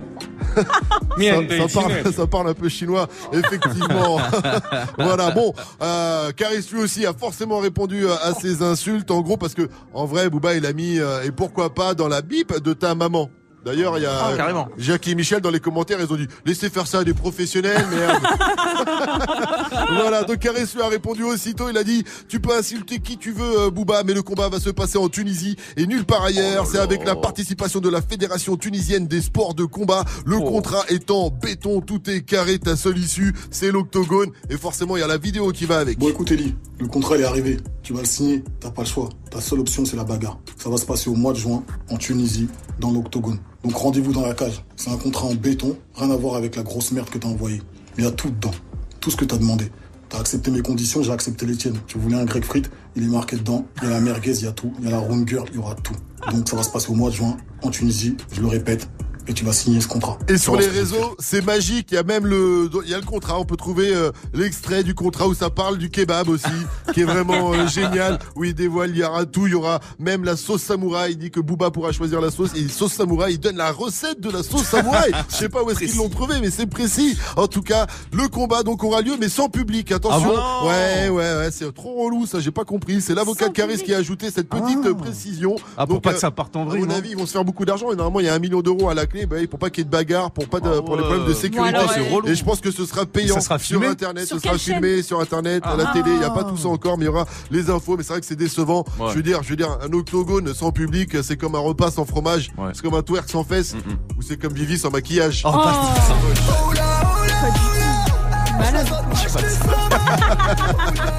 [1.17, 4.19] 面对 ça, ça 侵略 parle, ça parle un peu chinois, effectivement.
[4.97, 5.51] voilà, bon,
[5.81, 9.67] euh, Caris lui aussi a forcément répondu à, à ces insultes, en gros, parce que
[9.93, 12.93] en vrai, Booba, il a mis, euh, et pourquoi pas, dans la bip de ta
[12.93, 13.29] maman.
[13.68, 14.66] D'ailleurs, il y a Ah, carrément.
[14.78, 18.22] Et Michel dans les commentaires, ils ont dit laissez faire ça à des professionnels, merde.
[19.90, 23.30] voilà, donc Caris lui a répondu aussitôt, il a dit tu peux insulter qui tu
[23.32, 26.66] veux, euh, Booba, mais le combat va se passer en Tunisie et nulle part ailleurs.
[26.66, 30.04] C'est avec la participation de la Fédération tunisienne des sports de combat.
[30.24, 35.00] Le contrat étant béton, tout est carré, ta seule issue, c'est l'octogone et forcément il
[35.00, 35.98] y a la vidéo qui va avec.
[35.98, 37.58] Bon, écoute, Eli, le contrat il est arrivé.
[37.82, 38.42] Tu vas le signer.
[38.60, 39.08] T'as pas le choix.
[39.30, 40.38] Ta seule option, c'est la bagarre.
[40.56, 42.48] Ça va se passer au mois de juin, en Tunisie,
[42.80, 43.38] dans l'octogone.
[43.62, 44.64] Donc rendez-vous dans la cage.
[44.76, 47.62] C'est un contrat en béton, rien à voir avec la grosse merde que t'as envoyée.
[47.96, 48.52] Mais il y a tout dedans.
[49.00, 49.70] Tout ce que t'as demandé.
[50.08, 51.78] T'as accepté mes conditions, j'ai accepté les tiennes.
[51.86, 53.66] Tu voulais un grec frites, il est marqué dedans.
[53.82, 54.72] Il y a la merguez, il y a tout.
[54.78, 55.94] Il y a la runger, il y aura tout.
[56.32, 58.88] Donc ça va se passer au mois de juin, en Tunisie, je le répète,
[59.28, 60.18] et tu vas signer ce contrat.
[60.26, 61.88] Et sur les réseaux, c'est magique.
[61.90, 63.38] Il y a même le, il y a le contrat.
[63.38, 66.46] On peut trouver euh, l'extrait du contrat où ça parle du kebab aussi,
[66.94, 68.18] qui est vraiment euh, génial.
[68.36, 69.46] Où il dévoile, il y aura tout.
[69.46, 71.12] Il y aura même la sauce samouraï.
[71.12, 72.54] Il dit que Booba pourra choisir la sauce.
[72.54, 75.12] Et sauce samouraï, il donne la recette de la sauce samouraï.
[75.28, 77.18] Je sais pas où est-ce qu'ils l'ont trouvé, mais c'est précis.
[77.36, 79.92] En tout cas, le combat donc aura lieu, mais sans public.
[79.92, 80.32] Attention.
[80.36, 81.50] Ah bon ouais, ouais, ouais.
[81.50, 82.40] C'est trop relou, ça.
[82.40, 83.02] J'ai pas compris.
[83.02, 85.56] C'est l'avocat de Caris qui a ajouté cette petite euh, précision.
[85.76, 87.16] Ah, pour Donc, pas euh, que ça parte en à vrille, mon non avis, ils
[87.16, 87.92] vont se faire beaucoup d'argent.
[87.92, 89.17] Et normalement, il y a un million d'euros à la clé.
[89.26, 91.34] Bah, pour pas qu'il y ait de bagarre, pour pas de, pour les problèmes de
[91.34, 91.76] sécurité.
[91.78, 91.84] Ouais.
[91.94, 92.28] C'est relou.
[92.28, 94.26] Et je pense que ce sera payant Ça sera sur Internet.
[94.26, 95.92] Sur ce sera filmé sur Internet, à la Ah.
[95.92, 96.10] télé.
[96.12, 97.96] Il n'y a pas tout ça encore, mais il y aura les infos.
[97.96, 98.84] Mais c'est vrai que c'est décevant.
[98.98, 99.10] Ouais.
[99.10, 102.04] Je veux dire, je veux dire, un octogone sans public, c'est comme un repas sans
[102.04, 102.50] fromage.
[102.72, 103.74] C'est comme un twerk sans fesses.
[104.18, 105.42] Ou c'est comme Vivi sans maquillage.
[105.44, 105.94] Oh, pas-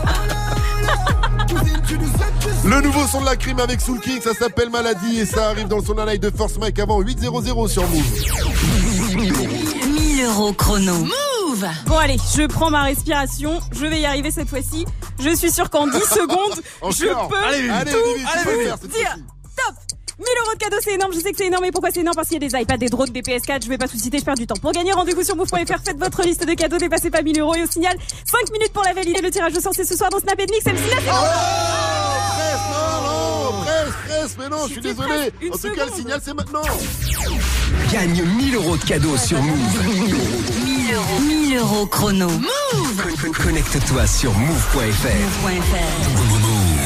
[2.65, 5.67] Le nouveau son de la crime avec Soul King, ça s'appelle Maladie et ça arrive
[5.67, 9.15] dans le son d'un live de Force Mike avant 8-0-0 sur Move.
[9.87, 10.93] 1000 euros chrono.
[10.93, 14.85] Move Bon allez, je prends ma respiration, je vais y arriver cette fois-ci.
[15.19, 16.61] Je suis sûre qu'en 10 secondes,
[16.91, 19.15] je peux Allez, allez, tout tu peux faire cette dire.
[19.55, 19.88] Top 1000
[20.19, 21.11] euros de cadeaux, c'est énorme.
[21.13, 21.65] Je sais que c'est énorme.
[21.65, 22.15] Et pourquoi c'est énorme?
[22.15, 23.63] Parce qu'il y a des iPads, des drones, des PS4.
[23.63, 24.55] Je vais pas tout citer, je perds du temps.
[24.61, 25.55] Pour gagner, rendez-vous sur move.fr.
[25.83, 26.77] Faites votre liste de cadeaux.
[26.77, 27.55] Dépassez pas 1000 euros.
[27.55, 29.21] Et au signal, 5 minutes pour la valider.
[29.21, 30.59] Le tirage au sort, c'est ce soir dans Snap Mix.
[30.63, 30.99] C'est le signal.
[31.01, 31.09] c'est
[32.39, 35.31] Presse, non, non, presse, presse, mais non, je suis désolé.
[35.51, 36.61] En tout cas, le signal, c'est maintenant.
[37.91, 39.83] Gagne 1000 euros de cadeaux sur Move.
[40.63, 41.19] 1000 euros.
[41.21, 42.27] 1000 euros chrono.
[42.27, 45.07] Con- Connecte-toi sur move.fr.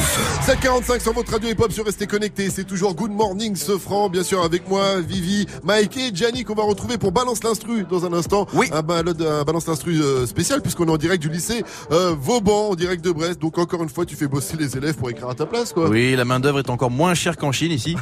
[0.04, 2.50] 745 sur votre radio hip-hop sur Restez Connectés.
[2.50, 6.64] C'est toujours Good Morning Sofran, bien sûr, avec moi, Vivi, Mike et Gianni qu'on va
[6.64, 8.46] retrouver pour Balance l'Instru dans un instant.
[8.52, 8.68] Oui.
[8.72, 13.02] Un, Balance l'Instru euh, spécial puisqu'on est en direct du lycée euh, Vauban, en direct
[13.02, 13.40] de Brest.
[13.40, 15.88] Donc encore une fois, tu fais bosser les élèves pour écrire à ta place, quoi.
[15.88, 17.96] Oui, la main d'œuvre est encore moins chère qu'en Chine ici.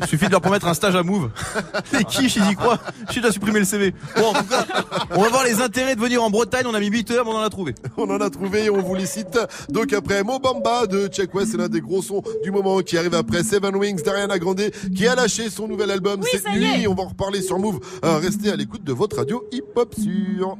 [0.00, 1.30] Il suffit de leur promettre un stage à Move.
[1.92, 2.80] Les quiches, ils y croient.
[3.06, 3.94] Je suis déjà supprimé le CV.
[4.16, 4.66] Bon, en tout cas,
[5.10, 6.64] on va voir les intérêts de venir en Bretagne.
[6.66, 7.74] On a mis 8 heures, mais on en a trouvé.
[7.96, 9.38] On en a trouvé et on vous les cite.
[9.68, 13.14] Donc après Mobamba de Check West, c'est l'un des gros sons du moment qui arrive
[13.14, 14.62] après Seven Wings d'Ariana Grande
[14.94, 16.82] qui a lâché son nouvel album cette ça y nuit.
[16.84, 16.86] est.
[16.86, 17.78] On va en reparler sur Move.
[18.04, 20.56] Euh, restez à l'écoute de votre radio hip-hop sur.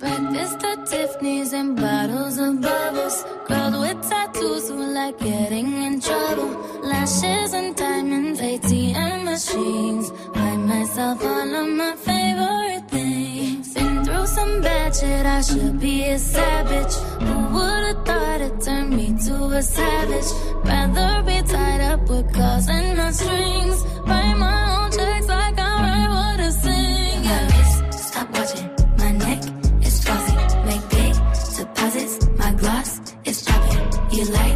[0.00, 3.24] Breakfast at Tiffany's and bottles of bubbles.
[3.48, 6.50] Girls with tattoos who like getting in trouble.
[6.82, 10.10] Lashes and diamonds, ATM machines.
[10.34, 13.63] Buy myself all of my favorite things.
[13.74, 16.94] Been through some bad shit, I should be a savage.
[17.26, 20.30] Who would've thought it turned me to a savage?
[20.64, 23.78] Rather be tied up with calls and not strings.
[24.06, 27.24] Write my own checks like I write what I sing.
[27.24, 27.90] Yeah.
[27.90, 29.42] Stop watching my neck
[29.86, 30.36] is flossy.
[30.68, 31.14] Make big
[31.56, 32.14] deposits.
[32.38, 33.86] My gloss is popping.
[34.16, 34.53] You like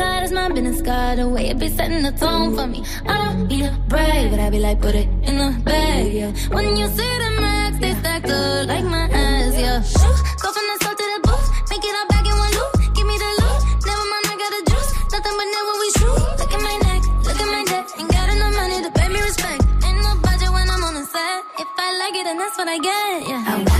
[0.00, 1.18] car, that's my business card.
[1.34, 2.80] Way it be setting the tone for me.
[3.06, 6.32] I don't be the brave, but I be like, put it in the bag, yeah.
[6.54, 9.78] When you see the max, they stack up like my ass, yeah.
[10.42, 12.72] Go from the south to the booth, make it all back in one loop.
[12.96, 14.90] Give me the loot, never mind, I got a juice.
[15.12, 16.20] Nothing but never we shoot.
[16.40, 17.84] Look at my neck, look at my neck.
[18.00, 19.60] Ain't got enough money to pay me respect.
[19.84, 21.38] Ain't no budget when I'm on the set.
[21.62, 23.44] If I like it, then that's what I get, yeah.
[23.52, 23.79] I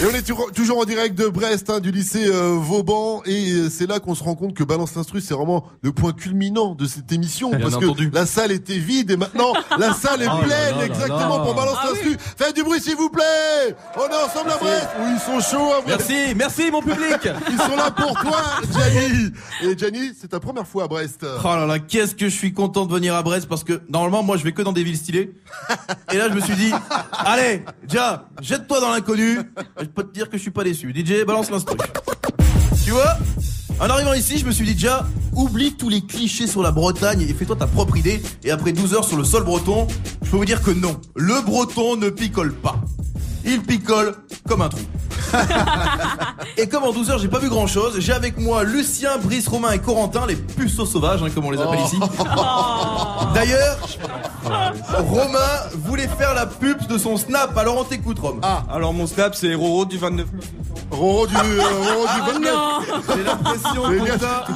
[0.00, 0.22] Et on est
[0.54, 4.14] toujours- en direct de Brest, hein, du lycée euh, Vauban, et euh, c'est là qu'on
[4.14, 7.58] se rend compte que Balance l'Instru, c'est vraiment le point culminant de cette émission, Bien
[7.58, 8.08] parce entendu.
[8.08, 10.84] que la salle était vide, et maintenant, la salle est Oh là pleine, là là
[10.86, 11.44] exactement, là.
[11.44, 12.16] pour Balance Ah l'Instru.
[12.36, 15.72] Faites du bruit, s'il vous plaît On est ensemble à Brest Oui, ils sont chauds
[15.72, 17.28] à Brest Merci, merci mon public.
[17.50, 18.42] Ils sont là pour toi,
[18.72, 21.24] Gianni Et Gianni, c'est ta première fois à Brest.
[21.24, 24.22] Oh là là, qu'est-ce que je suis content de venir à Brest parce que normalement
[24.22, 25.34] moi je vais que dans des villes stylées.
[26.12, 26.70] Et là je me suis dit,
[27.12, 29.40] allez, déjà, jette-toi dans l'inconnu.
[29.80, 30.94] Je peux te dire que je suis pas déçu.
[30.94, 31.76] DJ, balance l'instru.
[32.84, 33.16] Tu vois?
[33.80, 37.22] En arrivant ici, je me suis dit déjà, oublie tous les clichés sur la Bretagne
[37.22, 38.22] et fais-toi ta propre idée.
[38.44, 39.86] Et après 12 heures sur le sol breton,
[40.22, 42.80] je peux vous dire que non, le breton ne picole pas.
[43.44, 44.14] Il picole
[44.48, 44.80] comme un trou.
[46.56, 49.46] et comme en 12 heures j'ai pas vu grand chose, j'ai avec moi Lucien, Brice,
[49.46, 51.98] Romain et Corentin, les puceaux sauvages, hein, comme on les appelle ici.
[53.34, 53.78] D'ailleurs,
[54.96, 55.38] Romain
[55.74, 58.40] voulait faire la pub de son snap, alors on t'écoute Rome.
[58.42, 60.26] Ah, alors mon snap c'est Roro du 29.
[60.90, 62.54] Roro du, euh, Roro du 29.
[63.14, 64.46] J'ai l'impression qu'on t'a-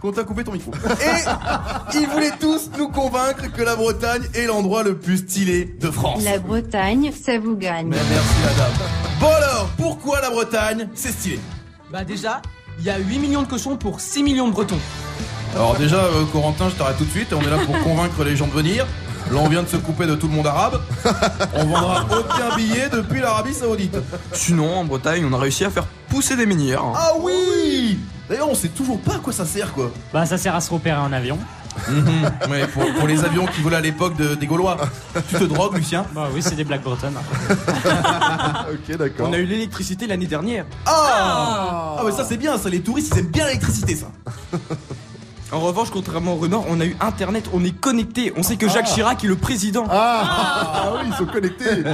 [0.00, 0.70] qu'on t'a coupé ton micro.
[1.02, 5.90] Et ils voulaient tous nous convaincre que la Bretagne est l'endroit le plus stylé de
[5.90, 6.22] France.
[6.24, 7.88] La Bretagne, ça vous gagne.
[7.88, 8.72] Mais merci la dame.
[9.20, 11.40] Bon alors, pourquoi la Bretagne C'est stylé.
[11.92, 12.40] Bah déjà,
[12.78, 14.78] Il y a 8 millions de cochons pour 6 millions de bretons.
[15.54, 17.32] Alors déjà, euh, Corentin, je t'arrête tout de suite.
[17.32, 18.84] On est là pour convaincre les gens de venir.
[19.30, 20.80] Là, on vient de se couper de tout le monde arabe.
[21.54, 23.96] On vendra aucun billet depuis l'Arabie Saoudite.
[24.32, 26.82] Sinon, en Bretagne, on a réussi à faire pousser des minières.
[26.94, 27.98] Ah oui
[28.28, 29.90] D'ailleurs, on sait toujours pas à quoi ça sert, quoi.
[30.12, 31.38] Bah, ça sert à se repérer en avion.
[31.88, 32.50] Mhm.
[32.50, 34.76] Ouais, pour, pour les avions qui volaient à l'époque de- des Gaulois.
[35.28, 36.04] Tu te drogues, Lucien?
[36.14, 37.16] Bah oui, c'est des blagues bretonnes.
[38.72, 39.28] ok, d'accord.
[39.28, 40.64] On a eu l'électricité l'année dernière.
[40.86, 42.68] Ah Ah, mais ça, c'est bien, ça.
[42.68, 44.06] Les touristes, ils aiment bien l'électricité, ça.
[45.52, 48.32] En revanche, contrairement au Renard, on a eu Internet, on est connecté.
[48.36, 48.94] On sait que Jacques Ah.
[48.94, 49.84] Chirac est le président.
[49.90, 51.84] Ah, oui, ils sont connectés.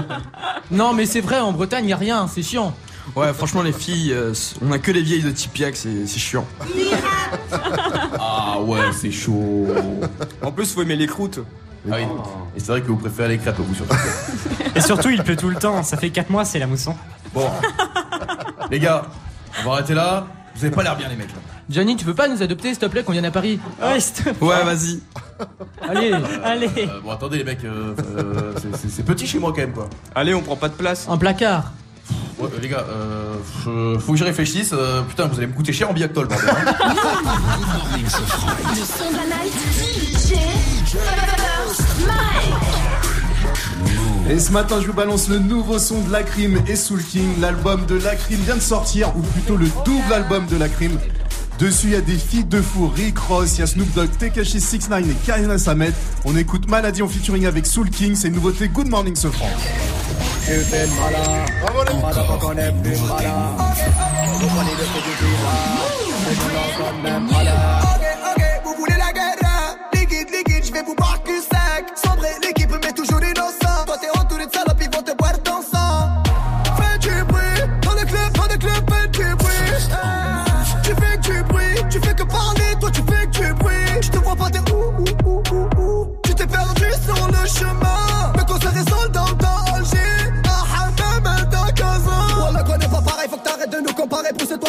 [0.70, 2.74] Non, mais c'est vrai, en Bretagne, y a rien, c'est chiant.
[3.16, 4.32] Ouais, franchement, les filles, euh,
[4.62, 6.46] on a que les vieilles de Tipiac, c'est c'est chiant.
[8.18, 9.66] Ah ouais, c'est chaud.
[10.42, 11.40] En plus, faut aimer les croûtes.
[11.90, 12.02] Ah oui.
[12.56, 13.96] Et c'est vrai que vous préférez les crêpes, vous, surtout.
[14.74, 15.82] Et surtout, il pleut tout le temps.
[15.82, 16.94] Ça fait 4 mois, c'est la mousson.
[17.34, 17.48] Bon.
[18.70, 19.06] les gars,
[19.60, 20.26] on va arrêter là.
[20.54, 21.28] Vous avez pas l'air bien, les mecs.
[21.30, 21.36] là.
[21.70, 24.14] Johnny, tu peux pas nous adopter, s'il te plaît, qu'on vienne à Paris Ouais, s'il
[24.14, 24.46] te plaît.
[24.46, 25.00] Ouais, vas-y.
[25.88, 26.12] Allez,
[26.44, 26.68] allez.
[26.76, 29.72] Euh, bon, attendez, les mecs, euh, euh, c'est- c'est- c'est petit chez moi quand même,
[29.72, 29.88] quoi.
[30.14, 31.06] Allez, on prend pas de place.
[31.08, 31.72] Un placard.
[32.38, 33.34] Ouais, les gars, euh,
[33.64, 34.70] je- faut que j'y réfléchisse.
[34.72, 36.48] euh, putain, vous allez me coûter cher en biactol, bordel.
[36.48, 36.54] hein.
[37.94, 39.54] Le son de la night.
[39.76, 40.34] DJ
[40.86, 42.54] First Mike.
[44.30, 47.40] Et ce matin, je vous balance le nouveau son de Lacrim et Soul King.
[47.40, 50.92] L'album de Lacrim vient de sortir, ou plutôt le double album de Lacrim.
[51.60, 54.08] Dessus, il y a des feats de fou, Rick Ross, il y a Snoop Dogg,
[54.18, 55.92] Tekashi 69 et Karina Samet.
[56.24, 59.50] On écoute Maladie en featuring avec Soul King, c'est une nouveauté Good Morning ce franc.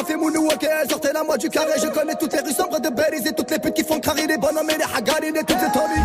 [0.02, 2.80] Pousse-toi, fais mounou, ok Sortez la moi du carré, je connais toutes les rues sombres
[2.80, 5.44] de Belize Et toutes les putes qui font crari Les bonhommes et les hagarines et
[5.44, 6.02] toutes les Tommy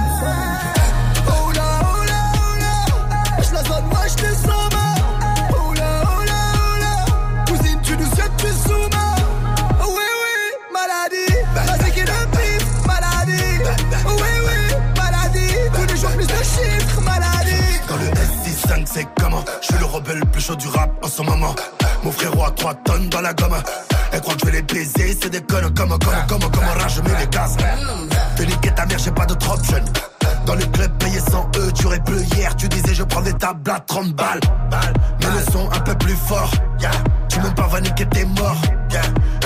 [1.28, 4.70] Oh là, oh là, oh là Je la zone, moi je te sens
[5.50, 8.90] Oh là, oh oh Cousine, tu nous jettes, tu zoomes.
[9.80, 11.34] Oui, oui, maladie.
[11.54, 13.62] Vas-y qui le pif, maladie.
[14.06, 15.54] Oui, oui, maladie.
[15.74, 17.80] Tous les jours plus de chiffres, maladie.
[17.88, 19.44] Quand le S65 c'est comment?
[19.60, 21.54] Je suis le rebelle le plus chaud du rap en ce moment
[22.06, 23.56] Mon frérot a 3 tonnes dans la gomme.
[24.12, 26.94] Elle croit que je vais les baiser C'est des connes comme comme comme comme rage
[26.94, 27.56] je mets les gaz.
[28.36, 29.78] Te niquer ta mère j'ai pas d'autre option.
[30.46, 32.54] Dans le club payé 100 E tu aurais plus hier.
[32.54, 34.38] Tu disais je prends des tables à 30 balles.
[35.20, 36.48] Mais le son un peu plus fort.
[37.28, 38.56] Tu même pas niquer t'es mort.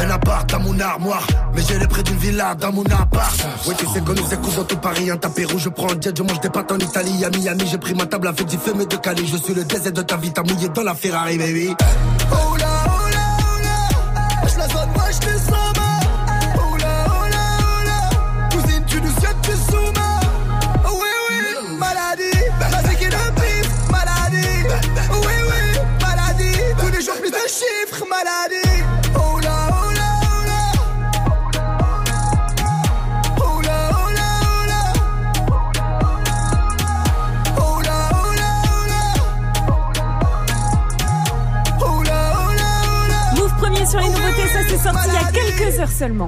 [0.03, 1.27] Un appart dans mon armoire.
[1.55, 3.41] Mais j'ai les prix d'une villa dans mon appart.
[3.67, 6.15] Oui tu sais qu'on nous écoute dans tout Paris Un tapis rouge je prends un
[6.15, 8.85] Je mange des pâtes en Italie À Miami j'ai pris ma table avec du fumé
[8.85, 9.27] de Cali.
[9.27, 11.75] Je suis le désert de ta vie T'as mouillé dans la Ferrari baby.
[12.33, 12.50] Oh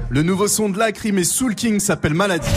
[0.08, 2.48] Le nouveau son de Lacrim et Soul King s'appelle Maladie.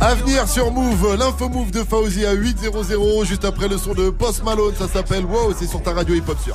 [0.00, 4.10] À venir sur Move, l'info Move de Fauzi à 8.00, juste après le son de
[4.10, 6.54] Post Malone, ça s'appelle Wow, c'est sur ta radio hip-hop sur.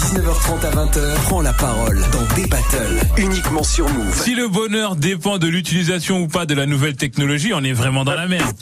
[0.01, 4.19] 19h30 à 20h, prends la parole dans des battles, uniquement sur Move.
[4.19, 8.03] Si le bonheur dépend de l'utilisation ou pas de la nouvelle technologie, on est vraiment
[8.03, 8.57] dans la merde.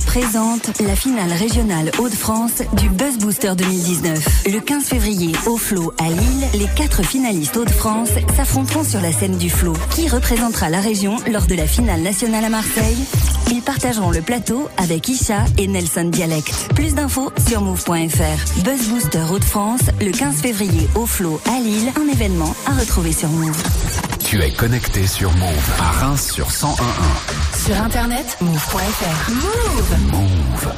[0.00, 4.44] Présente la finale régionale Hauts-de-France du Buzz Booster 2019.
[4.46, 9.36] Le 15 février, au Flot à Lille, les quatre finalistes Hauts-de-France s'affronteront sur la scène
[9.36, 9.74] du Flot.
[9.90, 13.04] Qui représentera la région lors de la finale nationale à Marseille
[13.50, 16.68] Ils partageront le plateau avec Isha et Nelson Dialect.
[16.74, 18.62] Plus d'infos sur move.fr.
[18.64, 23.28] Buzz Booster Hauts-de-France, le 15 février, au Flot à Lille, un événement à retrouver sur
[23.28, 24.11] Move.
[24.32, 27.66] Tu es connecté sur Move à Reims sur 101.1.
[27.66, 29.30] Sur internet, move.fr.
[29.30, 29.98] Move.
[30.10, 30.72] Move.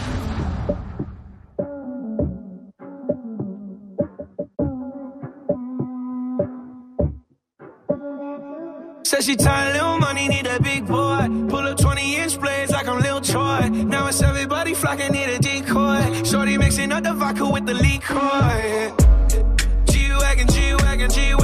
[9.05, 11.29] Said she tired, little money, need a big boy.
[11.49, 13.69] Pull up 20 inch blades like I'm Lil Troy.
[13.71, 16.25] Now it's everybody flocking, need a decoy.
[16.25, 18.91] Shorty mixing up the vodka with the liquor.
[19.93, 21.44] G-Wagon, G-Wagon, G-Wagon.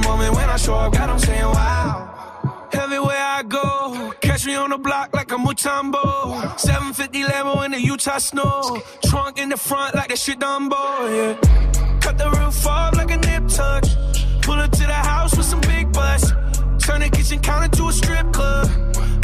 [0.00, 2.68] Moment when I show up, God, I'm saying wow.
[2.72, 6.58] Everywhere I go, catch me on the block like a Mutombo.
[6.58, 8.82] 750 Lambo in the Utah snow.
[9.04, 10.74] Trunk in the front like that shit Dumbo,
[11.10, 11.98] yeah.
[12.00, 13.84] Cut the roof off like a nip tuck.
[14.42, 16.30] Pull up to the house with some big butts.
[16.84, 18.68] Turn the kitchen counter to a strip club.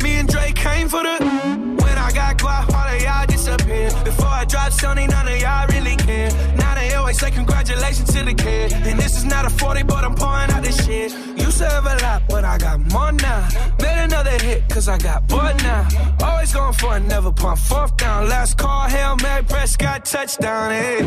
[0.02, 1.83] Me and Drake came for the.
[2.14, 3.90] Got guap, all of y'all disappear.
[4.04, 6.30] Before I drop Sony, none of y'all really care.
[6.56, 8.72] Now they always say congratulations to the kid.
[8.72, 11.10] And this is not a 40, but I'm pouring out this shit.
[11.36, 13.48] Used to have a lot, but I got more now.
[13.80, 15.88] Made another hit, cause I got bored now.
[16.22, 18.28] Always going for it, never pump fourth down.
[18.28, 21.02] Last call, Hail Mary, Prescott, touchdown, hey.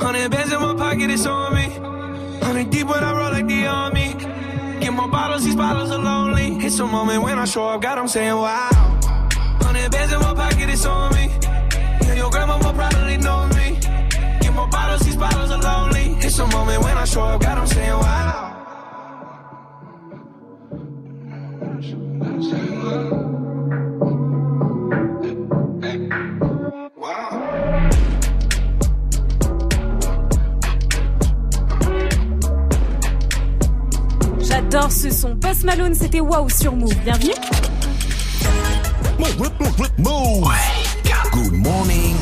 [0.00, 1.68] Hundred bands in my pocket, it's on me.
[2.44, 4.14] Hundred deep when I roll like the army.
[4.80, 6.66] Get more bottles, these bottles are lonely.
[6.66, 9.15] It's a moment when I show up, God, I'm saying wow.
[34.40, 35.36] J'adore ce son.
[35.36, 36.94] Post Malone, c'était waouh sur Move.
[37.04, 37.32] Bienvenue.
[39.18, 40.48] Move.
[41.32, 42.16] Good morning.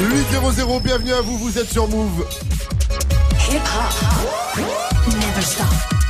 [0.00, 2.26] 800, bienvenue à vous, vous êtes sur Move.
[3.50, 4.64] Hip hop.
[5.06, 6.01] Never stop.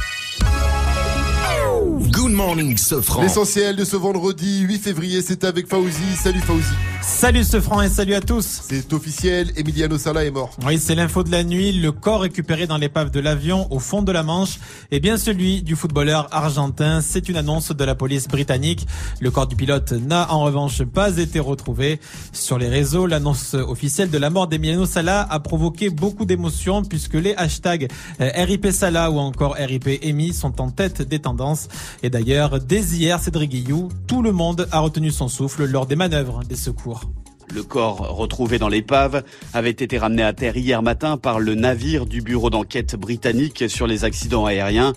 [2.22, 3.20] Good morning, Sofran.
[3.22, 6.14] L'essentiel de ce vendredi 8 février, c'est avec Fauzi.
[6.14, 6.72] Salut Fauzi.
[7.02, 8.62] Salut ce franc et salut à tous.
[8.68, 10.50] C'est officiel, Emiliano Sala est mort.
[10.64, 11.72] Oui, c'est l'info de la nuit.
[11.72, 14.60] Le corps récupéré dans l'épave de l'avion au fond de la Manche
[14.92, 17.00] est bien celui du footballeur argentin.
[17.00, 18.86] C'est une annonce de la police britannique.
[19.20, 21.98] Le corps du pilote n'a en revanche pas été retrouvé.
[22.32, 27.14] Sur les réseaux, l'annonce officielle de la mort d'Emiliano Sala a provoqué beaucoup d'émotions puisque
[27.14, 27.88] les hashtags
[28.20, 31.66] euh, RIP Sala ou encore RIP Emi sont en tête des tendances.
[32.04, 35.96] Et d'ailleurs, dès hier, Cédric Guillou, tout le monde a retenu son souffle lors des
[35.96, 37.10] manœuvres des secours.
[37.52, 42.06] Le corps retrouvé dans l'épave avait été ramené à terre hier matin par le navire
[42.06, 44.92] du bureau d'enquête britannique sur les accidents aériens.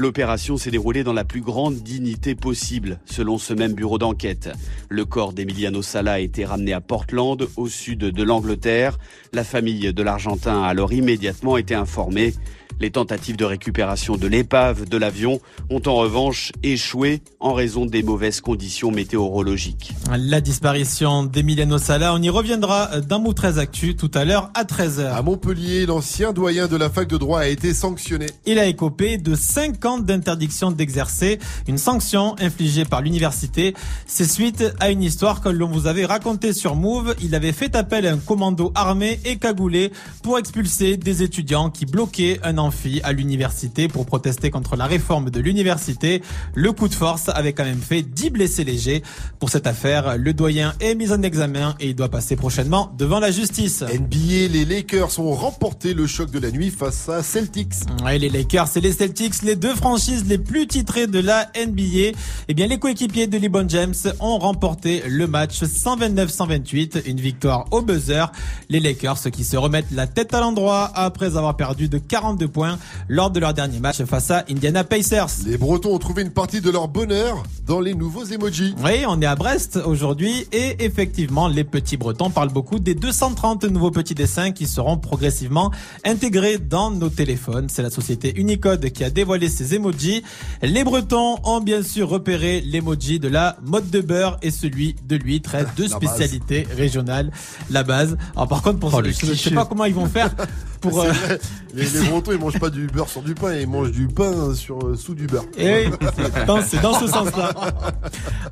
[0.00, 4.48] L'opération s'est déroulée dans la plus grande dignité possible, selon ce même bureau d'enquête.
[4.88, 8.96] Le corps d'Emiliano Sala a été ramené à Portland, au sud de l'Angleterre.
[9.32, 12.32] La famille de l'Argentin a alors immédiatement été informée.
[12.80, 18.04] Les tentatives de récupération de l'épave de l'avion ont en revanche échoué en raison des
[18.04, 19.94] mauvaises conditions météorologiques.
[20.16, 24.62] La disparition d'Emiliano Sala, on y reviendra d'un mot très actu tout à l'heure à
[24.62, 25.10] 13h.
[25.12, 28.26] À Montpellier, l'ancien doyen de la fac de droit a été sanctionné.
[28.46, 33.74] Il a écopé de 5 ans d'interdiction d'exercer, une sanction infligée par l'université.
[34.06, 37.14] C'est suite à une histoire que l'on vous avait racontée sur Move.
[37.20, 39.92] Il avait fait appel à un commando armé et cagoulé
[40.22, 45.30] pour expulser des étudiants qui bloquaient un amphi à l'université pour protester contre la réforme
[45.30, 46.22] de l'université.
[46.54, 49.02] Le coup de force avait quand même fait 10 blessés légers.
[49.38, 53.20] Pour cette affaire, le doyen est mis en examen et il doit passer prochainement devant
[53.20, 53.82] la justice.
[53.82, 57.74] NBA, les Lakers ont remporté le choc de la nuit face à Celtics.
[58.04, 62.18] Ouais, les Lakers et les Celtics, les deux franchises les plus titrées de la NBA.
[62.48, 67.80] Eh bien, les coéquipiers de LeBron James ont remporté le match 129-128, une victoire au
[67.80, 68.32] buzzer.
[68.68, 72.76] Les Lakers qui se remettent la tête à l'endroit après avoir perdu de 42 points
[73.08, 75.28] lors de leur dernier match face à Indiana Pacers.
[75.46, 78.74] Les Bretons ont trouvé une partie de leur bonheur dans les nouveaux emojis.
[78.84, 83.64] Oui, on est à Brest aujourd'hui et effectivement, les petits Bretons parlent beaucoup des 230
[83.64, 85.70] nouveaux petits dessins qui seront progressivement
[86.04, 87.68] intégrés dans nos téléphones.
[87.68, 90.22] C'est la société Unicode qui a dévoilé ces emojis.
[90.62, 95.16] Les Bretons ont bien sûr repéré l'emoji de la mode de beurre et celui de
[95.16, 97.30] l'huître, hein, deux spécialités régionales,
[97.70, 98.16] la base.
[98.34, 99.50] Alors par contre, pour Oh, je le je sais cliché.
[99.50, 100.34] pas comment ils vont faire
[100.80, 101.10] pour euh,
[101.74, 104.54] les, les Bretons ils mangent pas du beurre sur du pain, ils mangent du pain
[104.54, 105.44] sur euh, sous du beurre.
[105.56, 107.52] Et oui, c'est dans, c'est dans ce sens-là.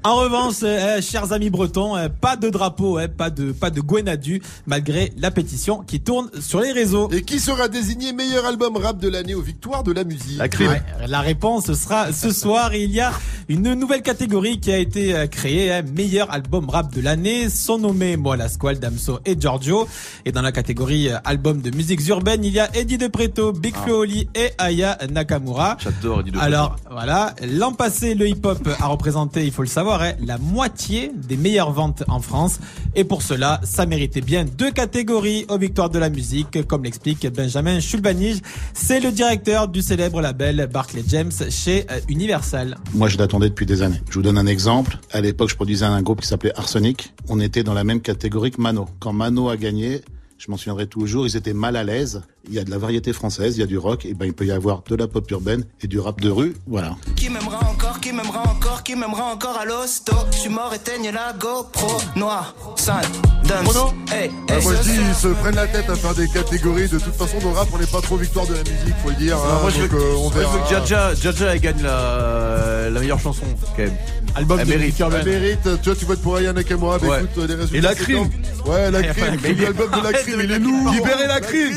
[0.04, 3.80] En revanche, euh, chers amis bretons, euh, pas de drapeau, euh, pas de pas de
[3.80, 7.10] Gwenadu, malgré la pétition qui tourne sur les réseaux.
[7.10, 10.82] Et qui sera désigné meilleur album rap de l'année aux victoires de la musique Ouais,
[11.06, 12.74] la réponse sera ce soir.
[12.74, 13.12] Il y a
[13.48, 18.16] une nouvelle catégorie qui a été euh, créée, meilleur album rap de l'année, sont nommés
[18.16, 19.86] Moala Squal, Damso et Giorgio.
[20.24, 23.52] Et dans la catégorie euh, album de musiques urbaines, il y a Eddie De Preto,
[23.52, 23.82] Big Ah.
[23.84, 25.76] Flo Oli et Aya Nakamura.
[25.78, 26.46] J'adore Eddie De Preto.
[26.46, 31.12] Alors voilà, l'an passé, le hip-hop a représenté, il faut le savoir, hein, la moitié
[31.14, 32.58] des meilleures ventes en France.
[32.94, 37.26] Et pour cela, ça méritait bien deux catégories aux victoires de la musique, comme l'explique
[37.32, 38.38] Benjamin Schulbanige.
[38.72, 42.78] C'est le directeur du célèbre label Barclay James chez euh, Universal.
[42.94, 44.00] Moi, je l'attendais depuis des années.
[44.08, 44.98] Je vous donne un exemple.
[45.12, 47.12] À l'époque, je produisais un groupe qui s'appelait Arsenic.
[47.28, 48.86] On était dans la même catégorie que Mano.
[49.00, 50.00] Quand Mano a gagné,
[50.38, 52.22] je m'en souviendrai toujours, ils étaient mal à l'aise.
[52.48, 54.32] Il y a de la variété française, il y a du rock, et ben il
[54.32, 56.54] peut y avoir de la pop urbaine et du rap de rue.
[56.68, 56.94] Voilà.
[57.16, 60.12] Qui m'aimera encore, qui m'aimera encore, qui m'aimera encore à l'hosto?
[60.30, 63.04] Je suis mort, éteigne la GoPro Noir, sale,
[63.48, 63.76] dance
[64.12, 66.88] Hey, Ah, hey, moi je dis, ils se prennent la tête à faire des catégories.
[66.88, 69.10] De toute façon, dans le rap, on n'est pas trop victoire de la musique, faut
[69.10, 69.36] le dire.
[69.36, 69.58] Hein.
[69.62, 70.52] moi, je veux, Donc, euh, on je verra.
[70.52, 73.42] veux que Jaja, Jaja elle gagne la, la meilleure chanson,
[73.76, 73.92] quand même.
[74.36, 75.00] Album Elle de mérite.
[75.00, 77.18] Elle mérite, tu vois, tu votes pour Aya Nakamura, bah Ouais.
[77.24, 77.76] écoute, euh, les résultats.
[77.76, 78.28] Et la crime.
[78.66, 80.92] Ouais, la Mais crime, mais l'album de la crime, il est lourd.
[80.92, 81.72] Libérez la crime.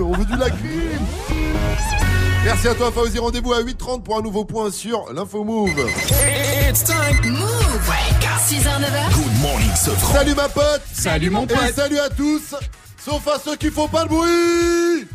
[0.00, 1.06] On veut du la crime.
[2.44, 3.18] Merci à toi, Fauzi.
[3.18, 5.70] Rendez-vous à 8h30 pour un nouveau point sur l'info Move.
[6.68, 7.20] It's time.
[7.30, 7.92] Move.
[8.46, 9.14] 6h, 9h.
[9.14, 10.12] Good morning, Sofran.
[10.14, 10.82] Salut ma pote.
[10.92, 11.74] Salut, mon Et pote.
[11.74, 12.54] salut à tous.
[13.02, 15.08] Sauf à ceux qui font pas le bruit.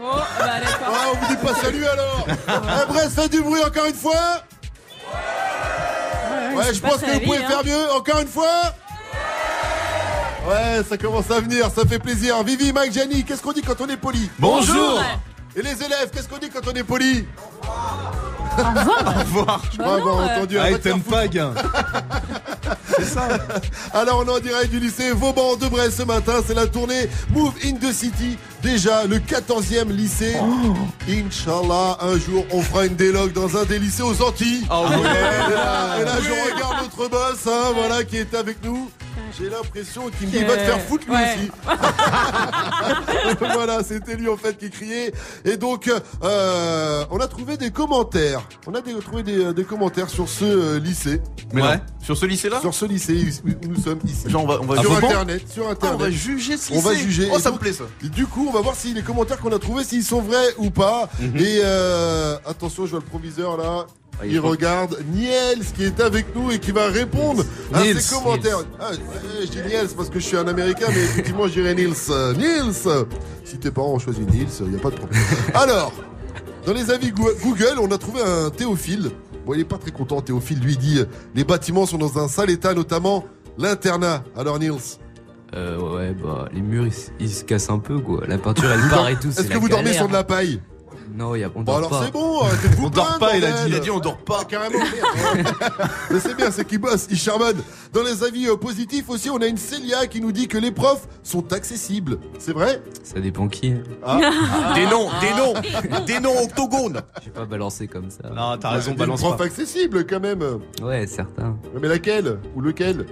[0.00, 0.94] Oh, bah d'accord.
[0.94, 2.26] Ah, on vous dit pas salut alors.
[2.28, 4.42] Eh, Brest, faites du bruit encore une fois.
[6.54, 7.48] Ouais, je pas pense que vous pouvez hein.
[7.48, 7.90] faire mieux.
[7.92, 8.74] Encore une fois.
[10.46, 12.42] Ouais, ça commence à venir, ça fait plaisir.
[12.44, 15.02] Vivi, Mike, Jenny, qu'est-ce qu'on dit quand on est poli Bonjour.
[15.56, 17.26] Et les élèves, qu'est-ce qu'on dit quand on est poli
[17.62, 19.16] Au revoir.
[19.16, 19.62] Au revoir.
[19.72, 20.36] Je crois Bah non, avoir euh.
[20.38, 21.52] entendu un Ah, t'aimes pas, gain.
[23.92, 27.08] Alors on est en direct du lycée Vauban de Brest ce matin, c'est la tournée
[27.30, 30.36] Move in the City, déjà le 14e lycée.
[30.40, 30.74] Oh.
[31.08, 34.66] Inch'Allah, un jour on fera une délogue dans un des lycées aux Antilles.
[34.70, 34.88] Ah ouais.
[34.88, 35.02] Et
[35.52, 38.90] là, et là, je regarde notre boss, hein, voilà, qui est avec nous.
[39.38, 41.36] J'ai l'impression qu'il me dit va te faire foutre lui Ouais.
[41.36, 41.50] aussi.
[43.54, 45.12] voilà, c'était lui en fait qui criait.
[45.44, 45.90] Et donc,
[46.22, 48.42] euh, on a trouvé des commentaires.
[48.66, 51.20] On a des- trouvé des, des commentaires sur ce euh, lycée.
[51.52, 51.80] Mais Ouais.
[52.02, 54.28] Sur ce lycée-là Sur ce lycée où nous sommes ici.
[54.28, 55.96] Genre, on va, on va sur Ah, internet, sur Ah, internet.
[56.00, 57.04] on va juger ce On va lycée.
[57.04, 57.28] juger.
[57.32, 57.84] Oh, ça donc, me plaît, ça.
[58.04, 60.54] et Du coup, on va voir si les commentaires qu'on a trouvés, s'ils sont vrais
[60.58, 61.08] ou pas.
[61.20, 61.36] Mhm.
[61.36, 63.86] Et euh, attention, je vois le proviseur là.
[64.18, 67.44] Ah, il regarde Niels qui est avec nous et qui va répondre
[67.74, 68.00] à Niels.
[68.00, 68.60] ces commentaires.
[68.80, 68.96] Ah, ouais,
[69.42, 71.92] je dis Niels parce que je suis un américain, mais effectivement, je dirais Niels.
[72.08, 72.72] Euh, Niels
[73.44, 75.20] Si tes parents ont choisi Niels, il n'y a pas de problème.
[75.54, 75.92] Alors,
[76.66, 79.10] dans les avis Goo- Google, on a trouvé un Théophile.
[79.46, 80.58] Bon, il est pas très content, Théophile.
[80.60, 81.00] Lui dit
[81.34, 83.24] les bâtiments sont dans un sale état, notamment
[83.58, 84.24] l'internat.
[84.36, 84.72] Alors, Niels
[85.54, 88.24] Euh, ouais, bah, les murs, ils, se- ils se cassent un peu, quoi.
[88.26, 89.28] La peinture, elle part et tout.
[89.28, 90.60] Est-ce que vous dormez sur de la paille?
[91.16, 92.02] Non, y a, on Bon dort alors pas.
[92.04, 93.62] c'est bon, arrêtez de vous On dort pas, il a dit.
[93.68, 94.38] Il a dit on dort pas.
[94.42, 95.46] Ah, carrément, merde.
[96.10, 97.56] Mais c'est bien, c'est qu'il bosse, il charbonne.
[97.92, 100.70] Dans les avis euh, positifs aussi, on a une Célia qui nous dit que les
[100.72, 102.18] profs sont accessibles.
[102.38, 102.82] C'est vrai?
[103.02, 103.72] Ça dépend qui.
[103.72, 103.82] hein.
[104.04, 104.18] Ah.
[104.74, 107.00] Des noms, des noms, des noms octogones.
[107.24, 108.28] J'ai pas balancé comme ça.
[108.34, 109.44] Non, t'as raison, Une balance prof pas.
[109.44, 110.42] accessible quand même.
[110.82, 111.56] Ouais, certain.
[111.80, 112.38] Mais laquelle?
[112.54, 113.06] Ou lequel?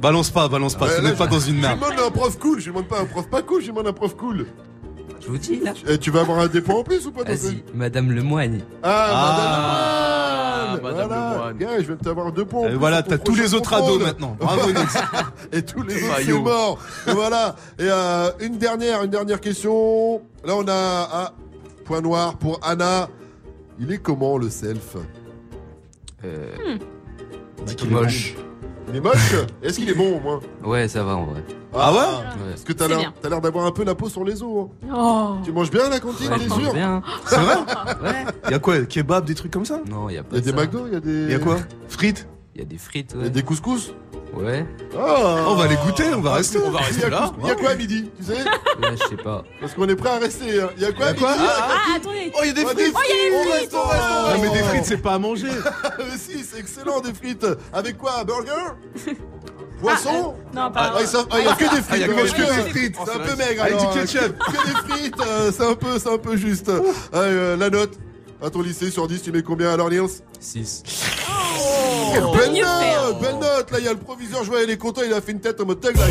[0.00, 0.86] Balance pas, balance pas.
[0.86, 1.80] Ouais, là, n'es pas je- dans une Je merde.
[1.80, 4.14] demande un prof cool, je demande pas un prof pas cool, je demande un prof
[4.16, 4.46] cool.
[5.26, 5.72] Je vous dis, là.
[5.88, 8.60] Eh, tu vas avoir un dépôt en plus ou pas Vas-y, Madame Lemoigne.
[8.82, 11.32] Ah, Ah, Madame Madame Voilà.
[11.34, 11.58] Lemoine.
[11.58, 12.60] Gars, je vais t'avoir deux points.
[12.60, 13.92] en Et plus voilà, sur ton t'as tous prochain les autres contrôle.
[13.94, 14.36] ados maintenant.
[14.38, 14.78] Bravo, Nils.
[15.52, 16.42] Et tous les autres, Ah, c'est yo.
[16.42, 16.78] mort.
[17.08, 17.56] Et voilà.
[17.78, 20.22] Et euh, une dernière, une dernière question.
[20.44, 21.32] Là, on a ah,
[21.84, 23.08] point noir pour Anna.
[23.80, 24.96] Il est comment le self?
[26.24, 26.76] Euh.
[27.66, 28.34] Bah, moche.
[28.88, 31.42] Il est moche Est-ce qu'il est bon au moins Ouais, ça va en vrai.
[31.74, 32.50] Ah ouais Ouais.
[32.50, 33.12] Parce que t'as C'est l'air bien.
[33.20, 34.68] t'as l'air d'avoir un peu la peau sur les os.
[34.84, 34.88] hein.
[34.94, 35.34] Oh.
[35.44, 37.02] Tu manges bien à la cantine, Ouais, t'es je mange sûr bien.
[37.26, 37.56] C'est vrai
[38.02, 38.24] Ouais.
[38.46, 39.80] Il y a quoi Kebab, des trucs comme ça?
[39.90, 40.56] Non, y a pas Il y a des ça.
[40.64, 41.24] McDo, il y a des.
[41.24, 41.56] Il y a quoi?
[41.88, 42.28] Frites?
[42.54, 43.30] Il y a des frites, Il y a ouais.
[43.30, 43.92] des couscous
[44.34, 44.66] Ouais.
[44.98, 46.58] Ah On va les goûter, on va rester.
[46.64, 47.32] On va rester a là.
[47.42, 49.44] Il y a quoi à midi Tu sais Ouais, je sais pas.
[49.60, 50.60] Parce qu'on est prêt à rester.
[50.60, 50.68] hein.
[50.76, 52.32] Il y a quoi à Il y a quoi midi Ah, attendez.
[52.34, 53.52] Oh, il y a des Oh, frites Oh, il y a des On frites.
[53.52, 54.42] reste, on reste, on Non, reste.
[54.42, 55.48] mais des frites, c'est pas à manger.
[55.98, 57.46] Mais si, c'est excellent des frites.
[57.72, 58.52] Avec quoi Burger
[59.80, 60.92] Poisson Non, pas.
[60.94, 62.00] Ah, il ah, y a que des Ah, il frites.
[62.00, 62.64] y a que mange des que frites.
[62.64, 62.96] des frites.
[63.04, 63.62] C'est un peu maigre.
[63.62, 64.38] Avec du euh, ketchup.
[64.38, 66.70] Que, des frites, euh, c'est un peu, c'est un peu juste.
[67.14, 67.92] Euh, la note
[68.42, 70.06] à ton lycée sur 10, tu mets combien alors Niels
[70.40, 70.82] 6.
[71.58, 73.02] Oh, peut belle mieux faire.
[73.08, 73.70] note, belle note.
[73.70, 75.40] Là, il y a le proviseur, je vois, il est content, il a fait une
[75.40, 76.04] tête en mode tag là.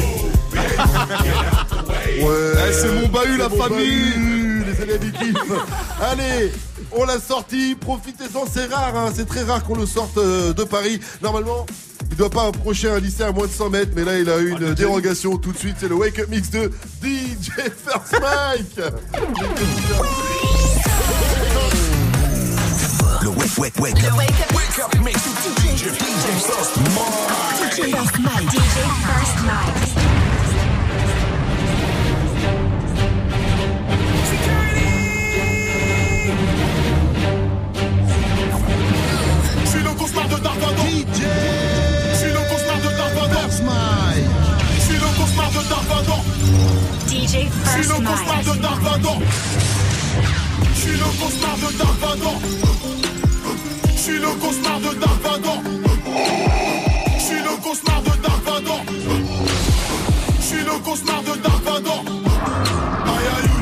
[2.22, 2.54] Ouais.
[2.70, 4.12] Eh, c'est mon bahut, la mon famille.
[4.12, 5.52] bahut, Les élèves ils kiffent.
[6.02, 6.52] Allez,
[6.92, 10.64] on l'a sorti, profitez-en, c'est rare, hein, c'est très rare qu'on le sorte euh, de
[10.64, 11.00] Paris.
[11.22, 11.66] Normalement,
[12.10, 14.38] il doit pas approcher un lycée à moins de 100 mètres, mais là il a
[14.40, 16.72] eu une dérogation tout de suite, c'est le Wake Up Mix de
[17.04, 17.50] DJ
[17.86, 18.80] First Mike.
[23.26, 24.18] Le wake, wake, wake up.
[24.18, 27.18] Wake up mix with DJ, DJ First Mike.
[27.58, 28.50] DJ First Mike.
[28.54, 29.82] DJ First Mike.
[39.60, 40.86] Je suis le cauchemar de Dark Vador.
[40.86, 43.42] Je suis le cauchemar de Dark Vador.
[44.76, 45.62] Je suis le cauchemar de.
[47.10, 48.54] DJ Je suis First le cauchemar de
[50.86, 52.00] suis le cauchemar de Dark.
[53.86, 55.22] Je suis le cauchemar de Dark.
[57.18, 58.86] Je suis le cauchemar de Dark.
[60.40, 62.04] Je suis le cauchemar de Dark Vador.
[63.14, 63.62] Aïe aïe aïe.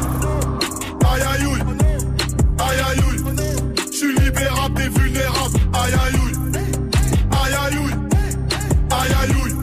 [1.12, 1.62] Aïe aïe aïe.
[2.60, 3.08] Aïe.
[3.92, 5.60] Je suis libérable des vulnérables.
[5.74, 6.20] Aïe aïe.
[7.42, 7.94] Aïe aïe aïe.
[8.92, 9.54] Aïe aïe aïe.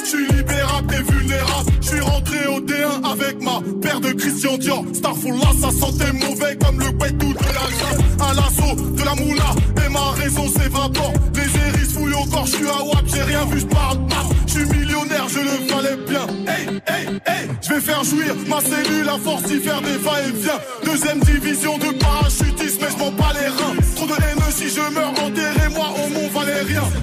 [0.00, 1.73] Je suis libérable des vulnérables.
[1.94, 4.84] Je suis rentré au D1 avec ma paire de Christian Dior.
[4.92, 6.86] Starful là, ça sentait mauvais comme le
[7.18, 8.00] tout de la glace.
[8.20, 9.54] À l'assaut de la moula
[9.84, 11.12] et ma raison s'évapore.
[11.34, 13.98] Les hérisses fouillent corps, je suis à WAP, j'ai rien vu, je parle.
[14.46, 16.26] Je suis millionnaire, je le valais bien.
[16.48, 20.60] Hey, hey, hey, je vais faire jouir ma cellule à force d'y faire des va-et-vient.
[20.84, 23.76] Deuxième division de parachutisme, mais je m'en bats les reins.
[23.94, 25.63] Trop de haine si je meurs, enterrez-moi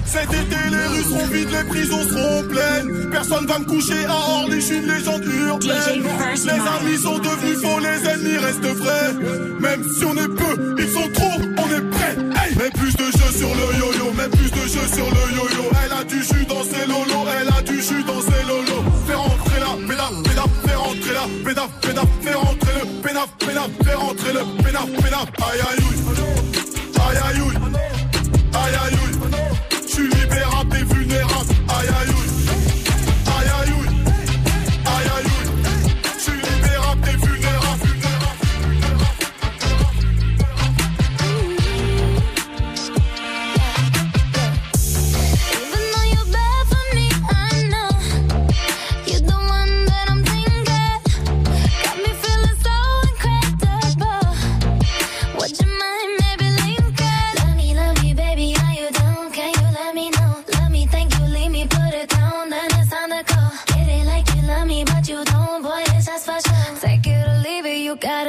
[0.06, 3.10] Cet été, les rues seront vides, les prisons seront pleines.
[3.10, 6.02] Personne va me coucher à Orly, je suis une légende urbaine.
[6.34, 9.12] Les amis sont devenus faux, les ennemis restent vrais.
[9.60, 12.16] Même si on est peu, ils sont trop, on est prêts.
[12.44, 15.64] Hey plus de jeux sur le yo-yo, mets plus de jeux sur le yo-yo.
[15.84, 18.84] Elle a du jus dans ses lolos, elle a du jus dans ses lolos.
[19.06, 23.70] Fais rentrer la pédaf, pédaf, fais rentrer la pédaf, pédaf, fais rentrer le pénaf, pénaf,
[23.84, 25.26] fais rentrer le pénaf, pénaf.
[25.38, 26.00] Aïe aïe aïe,
[26.96, 27.52] aïe aïe aïe,
[28.54, 29.11] aïe aïe aïe.
[31.82, 32.12] Vulnérables.
[32.12, 32.21] Aïe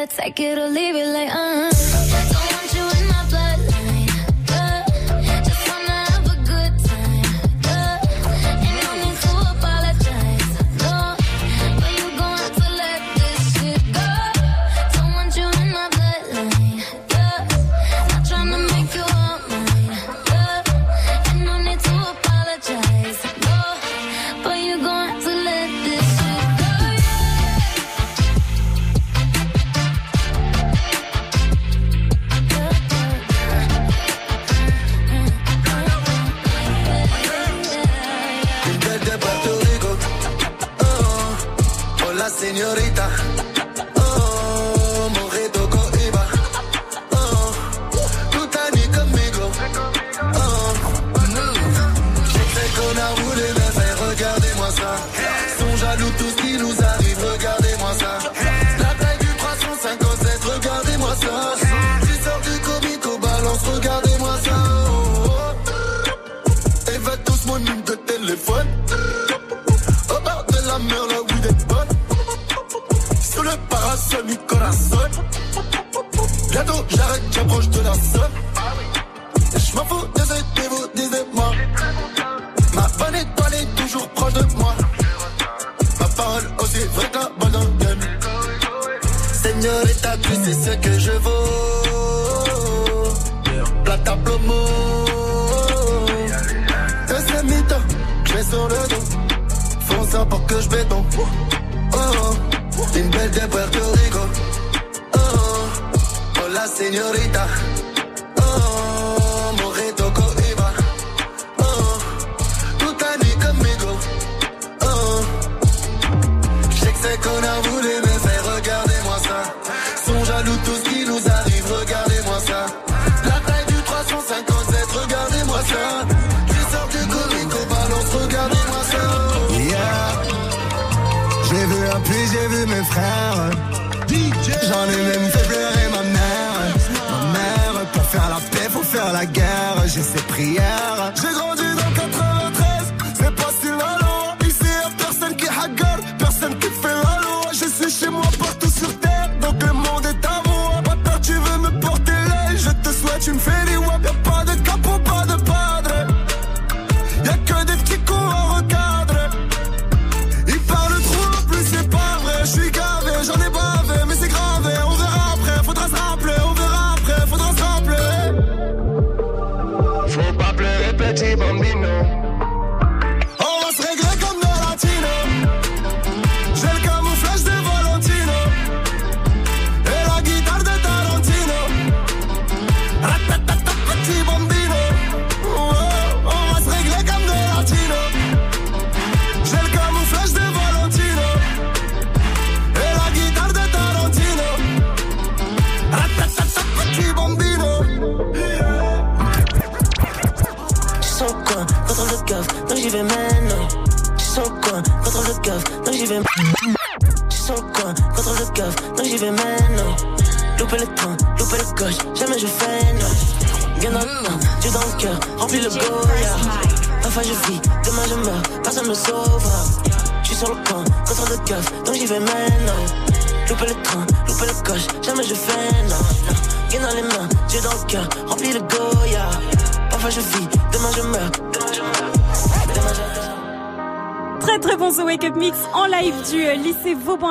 [0.05, 2.32] gotta take it or leave it, like uh.
[106.93, 107.32] Señorita.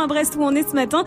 [0.01, 1.05] À Brest où on est ce matin.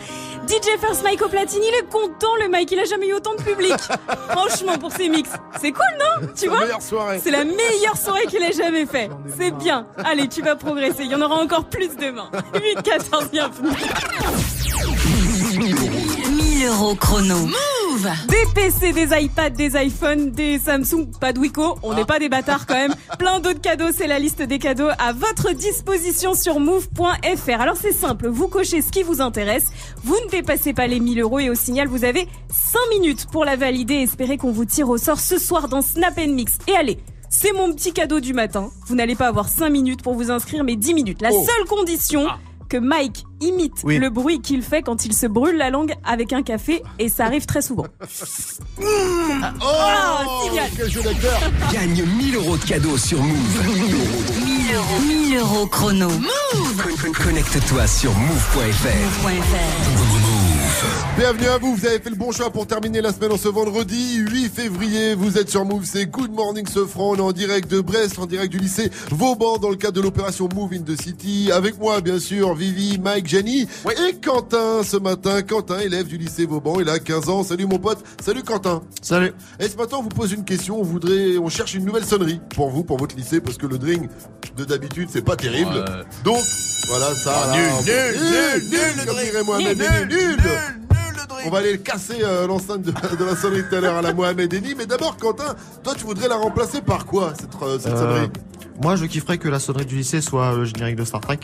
[0.47, 3.33] DJ First Mike au platine, il est content le Mike, il a jamais eu autant
[3.35, 3.73] de public.
[4.29, 5.29] Franchement pour ses mix,
[5.61, 7.19] c'est cool non Tu C'est la vois meilleure soirée.
[7.23, 9.09] C'est la meilleure soirée qu'il ait jamais fait.
[9.37, 9.87] C'est bien.
[10.03, 12.29] Allez, tu vas progresser, il y en aura encore plus demain.
[12.53, 13.69] 8 14 bienvenue.
[16.29, 17.35] 1000 euros chrono.
[18.05, 22.19] Move Des PC, des iPads, des iPhones, des Samsung, pas de Wiko, on n'est pas
[22.19, 22.93] des bâtards quand même.
[23.19, 27.61] Plein d'autres cadeaux, c'est la liste des cadeaux à votre disposition sur move.fr.
[27.61, 29.65] Alors c'est simple, vous cochez ce qui vous intéresse,
[30.03, 33.45] vous ne dépassez pas les 1000 euros et au signal vous avez 5 minutes pour
[33.45, 36.53] la valider et espérer qu'on vous tire au sort ce soir dans Snap Mix.
[36.67, 36.97] Et allez
[37.29, 38.69] c'est mon petit cadeau du matin.
[38.87, 41.21] Vous n'allez pas avoir 5 minutes pour vous inscrire, mais 10 minutes.
[41.21, 41.45] La Oh.
[41.45, 42.27] seule condition,
[42.69, 43.97] que Mike imite Oui.
[43.97, 47.25] le bruit qu'il fait quand il se brûle la langue avec un café, et ça
[47.25, 47.85] arrive très souvent.
[48.79, 50.69] Oh, signal.
[50.75, 51.39] quel jeu d'acteur
[51.71, 53.63] Gagne 1000 euros de cadeaux sur Move.
[54.45, 54.99] 1000 euros.
[55.07, 56.09] 1000 euros chrono.
[56.09, 59.25] Move Con- Connecte-toi sur move.fr.
[61.17, 63.47] Bienvenue à vous, vous avez fait le bon choix pour terminer la semaine en ce
[63.47, 65.15] vendredi 8 février.
[65.15, 68.25] Vous êtes sur Move, c'est Good Morning Sofran, on est en direct de Brest, en
[68.25, 71.49] direct du lycée Vauban dans le cadre de l'opération Move in the City.
[71.53, 75.41] Avec moi, bien sûr, Vivi, Mike, Jenny et Quentin ce matin.
[75.41, 77.43] Quentin, élève du lycée Vauban, il a 15 ans.
[77.43, 78.81] Salut mon pote, salut Quentin.
[79.01, 79.31] Salut.
[79.59, 82.41] Et ce matin, on vous pose une question, on voudrait, on cherche une nouvelle sonnerie
[82.53, 84.09] pour vous, pour votre lycée, parce que le drink
[84.57, 85.71] de d'habitude, c'est pas terrible.
[85.71, 86.03] Ouais.
[86.25, 86.39] Donc,
[86.87, 87.33] voilà ça.
[87.45, 89.31] Ah, là, nul, on- nul, nul, nul, drink.
[89.31, 90.49] dirait Mohamed Nul, Eni, nul, nul.
[91.45, 94.01] On va aller le casser euh, l'enceinte de, de la sonnerie tout à l'heure à
[94.01, 94.73] la Mohamed Eni.
[94.75, 98.29] Mais d'abord, Quentin, toi, tu voudrais la remplacer par quoi, cette, euh, cette Euh, sonnerie?
[98.81, 101.39] moi, je kifferais que la sonnerie du lycée soit le générique de Star Trek.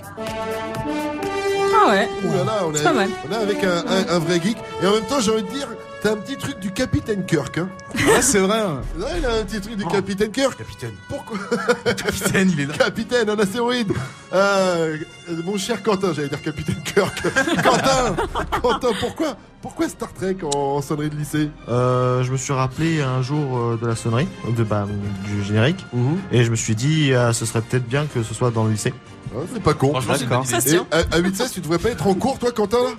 [1.84, 2.08] Ah ouais.
[2.26, 3.10] Ouh là là, on C'est est, pas mal.
[3.30, 4.58] on est avec un, un- un vrai geek.
[4.84, 5.68] Et en même temps, j'ai envie de dire,
[6.02, 7.58] t'as un petit truc du Capitaine Kirk.
[7.58, 7.70] Hein.
[7.96, 8.60] Ouais, c'est vrai.
[8.60, 8.82] hein.
[9.00, 10.58] Ouais, il a un petit truc du Capitaine Kirk.
[10.58, 10.94] Capitaine.
[11.10, 11.38] Pourquoi
[11.86, 12.74] Capitaine, il est là.
[12.74, 13.92] Capitaine, un astéroïde.
[14.34, 14.98] Euh,
[15.46, 17.22] mon cher Quentin, j'allais dire Capitaine Kirk.
[17.64, 18.16] Quentin,
[18.62, 21.50] Quentin, pourquoi, pourquoi Star Trek en sonnerie de lycée?
[21.70, 24.28] Euh, je me suis rappelé un jour euh, de la sonnerie,
[24.58, 24.88] de, bah,
[25.26, 25.86] du générique,
[26.32, 28.72] et je me suis dit, euh, ce serait peut-être bien que ce soit dans le
[28.72, 28.94] lycée.
[29.36, 29.92] Ah, C'est pas con.
[29.92, 30.50] Franchement, c'est une bonne idée.
[30.50, 30.88] Ça se Et tient.
[30.92, 32.90] à, à 8-16, tu devrais pas être en cours, toi, Quentin, là?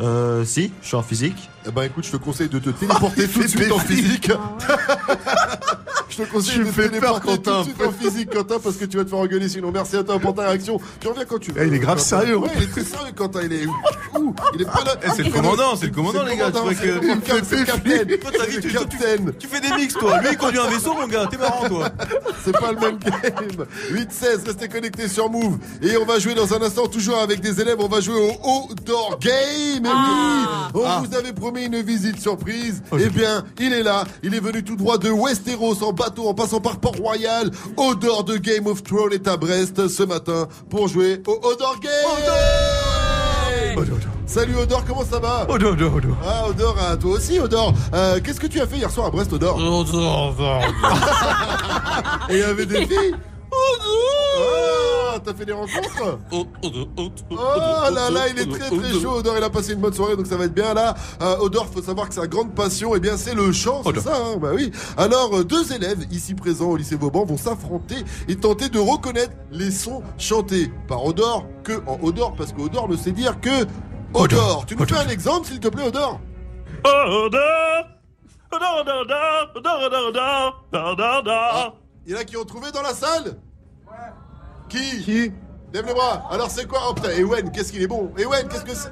[0.00, 1.50] Euh, si, je suis en physique.
[1.66, 4.30] Eh ben écoute, je te conseille de te téléporter tout de suite en physique.
[6.08, 8.76] je je te conseille de te fais téléporter tout de suite en physique, Quentin, parce
[8.76, 9.70] que tu vas te faire engueuler sinon.
[9.70, 10.80] Merci à toi pour ta réaction.
[11.00, 11.62] Tu reviens quand tu veux.
[11.62, 12.20] Eh, il est grave Quentin.
[12.20, 12.36] sérieux.
[12.38, 13.40] Ouais, il est très sérieux, Quentin.
[13.44, 13.66] Il est.
[13.66, 14.94] Ouh, il est pas là.
[15.04, 16.50] Eh, c'est le commandant, c'est le commandant, les gars.
[16.50, 17.44] Tu vois que.
[17.44, 18.18] C'est le capitaine.
[18.18, 19.32] Toi, ta vie, C'est tu, tu- capitaine.
[19.38, 20.18] tu fais des mix, toi.
[20.22, 21.26] Lui, il conduit un vaisseau, mon gars.
[21.30, 21.90] T'es marrant, toi.
[22.42, 23.66] C'est pas le même game.
[23.92, 25.58] 8-16, restez connectés sur Move.
[25.82, 27.76] Et on va jouer dans un instant, toujours avec des élèves.
[27.80, 29.34] On va jouer au Outdoor Game.
[29.84, 30.46] Eh oui.
[30.74, 31.02] On Ah.
[31.06, 32.82] vous avait promis une visite surprise.
[32.98, 34.04] Eh bien, il est là.
[34.22, 37.50] Il est venu tout droit de Westeros en bateau, en passant par Port-Royal.
[37.76, 41.92] Odor de Game of Thrones est à Brest ce matin pour jouer au Odor Game.
[44.26, 45.46] Salut Odor, comment ça va?
[45.48, 46.16] Odor, Odor, Odor.
[46.24, 47.72] Ah Odor, ah, toi aussi Odor.
[47.94, 49.58] Euh, Qu'est-ce que tu as fait hier soir à Brest Odor
[52.28, 53.14] Et il y avait des filles?
[53.52, 56.46] Oh, t'as fait des rencontres Oh
[57.92, 59.16] là là, il est très très chaud.
[59.18, 60.94] Odor, il a passé une bonne soirée, donc ça va être bien là.
[61.20, 64.16] Euh, Odor, faut savoir que sa grande passion, eh bien, c'est le chant, c'est ça,
[64.16, 64.70] hein bah oui.
[64.96, 67.96] Alors, euh, deux élèves ici présents au lycée Vauban vont s'affronter
[68.28, 72.88] et tenter de reconnaître les sons chantés par Odor que en Odor, parce que Odor
[72.88, 73.66] ne sait dire que
[74.14, 74.64] Odor.
[74.66, 76.20] Tu nous fais un exemple, s'il te plaît, Odor
[82.06, 83.36] Il y en a qui ont trouvé dans la salle?
[84.68, 85.02] Qui?
[85.02, 85.32] Qui?
[85.72, 86.22] Lève les bras.
[86.30, 86.80] Alors c'est quoi?
[86.88, 88.10] Oh putain, Ewen, qu'est-ce qu'il est bon?
[88.16, 88.90] Ewen, qu'est-ce que c'est?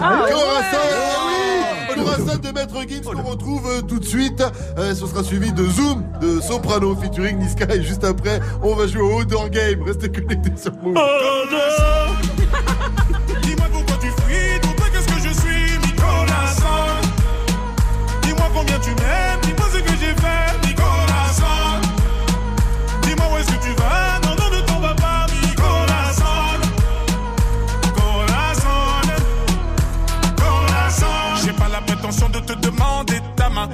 [0.00, 1.96] Ah, Khorassan, ouais.
[1.96, 4.42] oui Khorassan de Maître Gims qu'on retrouve euh, tout de suite.
[4.76, 7.74] Euh, ce sera suivi de Zoom, de Soprano featuring Niska.
[7.74, 9.82] Et juste après, on va jouer au Outdoor Game.
[9.82, 10.94] Restez connectés sur Move.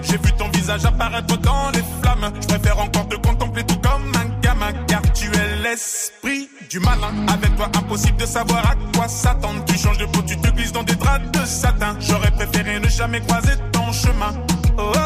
[0.05, 2.33] J'ai vu ton visage apparaître dans les flammes.
[2.41, 7.13] Je préfère encore te contempler tout comme un gamin, car tu es l'esprit du malin.
[7.29, 9.65] Avec toi, impossible de savoir à quoi s'attendre.
[9.67, 11.97] Tu changes de peau, tu te glisses dans des draps de satin.
[12.01, 14.33] J'aurais préféré ne jamais croiser ton chemin.
[14.79, 14.99] Oh, oh,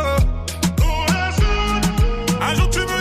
[0.82, 1.06] oh.
[2.40, 2.97] Un jour tu me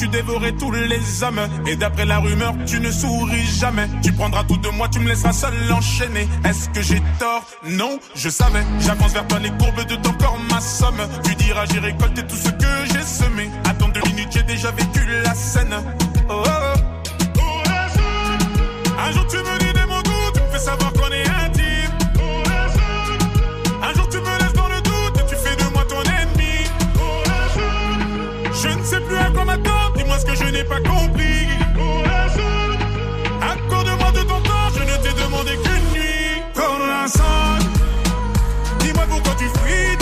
[0.00, 1.40] tu dévorais tous les hommes.
[1.66, 3.86] Et d'après la rumeur tu ne souris jamais.
[4.02, 6.26] Tu prendras tout de moi tu me laisseras seul enchaîner.
[6.44, 7.44] Est-ce que j'ai tort?
[7.68, 8.64] Non je savais.
[8.80, 12.36] J'avance vers toi les courbes de ton corps ma somme Tu diras j'ai récolté tout
[12.36, 13.50] ce que j'ai semé.
[13.68, 15.74] Attends deux minutes j'ai déjà vécu la scène.
[16.30, 16.80] Oh, oh,
[17.36, 17.42] oh.
[19.06, 21.29] Un jour tu me dis des mots doux Tu me fais savoir qu'on est
[30.30, 31.46] que je n'ai pas compris.
[33.52, 36.10] Accorde-moi de ton temps, je ne t'ai demandé qu'une nuit.
[37.08, 37.62] Sand.
[38.80, 39.96] Dis-moi pourquoi tu fuis,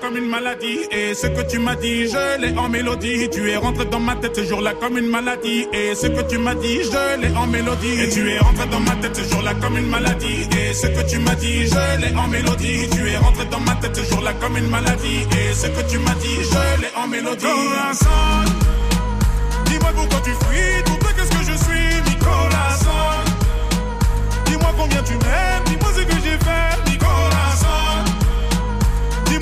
[0.00, 0.80] comme une maladie.
[0.90, 3.28] Et ce que tu m'as dit, je l'ai en mélodie.
[3.30, 5.66] Tu es rentré dans ma tête ce jour-là comme une maladie.
[5.72, 8.00] Et ce que tu m'as dit, je l'ai en mélodie.
[8.02, 10.46] Et tu es rentré dans ma tête ce jour-là comme une maladie.
[10.58, 12.88] Et ce que tu m'as dit, je l'ai en mélodie.
[12.90, 15.20] Tu es rentré dans ma tête ce jour-là comme une maladie.
[15.32, 17.46] Et ce que tu m'as dit, je l'ai en mélodie.
[17.46, 18.44] Corazon,
[19.66, 20.82] dis-moi pourquoi tu fuis.
[20.84, 22.78] Toi, qu'est-ce que je suis, Nicolas.
[24.46, 26.85] Dis-moi combien tu m'aimes, dis-moi ce que j'ai fait, Nicolas.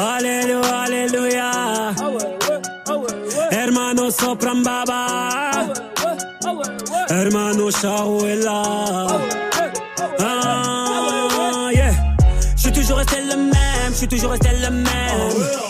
[0.00, 1.50] Alléluia, alléluia.
[3.50, 5.68] Hermano sopran baba.
[7.10, 8.62] Hermano Shahuela.
[10.18, 10.70] Ah.
[12.56, 15.69] Je suis toujours resté le même, je suis toujours resté le même.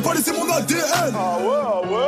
[0.00, 1.14] J'ai pas laissé mon ADN.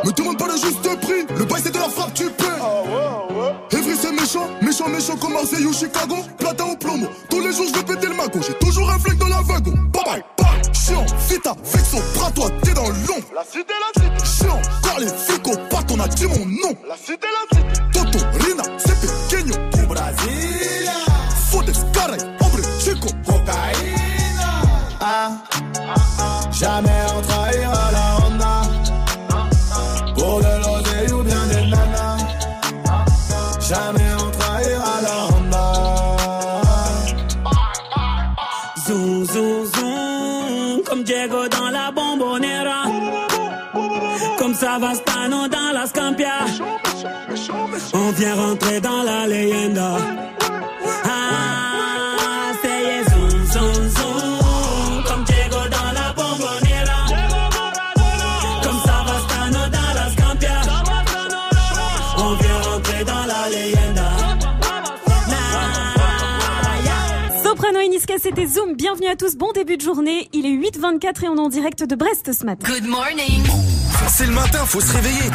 [0.05, 3.77] Me demande pas le juste prix, le bail c'est de la frappe, tu paies.
[3.77, 6.17] Evry c'est méchant, méchant, méchant comme Marseille ou Chicago.
[6.39, 8.41] Platin ou plomo, tous les jours je vais péter le magot.
[8.47, 9.73] J'ai toujours un flingue dans la wagon.
[9.93, 10.63] Bye bye, bye.
[10.73, 13.29] Chiant, vita, vexo, bras toi, t'es dans l'ombre.
[13.35, 14.25] La cité, la cité.
[14.25, 16.75] Chiant, car les flics pas on a dit mon nom.
[16.89, 17.83] La cité, la cité.
[17.93, 19.55] Toto, Rina, c'est pequeño.
[19.75, 20.93] Du Brasilia.
[21.51, 23.09] Fodes, caray, hombre, chico.
[23.27, 24.03] Cocaïna.
[25.05, 25.31] Ah,
[26.53, 27.32] jamais on
[33.73, 35.67] Jamais on trahira la Honda.
[38.87, 42.83] Zoom, zoom, zoom, comme Diego dans la bombonera.
[44.37, 46.45] Comme Savastano dans la Scampia.
[47.95, 49.97] On vient rentrer dans la leyenda.
[68.23, 68.77] C'était Zoom.
[68.77, 69.35] Bienvenue à tous.
[69.37, 70.29] Bon début de journée.
[70.33, 72.69] Il est 8h24 et on est en direct de Brest ce matin.
[72.73, 73.43] Good morning.
[74.09, 75.29] C'est le matin, faut se réveiller.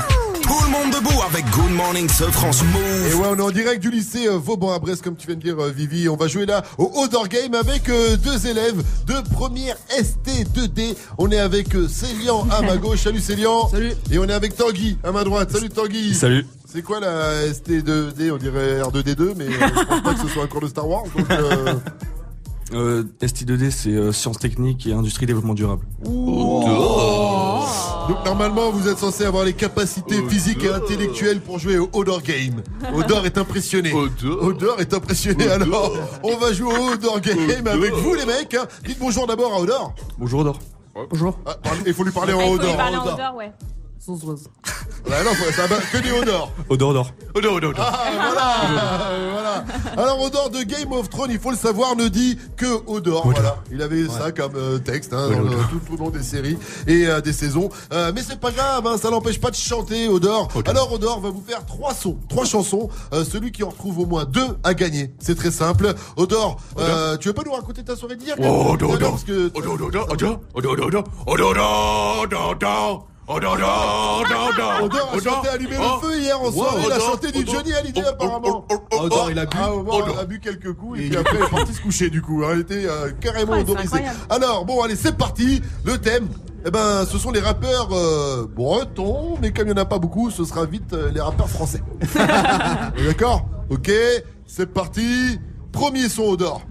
[0.44, 3.12] Tout le monde debout avec Good Morning ce France Move.
[3.12, 5.36] Et ouais, on est en direct du lycée euh, Vauban à Brest, comme tu viens
[5.36, 6.08] de dire, euh, Vivi.
[6.08, 10.96] On va jouer là au Outdoor Game avec euh, deux élèves de première ST2D.
[11.18, 13.00] On est avec Célian à ma gauche.
[13.00, 13.68] Salut Célian.
[13.68, 13.92] Salut.
[14.12, 15.52] Et on est avec Tanguy à ma droite.
[15.52, 16.14] Salut Tanguy.
[16.14, 16.46] Salut.
[16.72, 20.48] C'est quoi la ST2D On dirait R2D2, mais je pense pas que ce soit un
[20.48, 21.04] cours de Star Wars.
[21.16, 21.74] Donc, euh,
[22.74, 25.86] Euh, ST2D, c'est euh, sciences techniques et industrie développement durable.
[26.06, 27.64] Oh.
[28.10, 32.22] Donc normalement vous êtes censé avoir les capacités physiques et intellectuelles pour jouer au Odor
[32.22, 32.62] Game.
[32.94, 33.94] Odor est impressionné.
[34.42, 35.92] Odor est impressionné alors
[36.24, 38.54] on va jouer au Odor Game avec vous les mecs.
[38.54, 38.66] hein.
[38.86, 39.94] Dites bonjour d'abord à Odor.
[40.18, 40.60] Bonjour Odor.
[41.10, 41.38] Bonjour.
[41.46, 41.56] Ah,
[41.86, 42.78] Il faut lui parler en Il faut lui Odor.
[42.78, 43.52] parler en odeur, ouais.
[45.10, 46.52] Ah non, ça va que des Odor.
[46.70, 47.14] Odor, Odor.
[47.34, 47.86] Odor, Odor, Odor.
[47.88, 49.66] Ah, voilà, voilà.
[49.98, 53.24] Alors Odor de Game of Thrones, il faut le savoir, ne dit que Odor.
[53.30, 53.58] Voilà.
[53.72, 57.08] Il avait ça comme euh, texte hein, dans le- tout au long des séries et
[57.08, 57.70] euh, des saisons.
[57.94, 60.50] Euh, mais c'est pas grave, hein, ça n'empêche pas de chanter Odor.
[60.66, 62.90] Alors Odor va vous faire trois sons, trois chansons.
[63.14, 65.14] Euh, celui qui en retrouve au moins deux a gagné.
[65.20, 65.94] C'est très simple.
[66.18, 69.12] Odor, euh, tu veux pas nous raconter ta soirée d'hier Oh, Odor, Odor.
[69.12, 71.44] Parce que Odor, Odor, Odor, Odor, Odor, Odor, Odor,
[72.22, 72.50] Odor.
[72.50, 74.24] Odor, Odor, Odor,
[74.54, 74.84] Odor.
[74.84, 76.82] Odor a chanté Allumer le feu hier en soirée.
[76.86, 78.66] Il a chanté du Johnny Hallyday apparemment.
[78.98, 79.58] Odor, il a bu.
[79.60, 79.70] Ah,
[80.14, 82.44] il a bu quelques coups et puis après il est parti se coucher du coup.
[82.46, 82.52] hein.
[82.54, 83.98] Il était euh, carrément c'est odorisé.
[84.30, 85.62] Alors bon allez c'est parti.
[85.84, 86.28] Le thème.
[86.66, 90.00] Eh ben, ce sont les rappeurs euh, bretons, mais comme il n'y en a pas
[90.00, 91.82] beaucoup, ce sera vite euh, les rappeurs français.
[93.06, 93.46] D'accord?
[93.70, 93.90] Ok,
[94.46, 95.40] c'est parti.
[95.72, 96.62] Premier son Odor.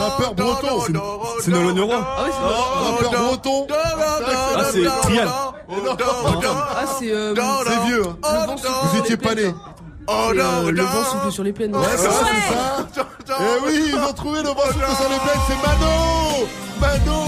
[0.00, 0.92] Rappeur breton, c'est-
[1.76, 1.94] Leroy.
[2.00, 2.24] Ah
[2.84, 3.66] Rappeur breton.
[3.70, 5.28] Ah, c'est Trial.
[6.76, 7.10] Ah, c'est.
[7.12, 7.34] euh,
[7.66, 8.02] C'est vieux.
[8.06, 8.16] hein.
[8.92, 9.54] Vous étiez pas né.
[10.08, 11.74] C'est, euh, Le vent souffle sur les plaines.
[11.76, 12.10] Ouais, c'est ça,
[12.92, 13.06] c'est ça.
[13.40, 16.46] Eh oui, ils ont trouvé le vent souffle sur les plaines, c'est Mano
[16.80, 17.22] Mano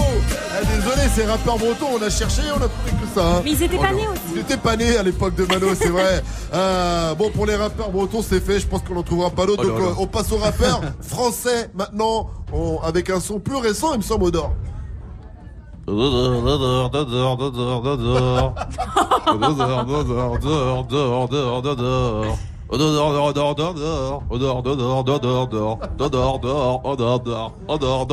[0.51, 3.25] Ah, Désolé, ces rappeurs bretons, on a cherché, on a trouvé que ça.
[3.37, 3.41] hein.
[3.43, 4.11] Mais ils étaient pas Oh, nés non.
[4.11, 4.21] aussi.
[4.33, 6.21] Ils étaient pas nés à l'époque de Mano, c'est vrai.
[6.53, 8.59] Euh, bon, pour les rappeurs bretons, c'est fait.
[8.59, 9.63] Je pense qu'on en trouvera pas d'autres.
[9.65, 13.93] Oh Donc, euh, on passe aux rappeurs français maintenant, on- avec un son plus récent,
[13.93, 14.51] il me semble, Odor.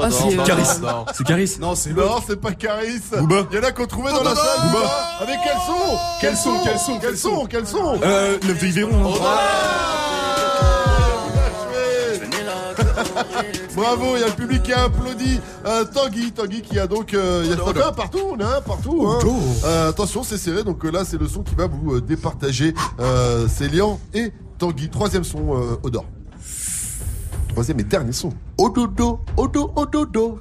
[0.05, 0.63] Ah, c'est Caris.
[1.15, 1.57] C'est Caris.
[1.61, 3.01] Non, c'est Non, c'est pas Caris.
[3.19, 3.47] Booba.
[3.51, 4.71] Il y en a qu'on trouvait dans la salle.
[4.71, 4.87] Booba.
[5.21, 9.15] Avec quel son Quel son, quel son, Quel son Quel son Euh, Neuf de Yveron.
[13.75, 17.15] Bravo, il y a le public qui a applaudi euh, Tanguy, Tanguy qui a donc
[17.15, 19.07] euh, il y a un partout, on a un partout.
[19.09, 19.19] Hein.
[19.65, 22.75] Euh, attention, c'est serré, donc euh, là c'est le son qui va vous euh, départager.
[23.01, 24.91] Euh, c'est Lian et Tanguy.
[24.91, 26.05] Troisième son, Odor.
[27.49, 28.31] Troisième et dernier son.
[28.59, 30.39] Ododo, odo, ododo.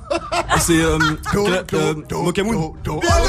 [0.60, 0.98] C'est euh,
[2.12, 2.56] Mokamoun.
[2.56, 3.00] do, do.
[3.00, 3.26] Bravo,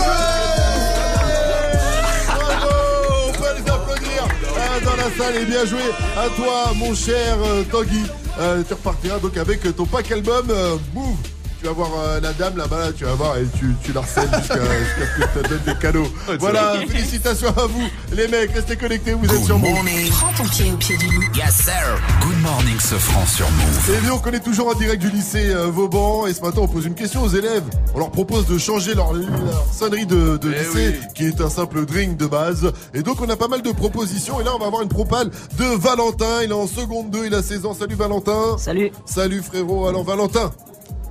[3.28, 4.24] on peut les applaudir
[4.56, 5.82] euh, dans la salle et bien joué
[6.16, 7.36] à toi, mon cher
[7.70, 8.02] Tanguy.
[8.38, 11.16] Euh, tu repartiras donc avec ton pack album euh, Move.
[11.62, 14.00] Tu vas voir euh, la dame là-bas, là, tu vas voir et tu, tu la
[14.00, 16.06] harcèles jusqu'à jusqu'à ce que je te donne des cadeaux.
[16.40, 19.70] Voilà, félicitations à vous, les mecs, restez connectés, vous êtes sur Move.
[20.10, 21.26] Prends ton pied au pied du lit.
[21.36, 22.00] Yes, sir.
[22.20, 23.90] Good morning, ce franc sur Move.
[23.96, 26.26] Et nous, on connaît toujours en direct du lycée euh, Vauban.
[26.26, 27.62] Et ce matin, on pose une question aux élèves.
[27.94, 31.86] On leur propose de changer leur, leur sonnerie de, de lycée, qui est un simple
[31.86, 32.72] drink de base.
[32.92, 34.40] Et donc, on a pas mal de propositions.
[34.40, 36.42] Et là, on va avoir une propale de Valentin.
[36.42, 37.74] Il est en seconde 2, il a 16 ans.
[37.74, 38.58] Salut Valentin.
[38.58, 38.90] Salut.
[39.06, 39.86] Salut frérot.
[39.86, 40.50] Alors, Valentin,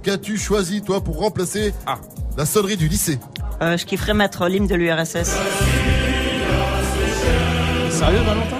[0.03, 1.73] qu'as-tu choisi, toi, pour remplacer
[2.37, 3.19] la sonnerie du lycée
[3.61, 5.35] Euh, je kifferais mettre l'hymne de l'URSS.
[7.89, 8.57] Sérieux, Valentin?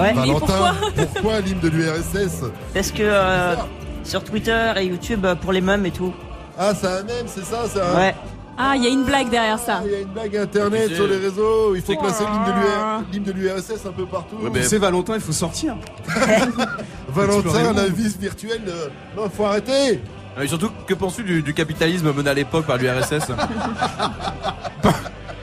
[0.00, 0.12] Ouais.
[0.14, 0.74] Valentin,
[1.12, 2.44] pourquoi, l'hymne de l'URSS?
[2.74, 3.54] Parce que euh,
[4.04, 6.12] sur Twitter et YouTube, euh, pour les mêmes et tout.
[6.58, 7.94] Ah, c'est un mème, c'est ça, c'est un...
[7.96, 8.14] Ouais.
[8.60, 9.82] Ah, il y a une blague derrière ça.
[9.84, 11.76] Il y a une blague internet sur les réseaux.
[11.76, 14.36] Il faut placer l'hymne de l'UR- l'hymne de l'URSS un peu partout.
[14.52, 15.76] Tu sais, Valentin, il faut sortir.
[17.08, 20.00] Valentin, la vie virtuelle, euh, non, faut arrêter.
[20.42, 23.28] Et surtout, que penses-tu du, du capitalisme mené à l'époque par l'URSS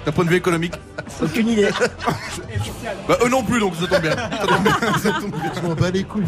[0.06, 0.74] D'un point de vue économique
[1.22, 1.70] Aucune idée.
[3.08, 4.16] Bah eux non plus, donc ça tombe bien.
[4.16, 5.52] Ça tombe bien, ça tombe bien.
[5.56, 6.26] Je m'en bats les couilles.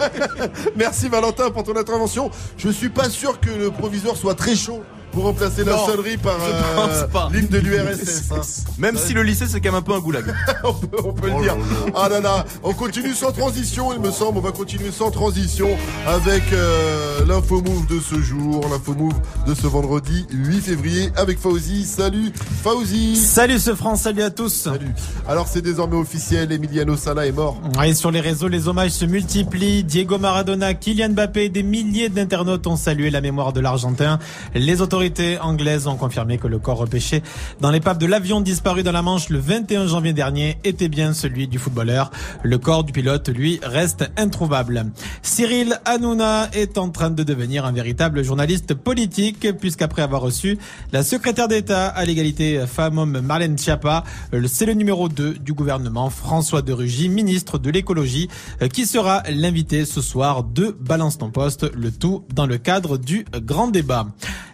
[0.76, 2.30] Merci Valentin pour ton intervention.
[2.56, 4.82] Je suis pas sûr que le proviseur soit très chaud
[5.12, 8.30] pour remplacer la sonnerie par euh, l'hymne de l'URSS.
[8.32, 8.40] hein.
[8.78, 10.24] Même si le lycée c'est quand même un peu un goulag.
[10.64, 11.56] on peut, on peut le dire.
[11.94, 14.38] Ah là là, on continue sans transition, il me semble.
[14.38, 15.68] On va continuer sans transition
[16.06, 19.14] avec euh, l'info move de ce jour, l'info move
[19.46, 21.84] de ce vendredi 8 février avec Fauzi.
[21.84, 22.32] Salut
[22.62, 23.16] Fauzi.
[23.16, 24.48] Salut ce France, salut à tous.
[24.54, 24.94] Salut.
[25.28, 27.58] Alors c'est désormais officiel, Emiliano Sala est mort.
[27.84, 29.82] Et sur les réseaux, les hommages se multiplient.
[29.84, 34.18] Diego Maradona, Kylian Mbappé, des milliers d'internautes ont salué la mémoire de l'Argentin.
[34.54, 34.99] Les autorités
[35.40, 37.22] anglaises ont confirmé que le corps repêché
[37.60, 41.48] dans l'épave de l'avion disparu dans la Manche le 21 janvier dernier était bien celui
[41.48, 42.10] du footballeur.
[42.42, 44.86] Le corps du pilote, lui, reste introuvable.
[45.22, 50.58] Cyril Hanouna est en train de devenir un véritable journaliste politique puisqu'après avoir reçu
[50.92, 54.04] la secrétaire d'État à l'égalité femmes-hommes Marlène Schiappa,
[54.34, 58.28] euh, c'est le numéro 2 du gouvernement François de Rugy, ministre de l'écologie,
[58.60, 62.98] euh, qui sera l'invité ce soir de Balance ton poste, le tout dans le cadre
[62.98, 64.06] du grand débat.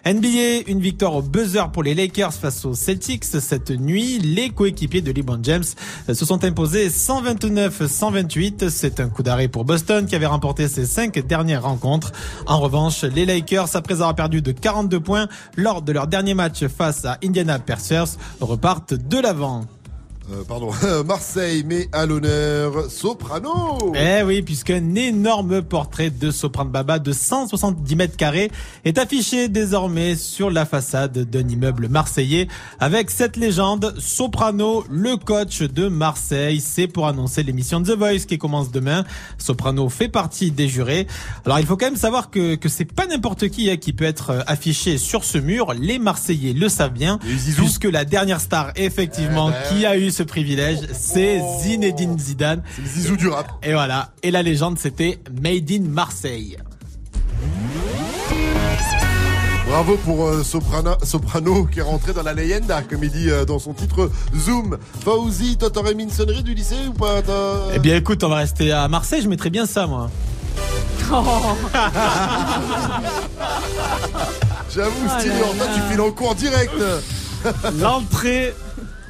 [0.05, 4.19] NBA, une victoire au buzzer pour les Lakers face aux Celtics cette nuit.
[4.19, 5.63] Les coéquipiers de LeBron James
[6.07, 8.69] se sont imposés 129-128.
[8.69, 12.11] C'est un coup d'arrêt pour Boston qui avait remporté ses cinq dernières rencontres.
[12.45, 16.65] En revanche, les Lakers, après avoir perdu de 42 points lors de leur dernier match
[16.67, 19.65] face à Indiana Pacers, repartent de l'avant.
[20.29, 20.71] Euh, pardon,
[21.05, 23.93] Marseille met à l'honneur Soprano.
[23.95, 28.51] Eh oui, puisqu'un énorme portrait de Soprano Baba de 170 mètres carrés
[28.83, 32.49] est affiché désormais sur la façade d'un immeuble marseillais
[32.81, 36.59] avec cette légende, Soprano, le coach de Marseille.
[36.59, 39.05] C'est pour annoncer l'émission The Voice qui commence demain.
[39.37, 41.07] Soprano fait partie des jurés.
[41.45, 44.03] Alors il faut quand même savoir que, que c'est pas n'importe qui hein, qui peut
[44.03, 45.73] être euh, affiché sur ce mur.
[45.73, 47.17] Les Marseillais le savent bien,
[47.55, 49.77] puisque la dernière star effectivement Eh ben.
[49.79, 52.63] qui a eu ce privilège, c'est Zinedine Zidane.
[52.75, 53.51] C'est le zizou du rap.
[53.61, 54.09] Et voilà.
[54.23, 56.57] Et la légende, c'était Made in Marseille.
[59.67, 63.45] Bravo pour euh, Soprano, Soprano qui est rentré dans la leyenda, comme il dit euh,
[63.45, 64.79] dans son titre Zoom.
[65.03, 67.21] Fauzi, toi t'aurais mis une sonnerie du lycée ou pas
[67.75, 69.21] Eh bien, écoute, on va rester à Marseille.
[69.21, 70.09] Je mettrais bien ça, moi.
[74.73, 75.71] J'avoue, Oh stylé, en toi là.
[75.75, 76.73] tu files en cours direct.
[77.79, 78.55] L'entrée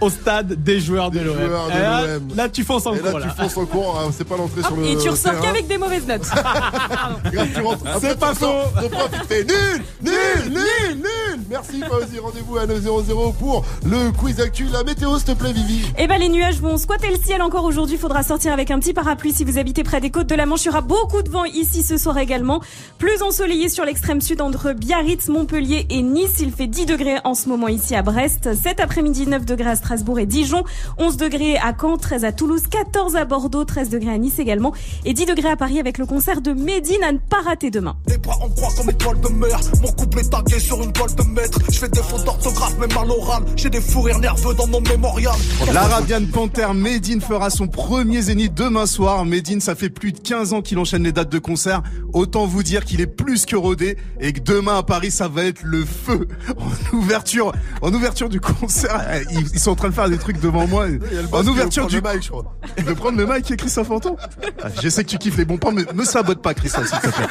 [0.01, 1.35] au stade des joueurs de Des l'OM.
[1.37, 2.27] joueurs de Et là, l'OM.
[2.35, 3.21] là, tu fonces en Et là, cours.
[3.21, 3.33] tu là.
[3.33, 6.05] fonces en cours, hein, c'est pas l'entrée sur le Et tu ressors qu'avec des mauvaises
[6.07, 6.21] notes.
[8.01, 8.45] C'est pas faux.
[8.81, 11.41] Le prof, il te fait nul, nul, nul, nul.
[11.49, 14.65] Merci Fauzi, rendez-vous à 900 pour le quiz actu.
[14.71, 15.85] La météo, s'il te plaît, Vivi.
[15.97, 17.97] Eh ben les nuages vont squatter le ciel encore aujourd'hui.
[17.97, 20.63] Faudra sortir avec un petit parapluie si vous habitez près des côtes de la Manche.
[20.63, 22.61] Il y aura beaucoup de vent ici ce soir également.
[22.97, 26.35] Plus ensoleillé sur l'extrême sud entre Biarritz, Montpellier et Nice.
[26.39, 28.49] Il fait 10 degrés en ce moment ici à Brest.
[28.61, 29.86] Cet après-midi 9 degrés à Strasbourg
[30.19, 30.63] et Dijon.
[30.97, 34.73] 11 degrés à Caen, 13 à Toulouse, 14 à Bordeaux, 13 degrés à Nice également.
[35.05, 37.95] Et 10 degrés à Paris avec le concert de Médine à ne pas rater demain.
[38.07, 39.59] Les bras en croix comme étoile de mer.
[39.81, 41.59] Mon couple est tagué sur une toile de maître.
[41.71, 43.43] Je fais des fautes d'orthographe, même à l'oral.
[43.55, 45.35] J'ai des fous rires nerveux dans mon mémorial.
[45.73, 49.25] L'Arabian Panther Medine fera son premier zénith demain soir.
[49.25, 51.81] Medine, ça fait plus de 15 ans qu'il enchaîne les dates de concert.
[52.13, 55.43] Autant vous dire qu'il est plus que rodé et que demain à Paris, ça va
[55.43, 56.27] être le feu.
[56.57, 60.87] En ouverture, en ouverture du concert, ils, sont train de faire des trucs devant moi.
[61.31, 62.43] En ouverture du mic, je crois.
[62.77, 64.15] Il veut prendre le mic et Christophe Anton
[64.61, 66.99] Ah, Je sais que tu kiffes les bons plans, mais me sabote pas, Christophe, s'il
[66.99, 67.27] te plaît.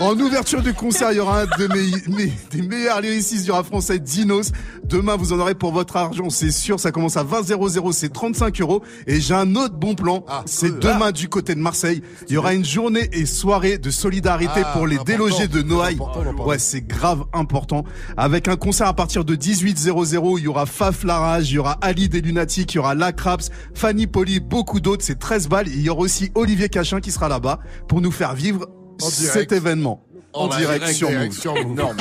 [0.00, 3.52] En ouverture du concert, il y aura un de mes, mes- des meilleurs lyricistes du
[3.52, 4.50] rap français, Dinos.
[4.84, 6.80] Demain, vous en aurez pour votre argent, c'est sûr.
[6.80, 8.82] Ça commence à 20 00, c'est 35 euros.
[9.06, 10.24] Et j'ai un autre bon plan.
[10.46, 12.02] c'est demain du côté de Marseille.
[12.28, 15.98] Il y aura une journée et soirée de solidarité Ah, pour les délogés de Noailles.
[16.44, 17.84] Ouais, c'est grave important.
[18.16, 21.58] Avec un concert à partir de 18 00, il y aura Faf Larage, il y
[21.58, 25.04] aura Ali des Lunatiques, il y aura La Craps, Fanny Poli, beaucoup d'autres.
[25.04, 25.68] C'est 13 balles.
[25.68, 28.66] Et il y aura aussi Olivier Cachin qui sera là-bas pour nous faire vivre
[28.98, 30.04] cet événement.
[30.34, 31.94] En, En direct, direct, sur direct Move.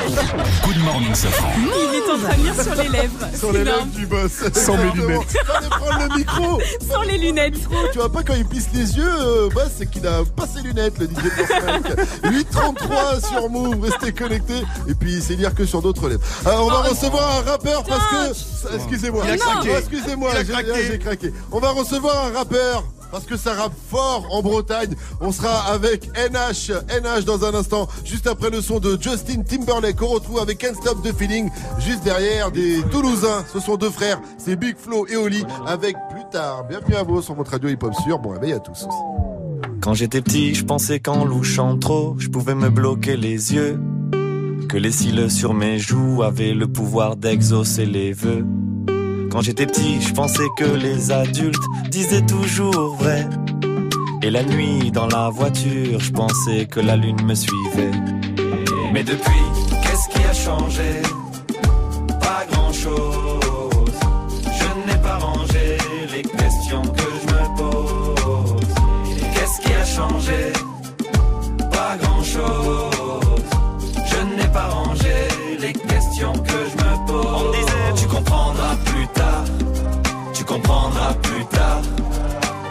[0.63, 1.49] Good morning, Safran.
[1.57, 3.37] Il est en train de lire sur les lèvres.
[3.37, 4.31] Sur les lèvres du boss.
[4.53, 5.35] Sans mes lunettes.
[5.53, 6.61] Allez prendre le micro.
[6.89, 7.57] Sans les lunettes.
[7.91, 10.61] Tu vois pas quand il plisse les yeux, euh, bah, c'est qu'il a pas ses
[10.61, 14.63] lunettes, le DJ Boss 833 sur Move, restez connectés.
[14.87, 16.23] Et puis c'est lire que sur d'autres lèvres.
[16.45, 19.71] Alors on va recevoir un rappeur parce que, excusez-moi, Il a craqué.
[19.77, 20.31] Excusez-moi,
[20.89, 21.33] j'ai craqué.
[21.51, 22.85] On va recevoir un rappeur.
[23.11, 24.95] Parce que ça rappe fort en Bretagne.
[25.19, 30.01] On sera avec NH, NH dans un instant, juste après le son de Justin Timberlake.
[30.01, 31.49] On retrouve avec Can't the Feeling,
[31.79, 33.45] juste derrière des Toulousains.
[33.51, 36.65] Ce sont deux frères, c'est Big Flo et Oli, avec plus tard.
[36.67, 38.19] Bienvenue à vous sur votre radio hip-hop sûr.
[38.19, 38.87] Bon réveil à tous.
[39.81, 43.79] Quand j'étais petit, je pensais qu'en louchant trop, je pouvais me bloquer les yeux.
[44.69, 48.45] Que les cils sur mes joues avaient le pouvoir d'exaucer les vœux.
[49.31, 53.25] Quand j'étais petit, je pensais que les adultes disaient toujours vrai.
[54.21, 57.91] Et la nuit, dans la voiture, je pensais que la lune me suivait.
[58.91, 59.43] Mais depuis,
[59.83, 61.01] qu'est-ce qui a changé?
[62.19, 63.93] Pas grand-chose.
[64.59, 65.77] Je n'ai pas rangé
[66.13, 68.67] les questions que je me pose.
[69.33, 70.51] Qu'est-ce qui a changé?
[71.71, 73.43] Pas grand-chose.
[73.95, 75.15] Je n'ai pas rangé
[75.61, 76.50] les questions que
[80.71, 81.81] comprendras plus tard.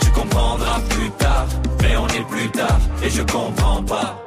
[0.01, 1.47] Tu comprendras plus tard.
[1.83, 4.23] Mais on est plus tard et je comprends pas.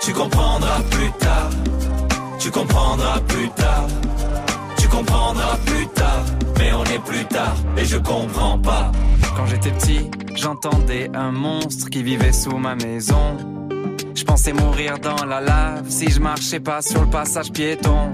[0.00, 1.50] Tu comprendras plus tard.
[2.38, 3.86] Tu comprendras plus tard.
[4.78, 6.24] Tu comprendras plus tard.
[6.58, 8.92] Mais on est plus tard et je comprends pas.
[9.36, 13.36] Quand j'étais petit, j'entendais un monstre qui vivait sous ma maison.
[14.14, 18.12] Je pensais mourir dans la lave si je marchais pas sur le passage piéton.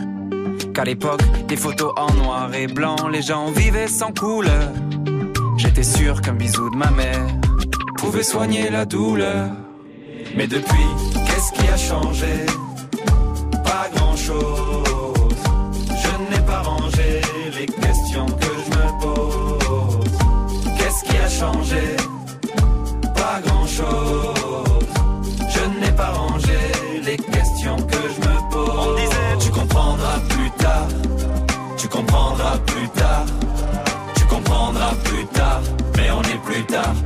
[0.74, 4.72] Qu'à l'époque, des photos en noir et blanc, les gens vivaient sans couleur.
[5.58, 7.26] J'étais sûr qu'un bisou de ma mère
[7.98, 9.50] pouvait soigner la douleur.
[10.34, 10.88] Mais depuis,
[11.26, 12.46] qu'est-ce qui a changé?
[13.64, 15.36] Pas grand-chose.
[15.88, 17.20] Je n'ai pas rangé
[17.58, 20.10] les questions que je me pose.
[20.78, 21.96] Qu'est-ce qui a changé?
[23.14, 24.41] Pas grand-chose.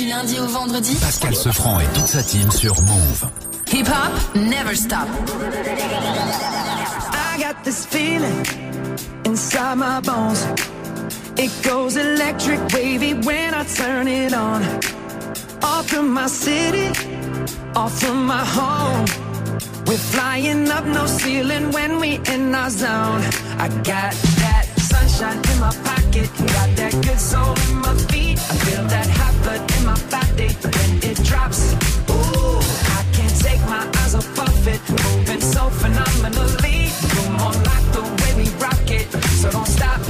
[0.00, 3.28] Du lundi au vendredi, Pascal Sefranc et toute sa team sur Move.
[3.70, 5.06] hip hop never stop.
[7.12, 8.46] I got this feeling
[9.26, 10.46] inside my bones.
[11.36, 14.62] It goes electric wavy when I turn it on.
[15.62, 16.88] Off from my city,
[17.76, 19.04] off from my home.
[19.86, 23.22] We're flying up no ceiling when we in our zone.
[23.58, 28.38] I got that sunshine in my pocket, got that good soul in my feet.
[28.38, 29.19] I feel that
[30.48, 31.74] when it drops.
[32.08, 32.58] Ooh,
[32.96, 36.90] I can't take my eyes off of it, moving so phenomenally.
[37.14, 39.10] Come on, like the way we rock it,
[39.40, 40.09] so don't stop.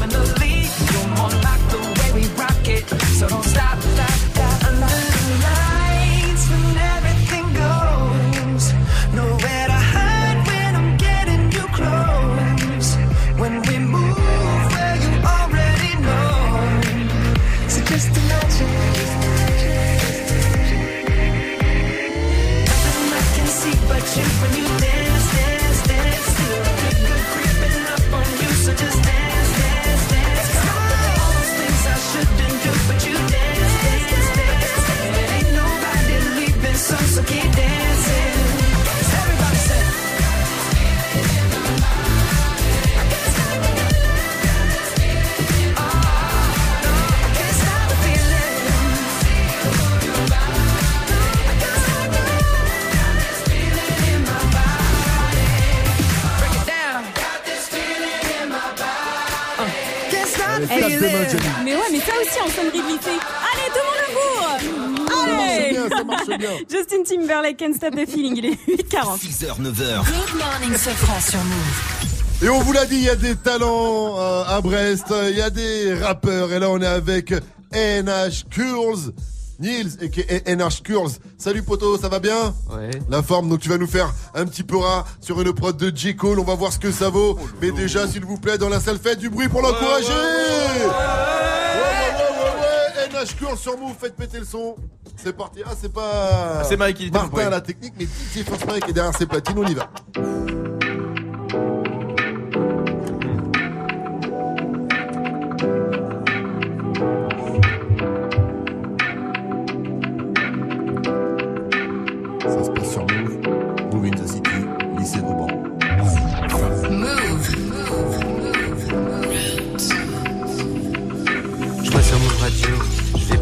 [61.01, 61.43] Jenny.
[61.63, 63.17] Mais ouais, mais ça aussi en sonnerie glissée.
[63.51, 66.49] Allez, tout le monde au bourg Allez Ça marche bien, ça marche bien.
[66.69, 69.19] Justin Timberlake, Can't Stop the Feeling, il est 8h40.
[69.19, 70.05] 6h, 9h.
[70.05, 72.43] Good morning, Sofran sur Move.
[72.43, 75.41] Et on vous l'a dit, il y a des talents euh, à Brest, il y
[75.41, 76.51] a des rappeurs.
[76.53, 77.31] Et là, on est avec
[77.71, 79.13] NH Kurls.
[79.61, 81.11] Nils et NH Kurls.
[81.37, 82.89] Salut poto, ça va bien Ouais.
[83.09, 85.95] La forme, donc tu vas nous faire un petit peu rat sur une prod de
[85.95, 86.15] J.
[86.15, 86.39] Cole.
[86.39, 87.37] On va voir ce que ça vaut.
[87.61, 90.87] Mais déjà, s'il vous plaît, dans la salle, faites du bruit pour l'encourager Ouais, ouais,
[90.87, 93.21] ouais, ouais, ouais.
[93.23, 94.75] NH Kurls sur Move, faites péter le son.
[95.15, 95.59] C'est parti.
[95.65, 96.59] Ah, c'est pas.
[96.61, 97.43] Ah, c'est Mike qui dit le Martin bruit.
[97.43, 99.57] à la technique, mais DJ First Mike est derrière ses platines.
[99.57, 99.89] On y va.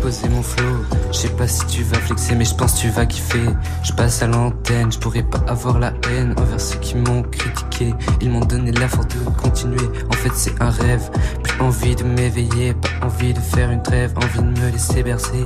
[0.09, 0.85] Poser mon flow.
[1.11, 3.49] Je sais pas si tu vas flexer, mais je pense tu vas kiffer.
[3.83, 7.93] Je passe à l'antenne, je pourrais pas avoir la haine envers ceux qui m'ont critiqué.
[8.19, 9.88] Ils m'ont donné la force de continuer.
[10.09, 11.11] En fait, c'est un rêve.
[11.43, 15.45] Plus envie de m'éveiller, pas envie de faire une trêve, envie de me laisser bercer.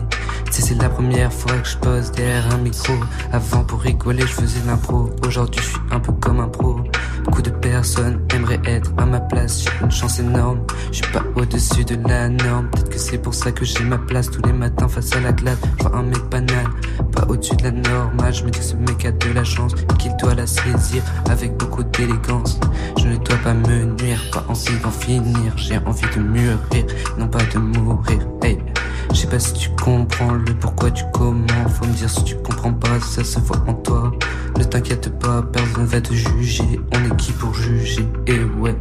[0.50, 2.94] Sais, c'est la première fois que je pose derrière un micro.
[3.34, 5.10] Avant, pour rigoler, je faisais l'impro.
[5.28, 6.80] Aujourd'hui, je suis un peu comme un pro.
[7.24, 9.64] Beaucoup de personnes aimeraient être à ma place.
[9.64, 10.60] J'ai une chance énorme.
[10.92, 12.70] Je suis pas au-dessus de la norme.
[12.70, 15.32] Peut-être que c'est pour ça que j'ai ma place tous les matins face à la
[15.32, 15.58] glace.
[15.80, 16.66] Je vois un mec banal,
[17.12, 18.34] pas au-dessus de la normale.
[18.34, 21.04] Je me dis que ce mec a de la chance et qu'il doit la saisir
[21.30, 22.60] avec beaucoup d'élégance.
[22.98, 25.54] Je ne dois pas me nuire, pas envie d'en finir.
[25.56, 26.86] J'ai envie de mûrir,
[27.18, 28.20] non pas de mourir.
[28.42, 28.60] Hey.
[29.12, 31.46] Je sais pas si tu comprends le pourquoi du comment.
[31.70, 34.12] Faut me dire si tu comprends pas, ça se voit en toi.
[34.58, 36.80] Ne t'inquiète pas, personne va te juger.
[36.94, 38.76] On est qui pour juger Et ouais,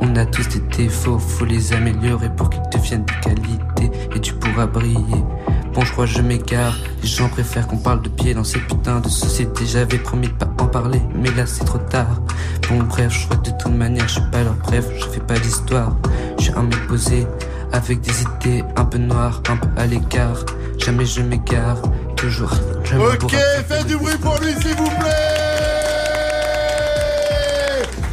[0.00, 3.90] on a tous des défauts, faut les améliorer pour qu'ils deviennent de qualité.
[4.14, 5.24] Et tu pourras briller.
[5.72, 6.76] Bon, je crois je m'égare.
[7.02, 9.64] Les gens préfèrent qu'on parle de pied dans cette putain de société.
[9.66, 12.20] J'avais promis de pas en parler, mais là c'est trop tard.
[12.68, 15.20] Bon, bref, je crois que de toute manière, je suis pas leur bref, je fais
[15.20, 15.96] pas d'histoire.
[16.38, 17.26] Je suis un mec posé,
[17.72, 20.44] avec des idées un peu noires, un peu à l'écart.
[20.78, 21.80] Jamais je m'égare,
[22.16, 22.52] toujours.
[22.84, 23.34] Je Ok,
[23.68, 25.31] faites du bruit pour lui s'il vous plaît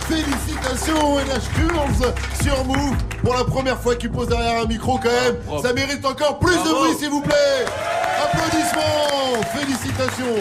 [0.09, 5.61] Félicitations NH15 sur Move pour la première fois qu'il pose derrière un micro quand même.
[5.61, 7.65] Ça mérite encore plus de bruit s'il vous plaît.
[8.23, 9.43] Applaudissements.
[9.53, 10.35] Félicitations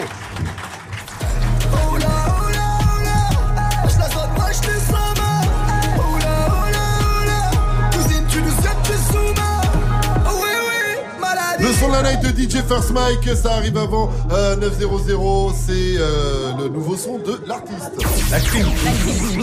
[11.87, 16.69] de la night de DJ First Mike, ça arrive avant euh, 900, c'est euh, le
[16.69, 17.91] nouveau son de l'artiste.
[18.31, 18.67] La crime.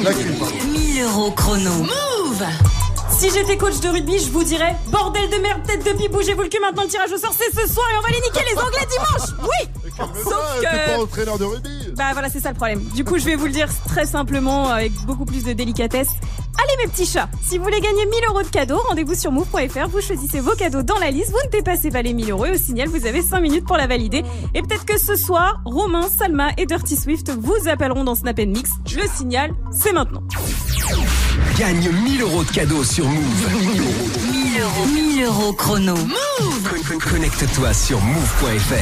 [0.03, 0.55] La crime, pardon.
[0.71, 1.71] 1000 euros chrono.
[1.71, 2.45] Move
[3.11, 6.43] Si j'étais coach de rugby, je vous dirais bordel de merde, tête de pipe, bougez-vous
[6.43, 8.45] le cul maintenant, le tirage au sort c'est ce soir et on va les niquer
[8.53, 9.31] les Anglais dimanche.
[9.43, 9.69] Oui.
[10.23, 12.85] Sauf T'es que pas entraîneur de rugby bah voilà, c'est ça le problème.
[12.95, 16.09] Du coup, je vais vous le dire très simplement, avec beaucoup plus de délicatesse.
[16.59, 19.89] Allez mes petits chats, si vous voulez gagner 1000 euros de cadeaux, rendez-vous sur move.fr,
[19.91, 22.53] vous choisissez vos cadeaux dans la liste, vous ne dépassez pas les 1000 euros et
[22.53, 24.23] au signal, vous avez 5 minutes pour la valider.
[24.55, 28.71] Et peut-être que ce soir, Romain, Salma et Dirty Swift vous appelleront dans Snap Mix.
[28.97, 30.23] Le signal, c'est maintenant.
[31.59, 33.49] Gagne 1000 euros de cadeaux sur Move.
[34.33, 34.87] 1000 euros.
[34.87, 35.95] 1000 euros chrono.
[35.95, 38.75] Move Con- con- Connecte-toi sur move.fr.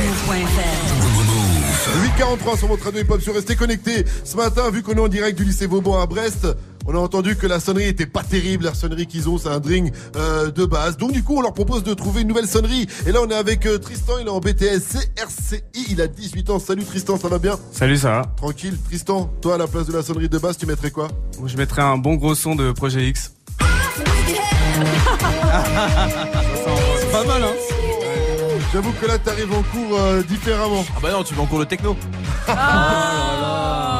[2.02, 4.04] 843 sur votre radio hip-hop sur Restez connectés.
[4.24, 6.46] Ce matin, vu qu'on est en direct du lycée Vauban à Brest,
[6.86, 8.64] on a entendu que la sonnerie était pas terrible.
[8.64, 10.96] La sonnerie qu'ils ont, c'est un drink euh, de base.
[10.96, 12.86] Donc du coup, on leur propose de trouver une nouvelle sonnerie.
[13.06, 14.80] Et là, on est avec euh, Tristan, il est en BTS
[15.14, 16.58] CRCI, il a 18 ans.
[16.58, 17.58] Salut Tristan, ça va bien?
[17.72, 18.76] Salut, ça va Tranquille.
[18.86, 21.08] Tristan, toi à la place de la sonnerie de base, tu mettrais quoi?
[21.44, 23.32] Je mettrais un bon gros son de Projet X.
[23.96, 24.04] C'est
[27.12, 27.52] pas mal, hein
[28.72, 30.84] J'avoue que là, t'arrives en cours euh, différemment.
[30.96, 31.96] Ah bah non, tu vas en cours de techno.
[32.46, 33.93] Ah.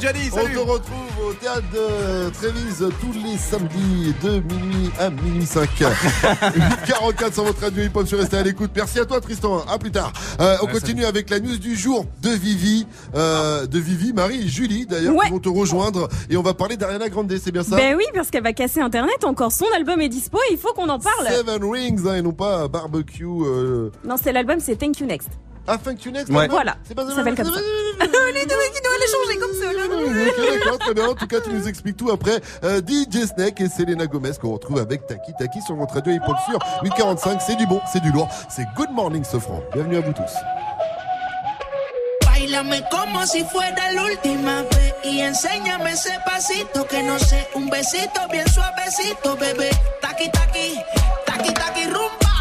[0.00, 5.10] C'était Gianni, On te retrouve au théâtre de Trévise tous les samedis de minuit à
[5.10, 5.68] minuit 5.
[5.80, 8.70] 8h44 sur votre radio hip-hop sur Restez à l'écoute.
[8.74, 10.12] Merci à toi Tristan, à plus tard.
[10.40, 14.42] Euh, on Ouais, continue avec la news du jour de Vivi, euh, de Vivi, Marie
[14.44, 15.26] et Julie d'ailleurs Ouais.
[15.26, 17.76] qui vont te rejoindre et on va parler d'Ariana Grande, c'est bien ça?
[17.76, 20.72] Ben oui, parce qu'elle va casser Internet, encore son album est dispo et il faut
[20.72, 21.28] qu'on en parle.
[21.28, 23.24] Seven Rings hein, et non pas barbecue.
[23.24, 25.28] euh, Non, c'est l'album, c'est Thank You Next.
[25.66, 26.46] Ah, Thank You Next Ouais.
[26.48, 27.60] Voilà, C'est pas ça s'appelle comme ça.
[28.34, 29.70] Les deux qui doivent les changer comme ça.
[29.70, 31.08] Ok, d'accord, très bien.
[31.08, 34.52] En tout cas, tu nous expliques tout après euh, DJ Snake et Selena Gomez qu'on
[34.52, 37.40] retrouve avec Taki Taki sur votre radio hip-hop sur 845.
[37.40, 38.28] C'est du bon, c'est du lourd.
[38.50, 39.62] C'est Good Morning Sofran.
[39.72, 40.32] Bienvenue à vous tous.
[42.26, 47.70] Bailame como si fuera la última vez y enséñame ese pasito que no sé, un
[47.70, 49.70] besito bien suavecito, bebé.
[50.02, 50.74] Taqui taqui,
[51.24, 52.33] taqui taqui rumba.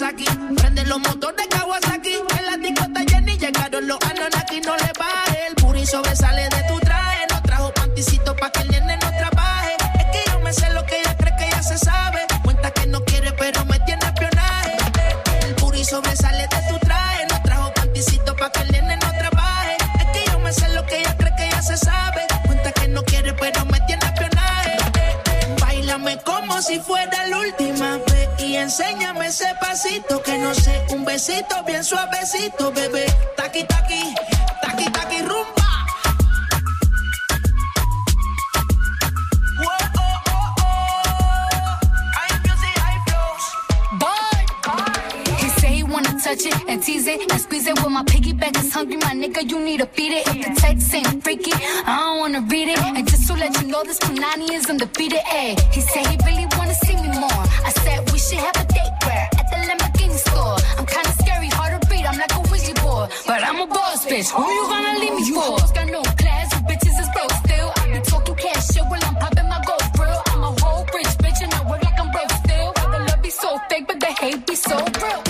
[0.00, 5.46] Prende los motores Kawasaki, en la discota Jenny llegaron los Anunnaki, no le baje.
[5.48, 9.76] El puri sobresale de tu traje, no trajo panticito pa' que el nene no trabaje.
[9.98, 12.20] Es que yo me sé lo que ella cree que ya se sabe.
[12.42, 14.76] Cuenta que no quiere, pero me tiene espionaje.
[15.42, 19.76] El puri sobresale de tu traje, no trajo panticito pa' que el nene no trabaje.
[19.98, 22.22] Es que yo me sé lo que ella cree que ya se sabe.
[22.46, 24.78] Cuenta que no quiere, pero me tiene espionaje.
[25.60, 27.98] Bailame como si fuera la última
[28.60, 33.06] enséñame ese pasito que no sé, un besito bien suavecito, bebé.
[33.36, 34.14] Taqui taqui,
[34.62, 35.68] taqui taqui rumba.
[39.58, 40.66] Whoa, oh, oh, oh.
[46.22, 47.82] Touch it and tease it and squeeze it.
[47.82, 50.28] When my piggyback is hungry, my nigga, you need to feed it.
[50.28, 52.78] If the text ain't freaky, I don't wanna read it.
[52.78, 55.18] And just to let you know, this Punani is undefeated.
[55.32, 57.49] Ay, he said he really wanna see me more.
[57.64, 60.56] I said we should have a date where at the Lamborghini store.
[60.78, 61.90] I'm kinda scary, hard to.
[62.10, 64.30] I'm like a Ouija board, but I'm a boss bitch.
[64.30, 65.58] Who you gonna leave me for?
[65.60, 67.72] You got no class, bitches is broke still.
[67.76, 70.22] I be talking cash shit I'm popping my gold grill.
[70.32, 72.72] I'm a whole rich bitch and I work like I'm broke still.
[73.08, 75.29] Love be so fake, but the hate be so real.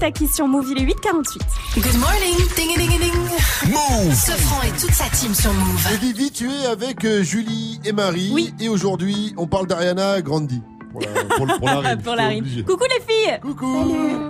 [0.00, 0.66] C'était Taki Taki sur Move.
[0.70, 1.42] Il est 848.
[1.76, 3.12] Good morning, ding ding ding.
[3.72, 4.14] Move.
[4.14, 5.86] Sofran et toute sa team sur Move.
[5.92, 8.30] Et Vivi, tu es avec euh, Julie et Marie.
[8.32, 8.54] Oui.
[8.60, 10.62] Et aujourd'hui, on parle d'Ariana Grandi.
[10.92, 12.02] Pour la, pour, le- pour la rime.
[12.02, 12.38] Pour la c'est rime.
[12.44, 12.62] obligé.
[12.64, 13.76] Coucou les filles Coucou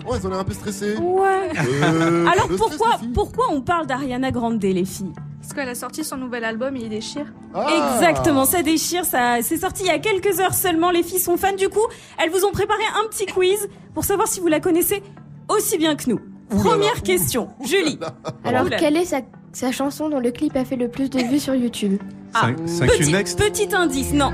[0.07, 0.97] Ouais, ils ont l'air un peu stressés.
[0.97, 1.51] Ouais.
[1.83, 5.13] Euh, Alors stress, pourquoi, pourquoi on parle d'Ariana Grande les filles?
[5.41, 7.25] Parce qu'elle a sorti son nouvel album et il déchire.
[7.55, 7.67] Ah.
[7.97, 11.39] Exactement, ça déchire, ça c'est sorti il y a quelques heures seulement, les filles sont
[11.39, 11.87] fans du coup,
[12.23, 15.03] elles vous ont préparé un petit quiz pour savoir si vous la connaissez
[15.49, 16.21] aussi bien que nous.
[16.51, 17.99] Première question, Julie.
[18.45, 18.79] Alors, Oula.
[18.79, 19.21] quelle est sa,
[19.53, 22.01] sa chanson dont le clip a fait le plus de vues sur YouTube
[22.35, 24.33] Ah, petit, petit indice, non.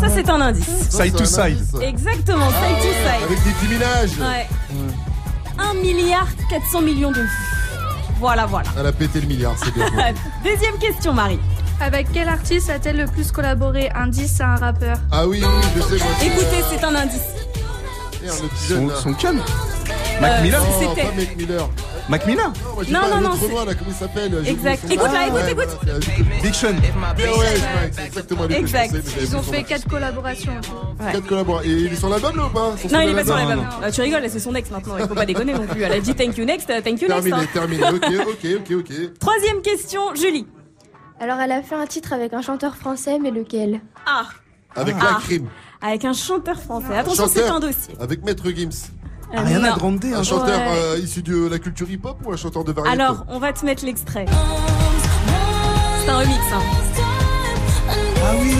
[0.00, 0.90] Ça c'est un indice.
[0.90, 1.58] Side to side.
[1.82, 3.22] Exactement, side to side.
[3.24, 4.10] Avec des petits ménages.
[4.18, 4.46] Ouais.
[5.58, 7.28] 1 milliard 400 millions de vues.
[8.20, 8.68] Voilà, voilà.
[8.78, 9.86] Elle a pété le milliard, c'est bien.
[10.44, 11.38] Deuxième question, Marie.
[11.80, 13.88] Avec quel artiste a-t-elle le plus collaboré?
[13.94, 14.98] Indice à un rappeur.
[15.12, 16.12] Ah oui, oui, je sais, moi.
[16.22, 17.22] Écoutez, c'est un indice.
[18.28, 18.94] Merde, le petit Son, là.
[19.30, 21.68] Euh, Mac Miller Non, C'était- pas Mac Miller.
[22.08, 23.94] Mac Miller moi, j'ai Non, pas non, un non, autre c'est- moi, là, comment il
[23.96, 24.84] s'appelle J'ai Exact.
[24.90, 25.78] Écoute là, écoute, Ouais, écoute.
[25.82, 26.68] voilà, c'est- Big Sean.
[26.68, 28.86] Ouais, ouais, c'est exactement lui que je Exact.
[28.86, 29.64] pensais, mais j'avais Ils ont plus son fait nom.
[29.68, 30.52] quatre collaborations.
[31.00, 31.12] Ouais.
[31.12, 31.64] Quatre.
[31.64, 33.48] Et il est sur l'album là ou pas Son Non, il est pas sur album
[33.60, 33.66] l'album.
[33.82, 34.94] Ah, tu rigoles, c'est son ex maintenant.
[34.98, 35.82] Il faut pas déconner non plus.
[35.82, 37.22] Elle a dit thank you next, euh, thank you next.
[37.24, 37.48] Terminé, hein.
[37.52, 37.84] terminé.
[37.84, 38.92] Ok, ok, ok, ok.
[39.20, 40.46] Troisième question, Julie.
[41.20, 43.80] Alors, elle a fait un titre avec un chanteur français, mais lequel?
[44.06, 44.22] Ah,
[44.78, 45.04] Avec Ah.
[45.14, 45.48] la crime.
[45.80, 46.96] avec un chanteur français.
[46.96, 47.94] Attention, c'est un dossier.
[48.00, 48.70] Avec Maître Gims.
[49.34, 49.76] Euh, Ariana non.
[49.76, 50.78] Grande, Un un chanteur Ouais.
[50.78, 53.64] euh, issu de la culture hip-hop ou un chanteur de variété Alors, on va te
[53.66, 54.24] mettre l'extrait.
[56.04, 56.60] C'est un remix, hein.
[58.24, 58.54] Ah oui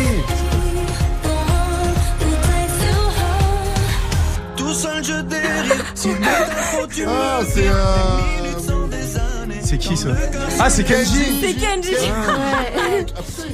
[4.57, 5.85] Tout seul je dérive.
[7.07, 8.48] Ah, c'est euh...
[9.69, 10.09] C'est qui ça
[10.59, 11.95] Ah, c'est Kenji C'est Kenji.
[12.27, 12.87] Ah,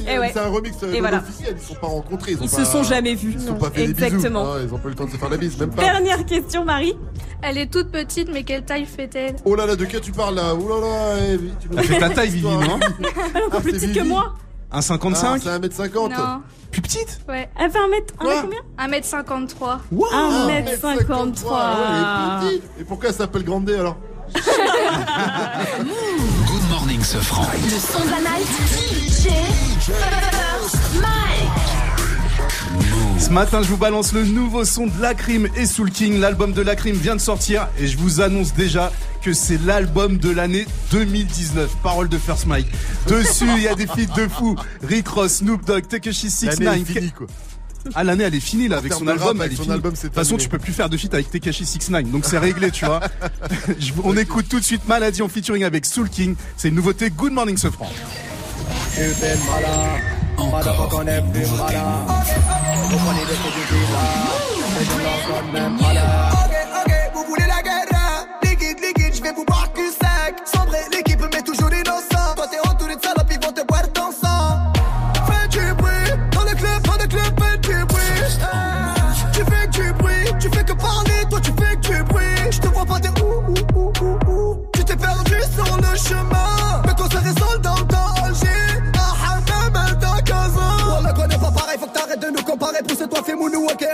[0.13, 0.31] Et ouais.
[0.33, 1.17] C'est un remix euh, Et voilà.
[1.17, 2.31] officiel, ils se sont pas rencontrés.
[2.31, 3.33] Ils, Ils pas- se sont jamais vus.
[3.35, 4.43] Ils se sont pas fait des Exactement.
[4.45, 4.53] bisous.
[4.55, 5.81] Ah, ils ont pas eu le temps de se faire la bise, même pas.
[5.81, 6.93] Dernière question, Marie.
[7.41, 9.35] Elle est toute petite, mais quelle taille fait-elle?
[9.43, 10.53] Oh là là, de quoi tu parles là?
[10.55, 13.61] Oh là là, eh, tu Elle fait ta taille, Vivi, non Elle est encore Ah,
[13.61, 14.33] plus petite que moi.
[14.71, 16.09] Un Ah, 55 c'est 1m50.
[16.11, 16.41] Non.
[16.71, 17.49] Plus petite Ouais.
[17.59, 18.41] Elle fait un mètre, un mètre
[18.77, 18.99] combien?
[18.99, 19.79] 1m53.
[19.91, 21.47] Wow 1m53.
[21.51, 22.63] Ah, elle est petite.
[22.79, 23.97] Et pourquoi elle s'appelle Grande D alors?
[24.33, 24.43] Good
[26.69, 27.45] morning, Sofran.
[27.63, 28.47] Le son de la night.
[28.73, 29.29] DJ
[29.81, 31.65] First Mike.
[33.19, 36.19] Ce matin, je vous balance le nouveau son de Lacrim et Soul King.
[36.19, 40.31] L'album de Lacrim vient de sortir et je vous annonce déjà que c'est l'album de
[40.31, 41.71] l'année 2019.
[41.83, 42.67] Parole de First Mike.
[43.07, 44.55] Dessus, il y a des feats de fou.
[44.83, 47.13] Rick Ross, Snoop Dogg, Takeshi L'année 69.
[47.93, 49.27] Ah, l'année, elle est finie là avec son album.
[49.27, 49.75] rap, elle avec est son finie.
[49.75, 52.11] album, de c'est toute façon, tu peux plus faire de feat avec Takeshi 69.
[52.11, 52.99] Donc c'est réglé, tu vois.
[53.79, 56.35] Je- On écoute tout de suite Maladie en featuring avec Soul King.
[56.57, 57.09] C'est une nouveauté.
[57.09, 57.89] Good morning, Sofran.
[60.37, 60.45] Ok, ok,
[93.15, 93.33] coiffé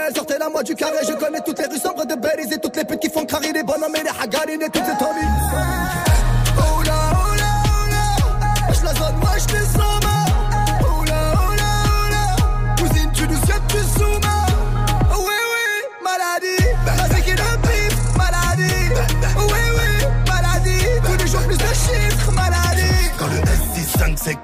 [0.08, 0.98] elle sortait la moi du carré.
[1.06, 3.52] Je connais toutes les rues sombres de Belize et toutes les putes qui font carrer
[3.52, 5.20] les bonhommes et les hagarines et toutes les tomies.
[6.58, 7.34] Oh oula, oh,
[8.68, 10.11] oh zone, wesh les.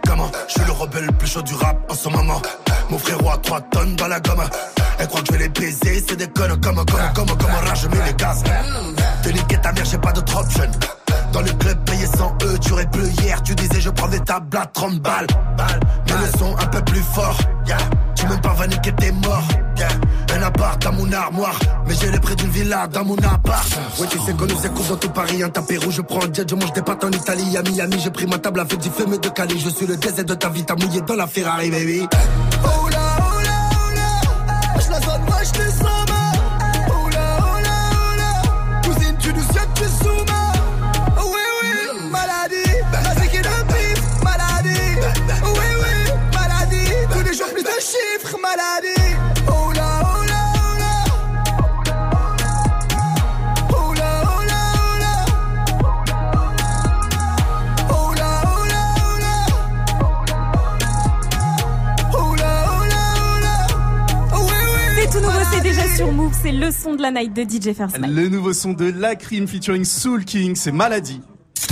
[0.06, 2.40] Comment Je suis le rebelle le plus chaud du rap en ce moment.
[2.90, 4.42] Mon frérot a 3 tonnes dans la gomme.
[4.98, 7.82] Elle croit que je vais les baiser, c'est des connes comme, comme, comme, comme, rage,
[7.82, 8.42] je mets les gaz.
[9.22, 10.64] Te niquer ta mère, j'ai pas d'autre option.
[11.32, 14.20] Dans le club payé 100 E, tu aurais bleu hier, tu disais je prends des
[14.20, 15.26] tables à 30 balles.
[16.06, 17.36] Mais le son un peu plus fort.
[18.16, 19.88] Tu même pas va niquer t'es mort, yeah.
[20.80, 23.68] Dans mon armoire, mais j'ai les prix d'une villa dans mon appart.
[23.98, 26.32] Ouais, tu sais qu'on nous écoute dans tout Paris, un tapis rouge, je prends un
[26.32, 28.88] jet, je mange des pâtes en Italie, à Miami, j'ai pris ma table avec du
[28.88, 31.70] fumé de Cali, je suis le désert de ta vie, t'as mouillé dans la Ferrari,
[31.70, 32.06] baby.
[32.64, 36.06] Oh là, oh là, oh là, je la zone, moi je te sens.
[36.88, 38.32] Oh là, oh là, oh là,
[38.84, 40.24] cousine, tu nous que tu sous
[41.18, 41.40] Oh oui,
[66.32, 67.98] c'est le son de la night de DJ First.
[67.98, 71.20] Le nouveau son de La Crime featuring Soul King, c'est Maladie.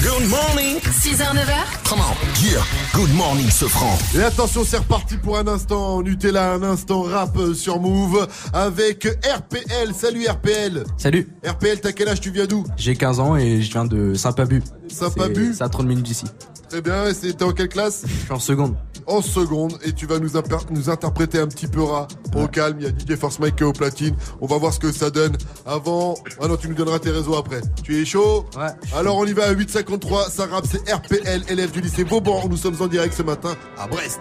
[0.02, 0.78] Good morning.
[0.80, 1.88] 6h, 9h.
[1.88, 2.44] Come on.
[2.44, 2.60] Yeah.
[2.92, 3.96] Good morning, Sofran.
[4.16, 9.04] Et attention, c'est reparti pour un instant Nutella, un instant rap euh, sur Move avec
[9.04, 9.94] RPL.
[9.94, 10.84] Salut RPL.
[10.96, 11.28] Salut.
[11.46, 12.20] RPL, t'as quel âge?
[12.20, 12.64] Tu viens d'où?
[12.76, 14.62] J'ai 15 ans et je viens de Saint-Pabu.
[14.88, 15.54] Saint-Pabu?
[15.54, 16.26] C'est à 30 minutes d'ici.
[16.68, 18.74] Très bien, et c'est- t'es en quelle classe Je suis en seconde.
[19.06, 22.12] En seconde, et tu vas nous, interpréter un petit peu rap.
[22.34, 24.16] Au calme, il y a DJ Force Mike qui est au platine.
[24.40, 25.36] On va voir ce que ça donne.
[25.64, 27.60] Avant, ah non, tu nous donneras tes réseaux après.
[27.84, 28.66] Tu es chaud Ouais.
[28.96, 32.48] Alors on y va à 8.53, ça rappe, c'est RPL, élève du lycée Vauban.
[32.48, 34.20] Nous sommes en direct ce matin à Brest.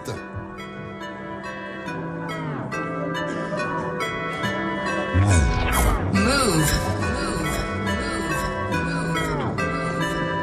[6.12, 6.70] Move.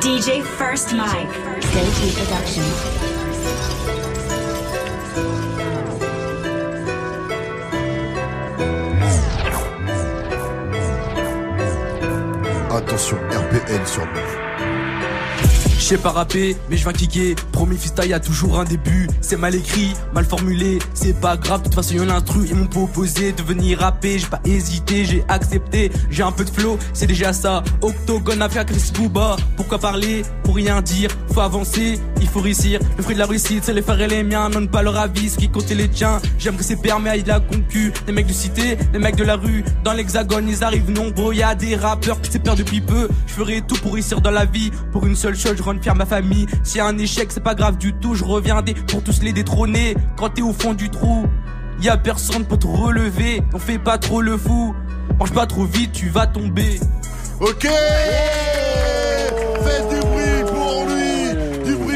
[0.02, 1.53] DJ First Mike.
[12.70, 14.53] Attention, RPL sur Move.
[15.84, 17.36] Je sais pas rapper, mais je viens kicker.
[17.52, 19.10] Promis freestyle, a toujours un début.
[19.20, 20.80] C'est mal écrit, mal formulé.
[20.94, 22.50] C'est pas grave, de toute façon, y'en a intrus.
[22.50, 24.18] Ils m'ont proposé de venir rapper.
[24.18, 25.92] J'ai pas hésité, j'ai accepté.
[26.10, 27.66] J'ai un peu de flow, c'est déjà ça.
[27.82, 29.36] Octogone avec Chris Booba.
[29.58, 30.22] Pourquoi parler?
[30.46, 31.10] Pour rien dire.
[31.34, 32.80] Faut avancer, il faut réussir.
[32.96, 34.48] Le fruit de la réussite, c'est les frères et les miens.
[34.48, 36.22] Non, pas leur avis, ce qui compte c'est les tiens.
[36.40, 37.92] J'aime que c'est permis à de la concu.
[38.08, 39.66] Les mecs de cité, les mecs de la rue.
[39.84, 41.34] Dans l'hexagone, ils arrivent nombreux.
[41.34, 43.10] Y a des rappeurs qui s'est depuis peu.
[43.28, 44.72] Je ferai tout pour réussir dans la vie.
[44.94, 46.48] Pour une seule chose, je fier ma famille.
[46.64, 48.16] Si y a un échec, c'est pas grave du tout.
[48.16, 49.96] Je reviendrai pour tous les détrôner.
[50.18, 51.26] Quand t'es au fond du trou,
[51.82, 53.42] y a personne pour te relever.
[53.54, 54.76] On fait pas trop le fou.
[55.20, 56.80] Mange pas trop vite, tu vas tomber.
[57.40, 57.68] Ok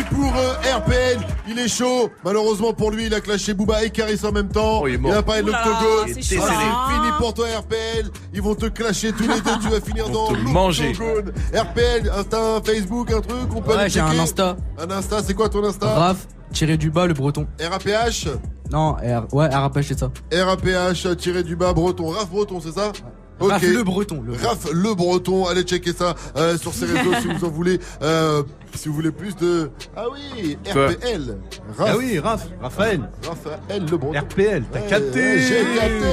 [0.10, 4.19] pour euh, RPL Il est chaud Malheureusement pour lui, il a clashé Booba et Caris
[4.24, 4.86] en même temps.
[4.88, 6.14] il, a parlé de l'octogone.
[6.14, 10.10] c'est fini pour toi RPL Ils vont te clasher tous les deux, tu vas finir
[10.10, 11.34] dans l'octogone.
[11.53, 14.58] RPL, Insta, un Facebook, un truc, on peut Ouais, j'ai un Insta.
[14.80, 15.88] Un Insta, c'est quoi ton Insta?
[15.88, 17.48] Raph, tiré du bas, le breton.
[17.60, 18.27] RAPH
[18.72, 20.11] Non, R, ouais, RAPH, c'est ça.
[20.32, 22.10] RAPH tiré du bas breton.
[22.10, 22.92] Raph Breton, c'est ça?
[23.40, 23.52] Ok.
[23.52, 24.24] Raph le breton.
[24.26, 27.80] Le Raph le breton, allez checker ça euh, sur ses réseaux si vous en voulez.
[28.02, 28.44] Euh,
[28.76, 29.72] si vous voulez plus de.
[29.96, 31.38] Ah oui, RPL.
[31.80, 33.10] Ah oui, Raph, Raphaël.
[33.28, 34.20] Raphaël le breton.
[34.20, 36.06] RPL, t'as Ouais, capté J'ai capté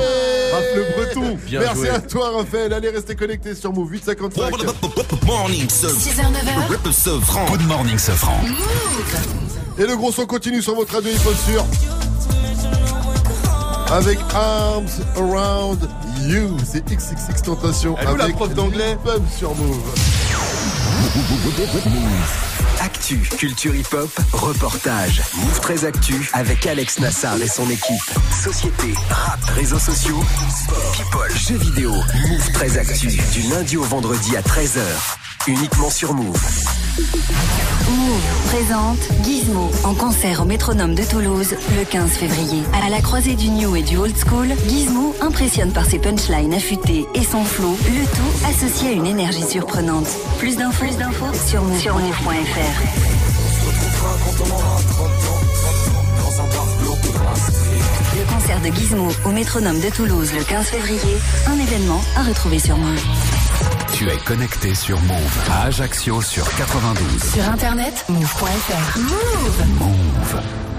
[0.52, 1.38] Raph le breton.
[1.46, 1.88] Bien Merci joué.
[1.90, 4.52] à toi Raphaël, allez restez connectés sur Move 855.
[5.26, 5.98] Morning, Sofran.
[5.98, 6.92] 6h, 9h.
[6.92, 7.46] Sofran.
[7.50, 8.40] Good morning, Sofran.
[9.78, 11.64] Et le gros son continue sur votre radio hip sûr.
[13.92, 15.88] Avec Arms Around
[16.22, 18.96] You, c'est XXX Tentation où la avec prof d'anglais
[19.38, 20.23] sur Move.
[22.80, 25.22] Actu, culture hip-hop, reportage.
[25.36, 28.02] Move très Actu avec Alex Nassar et son équipe.
[28.42, 30.20] Société, rap, réseaux sociaux,
[30.50, 31.92] sport, people, jeux vidéo.
[32.28, 35.23] Move très Actu du lundi au vendredi à 13h.
[35.46, 36.40] Uniquement sur Move.
[37.88, 42.62] Move présente Gizmo en concert au métronome de Toulouse le 15 février.
[42.82, 47.04] À la croisée du new et du old school, Gizmo impressionne par ses punchlines affûtées
[47.14, 50.08] et son flow, le tout associé à une énergie surprenante.
[50.38, 50.86] Plus d'infos,
[51.46, 51.78] sur move.fr.
[51.78, 53.04] Sur move.fr.
[58.16, 62.58] Le concert de Gizmo au métronome de Toulouse le 15 février, un événement à retrouver
[62.58, 63.43] sur Move.
[63.92, 67.22] Tu es connecté sur Move à Ajaccio sur 92.
[67.32, 68.98] Sur internet, move.fr.
[68.98, 69.78] Move.
[69.78, 70.73] Move.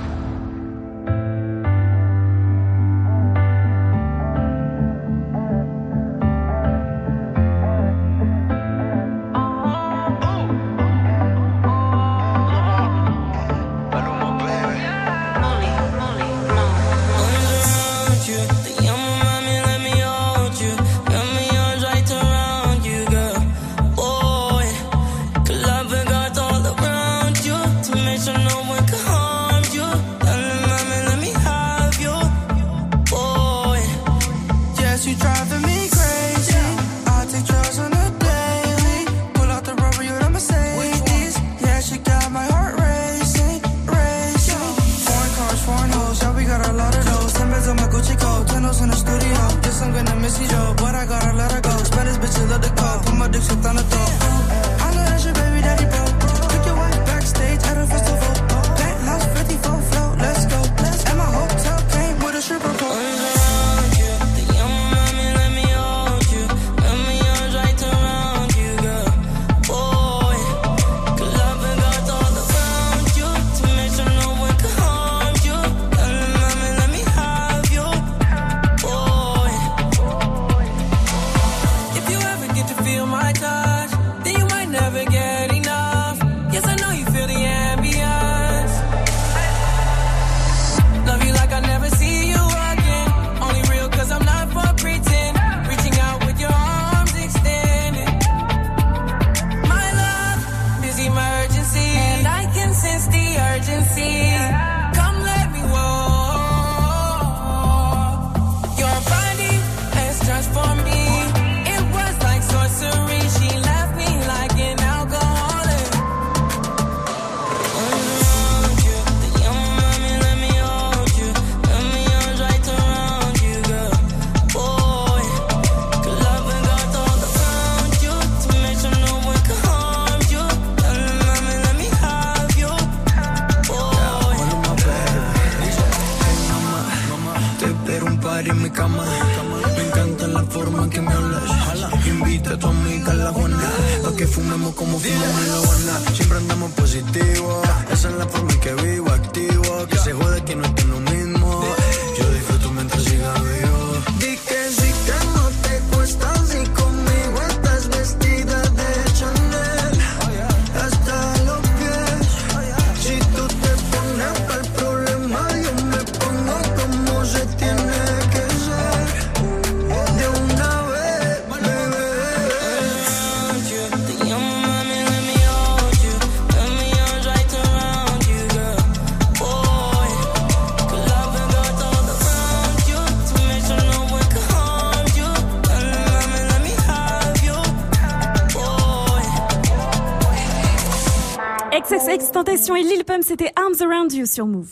[192.73, 194.69] Et Lil Pump, c'était Arms Around You sur Move.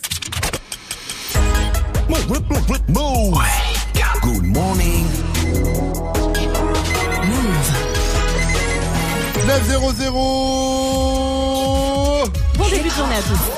[2.89, 3.37] Move.
[4.23, 5.05] Good morning.
[9.45, 10.11] 9-0-0
[12.57, 13.52] Bon début de journée à tous.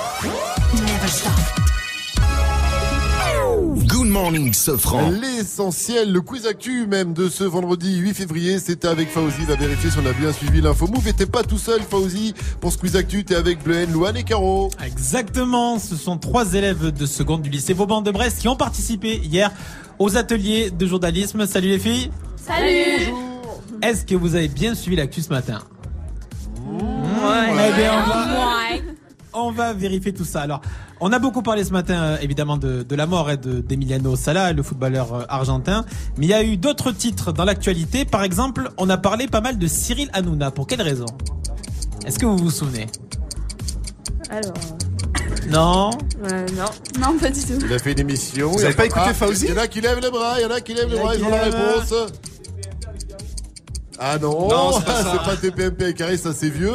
[4.26, 5.12] Morning, Sofran.
[5.12, 9.36] L'essentiel, le quiz actu même de ce vendredi 8 février, c'était avec Fauzi.
[9.42, 11.08] Il va vérifier si on a bien suivi l'info move.
[11.08, 12.34] Et t'es pas tout seul, Fauzi.
[12.60, 14.72] Pour ce quiz actu, t'es avec Bluen, Louane et Caro.
[14.84, 19.18] Exactement, ce sont trois élèves de seconde du lycée Vauban de Brest qui ont participé
[19.18, 19.52] hier
[20.00, 21.46] aux ateliers de journalisme.
[21.46, 23.14] Salut les filles Salut
[23.84, 25.60] Est-ce que vous avez bien suivi l'actu ce matin?
[26.68, 27.70] Ouais.
[27.70, 28.68] Eh bien, on va,
[29.34, 30.42] on va vérifier tout ça.
[30.42, 30.62] Alors,
[31.08, 34.54] on a beaucoup parlé ce matin, euh, évidemment, de, de la mort de- d'Emiliano Sala,
[34.54, 35.86] le footballeur euh, argentin.
[36.18, 38.06] Mais il y a eu d'autres titres dans l'actualité.
[38.06, 40.50] Par exemple, on a parlé pas mal de Cyril Hanouna.
[40.50, 41.06] Pour quelle raison?
[42.08, 42.88] Est-ce que vous vous souvenez?
[44.32, 44.54] Alors.
[45.48, 45.92] Non
[46.24, 46.66] euh, non.
[47.00, 47.60] Non, pas du tout.
[47.64, 48.50] Il a fait une émission.
[48.50, 49.46] Vous Il y a avez pas écouté Ah, Fauzi?
[49.46, 50.96] Il y en a qui lèvent les bras, il y en a qui lèvent les
[50.96, 51.94] Il y en a bras, qui ils ont la réponse.
[54.00, 55.12] Ah non, Non, c'est pas ça.
[55.24, 56.74] c'est pas TPMP carré, ça c'est vieux.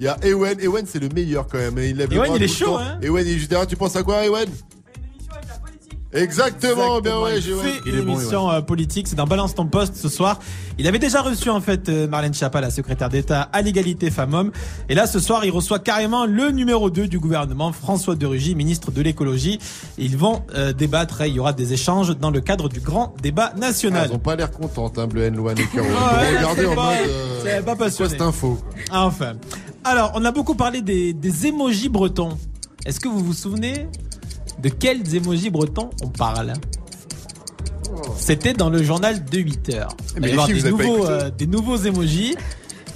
[0.00, 1.76] Il y a Ewen, Ewen c'est le meilleur quand même.
[1.78, 2.98] Il lève Ewen, il est chaud, hein.
[3.02, 4.48] Ewen, il est juste derrière, tu penses à quoi Ewen?
[6.10, 10.08] Exactement, bien ouais, j'ai fait une émission euh, politique, c'est dans Balance ton poste ce
[10.08, 10.38] soir.
[10.78, 14.50] Il avait déjà reçu en fait euh, Marlène Schiappa, la secrétaire d'État à l'égalité femmes-hommes.
[14.88, 18.54] Et là ce soir, il reçoit carrément le numéro 2 du gouvernement, François de Rugy,
[18.54, 19.58] ministre de l'écologie.
[19.98, 23.12] Ils vont euh, débattre, et il y aura des échanges dans le cadre du grand
[23.22, 24.06] débat Ah, national.
[24.08, 25.86] Elles ont pas l'air contentes, hein, Bleu, Loane et Caro.
[25.86, 27.06] Ouais, Regardez c'est en pas- mode.
[27.10, 28.08] euh, c'est pas passionné.
[28.08, 28.58] quoi cette info
[28.90, 29.34] Enfin.
[29.84, 32.36] Alors, on a beaucoup parlé des, des émojis bretons.
[32.84, 33.88] Est-ce que vous vous souvenez
[34.62, 36.52] de quels émojis bretons on parle?
[38.16, 39.88] C'était dans le journal de 8 heures.
[40.16, 42.36] Eh, Mais Il va y les avoir filles, des nouveaux, euh, des nouveaux émojis.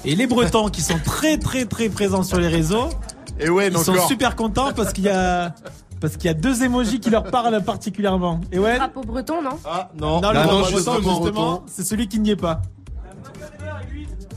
[0.05, 2.89] Et les Bretons qui sont très très très présents sur les réseaux,
[3.39, 4.09] Et ouais, ils sont encore.
[4.09, 5.55] super contents parce qu'il y a
[6.01, 8.41] parce qu'il y a deux émojis qui leur parlent particulièrement.
[8.51, 8.77] Et ouais.
[8.79, 9.51] Drapeau breton, non?
[9.65, 12.61] Ah non, Non, le Là, drapeau non, breton, justement, c'est celui qui n'y est pas.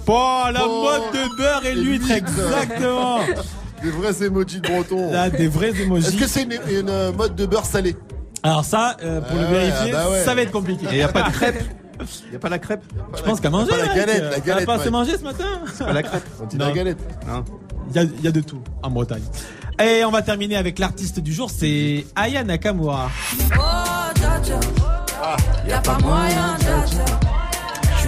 [0.08, 3.20] Oh, la Oh, mode de beurre et et l'huître, exactement.
[3.84, 5.12] Des vrais emojis de breton.
[5.12, 6.08] Là, des vrais emojis.
[6.08, 7.96] Est-ce que c'est une, une, euh, mode de beurre salé?
[8.42, 10.24] Alors ça, euh, pour le Ah vérifier, ah bah ouais.
[10.24, 10.88] ça va être compliqué.
[10.92, 11.64] Et y a pas de crêpe?
[12.28, 12.84] Il y a pas la crêpe?
[13.16, 13.70] Je pense qu'à manger.
[13.70, 15.46] pas la galette, la galette, pas assez mangé ce matin?
[15.78, 16.68] Pas la crêpe On dit Non.
[16.68, 16.98] la galette.
[17.90, 19.24] Il y a, il y a de tout en Bretagne.
[19.84, 23.12] Et on va terminer avec l'artiste du jour, c'est Aya Nakamura.
[23.58, 23.62] Oh.
[25.68, 26.56] Y'a pas moyen,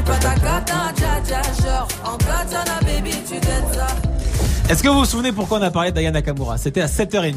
[0.08, 1.42] pas ta cata, dja dja.
[1.64, 3.88] Genre, en katana, baby, tu t'aides ça.
[4.69, 7.34] Est-ce que vous vous souvenez pourquoi on a parlé d'Aya Nakamura C'était à 7h30.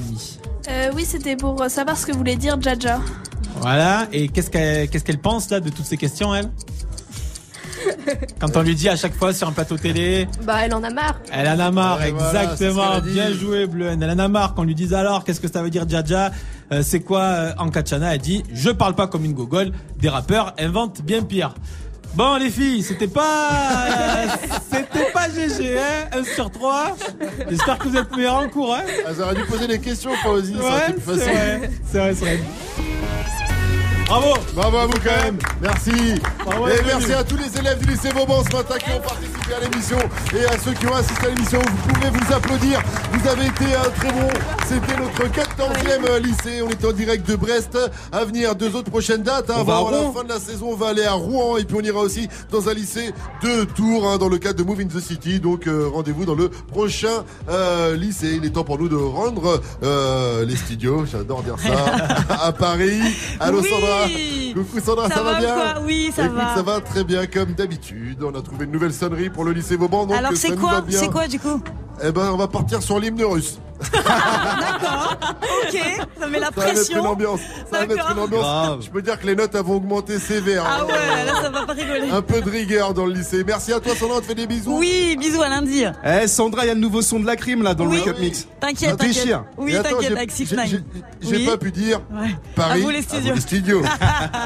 [0.69, 3.01] Euh, oui, c'était pour euh, savoir ce que voulait dire Jaja.
[3.61, 6.51] Voilà, et qu'est-ce qu'elle qu'est-ce qu'elle pense là de toutes ces questions, elle?
[8.39, 10.91] Quand on lui dit à chaque fois sur un plateau télé, Bah, elle en a
[10.91, 11.17] marre.
[11.33, 14.01] elle en a marre, Ouais, exactement, bien joué Bleuen.
[14.03, 16.31] Elle en a marre qu'on lui dise alors, qu'est-ce que ça veut dire Jaja
[16.73, 20.09] Euh, C'est quoi euh, en Kachana Elle dit, je parle pas comme une gogole, des
[20.09, 21.55] rappeurs inventent bien pire.
[22.15, 23.51] Bon les filles, c'était pas
[23.87, 24.27] euh,
[24.71, 26.97] c'était pas GG hein 1 sur 3.
[27.49, 28.83] J'espère que vous êtes meilleurs en cours hein.
[29.07, 30.49] Ah, ça aurait dû poser des questions, ça aurait Ouais,
[30.89, 31.33] été plus c'est facile.
[31.33, 32.41] vrai, c'est vrai, c'est vrai.
[34.11, 35.39] Bravo Bravo à vous quand même.
[35.63, 35.93] Merci.
[36.45, 39.55] Bravo, et merci à tous les élèves du lycée Vauban ce matin qui ont participé
[39.57, 39.99] à l'émission
[40.35, 41.61] et à ceux qui ont assisté à l'émission.
[41.61, 42.83] Vous pouvez vous applaudir.
[43.13, 44.29] Vous avez été euh, très bons.
[44.67, 46.61] C'était notre 14e euh, lycée.
[46.61, 47.79] On est en direct de Brest.
[48.11, 49.49] À venir deux autres prochaines dates.
[49.49, 49.55] hein.
[49.59, 51.65] On va à Avant la fin de la saison, on va aller à Rouen et
[51.65, 53.13] puis on ira aussi dans un lycée
[53.45, 55.39] de Tours hein, dans le cadre de Move in the City.
[55.39, 58.33] Donc euh, rendez-vous dans le prochain euh, lycée.
[58.35, 61.05] Il est temps pour nous de rendre euh, les studios.
[61.07, 62.35] J'adore dire ça.
[62.43, 62.99] à Paris.
[63.39, 63.69] Allô Oui.
[64.09, 64.55] Sandra.
[64.55, 65.83] Coucou Sandra, ça, Ça va bien quoi?
[65.85, 66.55] Oui, ça Écoute, va.
[66.55, 68.23] ça va très bien comme d'habitude.
[68.23, 70.07] On a trouvé une nouvelle sonnerie pour le lycée Vauban.
[70.07, 70.85] Donc Alors ça c'est quoi?
[70.89, 71.61] C'est quoi du coup?
[72.03, 73.59] Eh ben, on va partir sur l'hymne russe.
[73.93, 75.17] D'accord.
[75.63, 75.81] Ok.
[76.19, 77.05] Ça met la Ça va mettre une pression.
[77.07, 77.41] ambiance.
[77.71, 78.41] Ça va mettre une ambiance.
[78.43, 78.79] Grave.
[78.83, 80.65] Je peux dire que les notes elles vont augmenter sévère.
[80.67, 80.85] Ah hein.
[80.87, 82.11] ouais, là, ça va pas rigoler.
[82.11, 83.43] Un peu de rigueur dans le lycée.
[83.47, 84.77] Merci à toi, Sandra, on te fait des bisous.
[84.79, 85.85] Oui, bisous à lundi.
[86.05, 87.97] Eh Sandra, il y a le nouveau son de la crime là dans Oui.
[87.97, 88.47] le Wake Up Mix.
[88.61, 89.15] T'inquiète, Ça t'inquiète.
[89.17, 89.45] déchire.
[89.57, 90.83] Oui, t'inquiète, j'ai- avec 6 j'ai- 9 j'ai-
[91.23, 91.47] J'ai Oui.
[91.47, 92.29] pas pu dire Ouais.
[92.55, 92.81] Paris.
[92.81, 93.37] À vous les studios.
[93.37, 93.83] studios.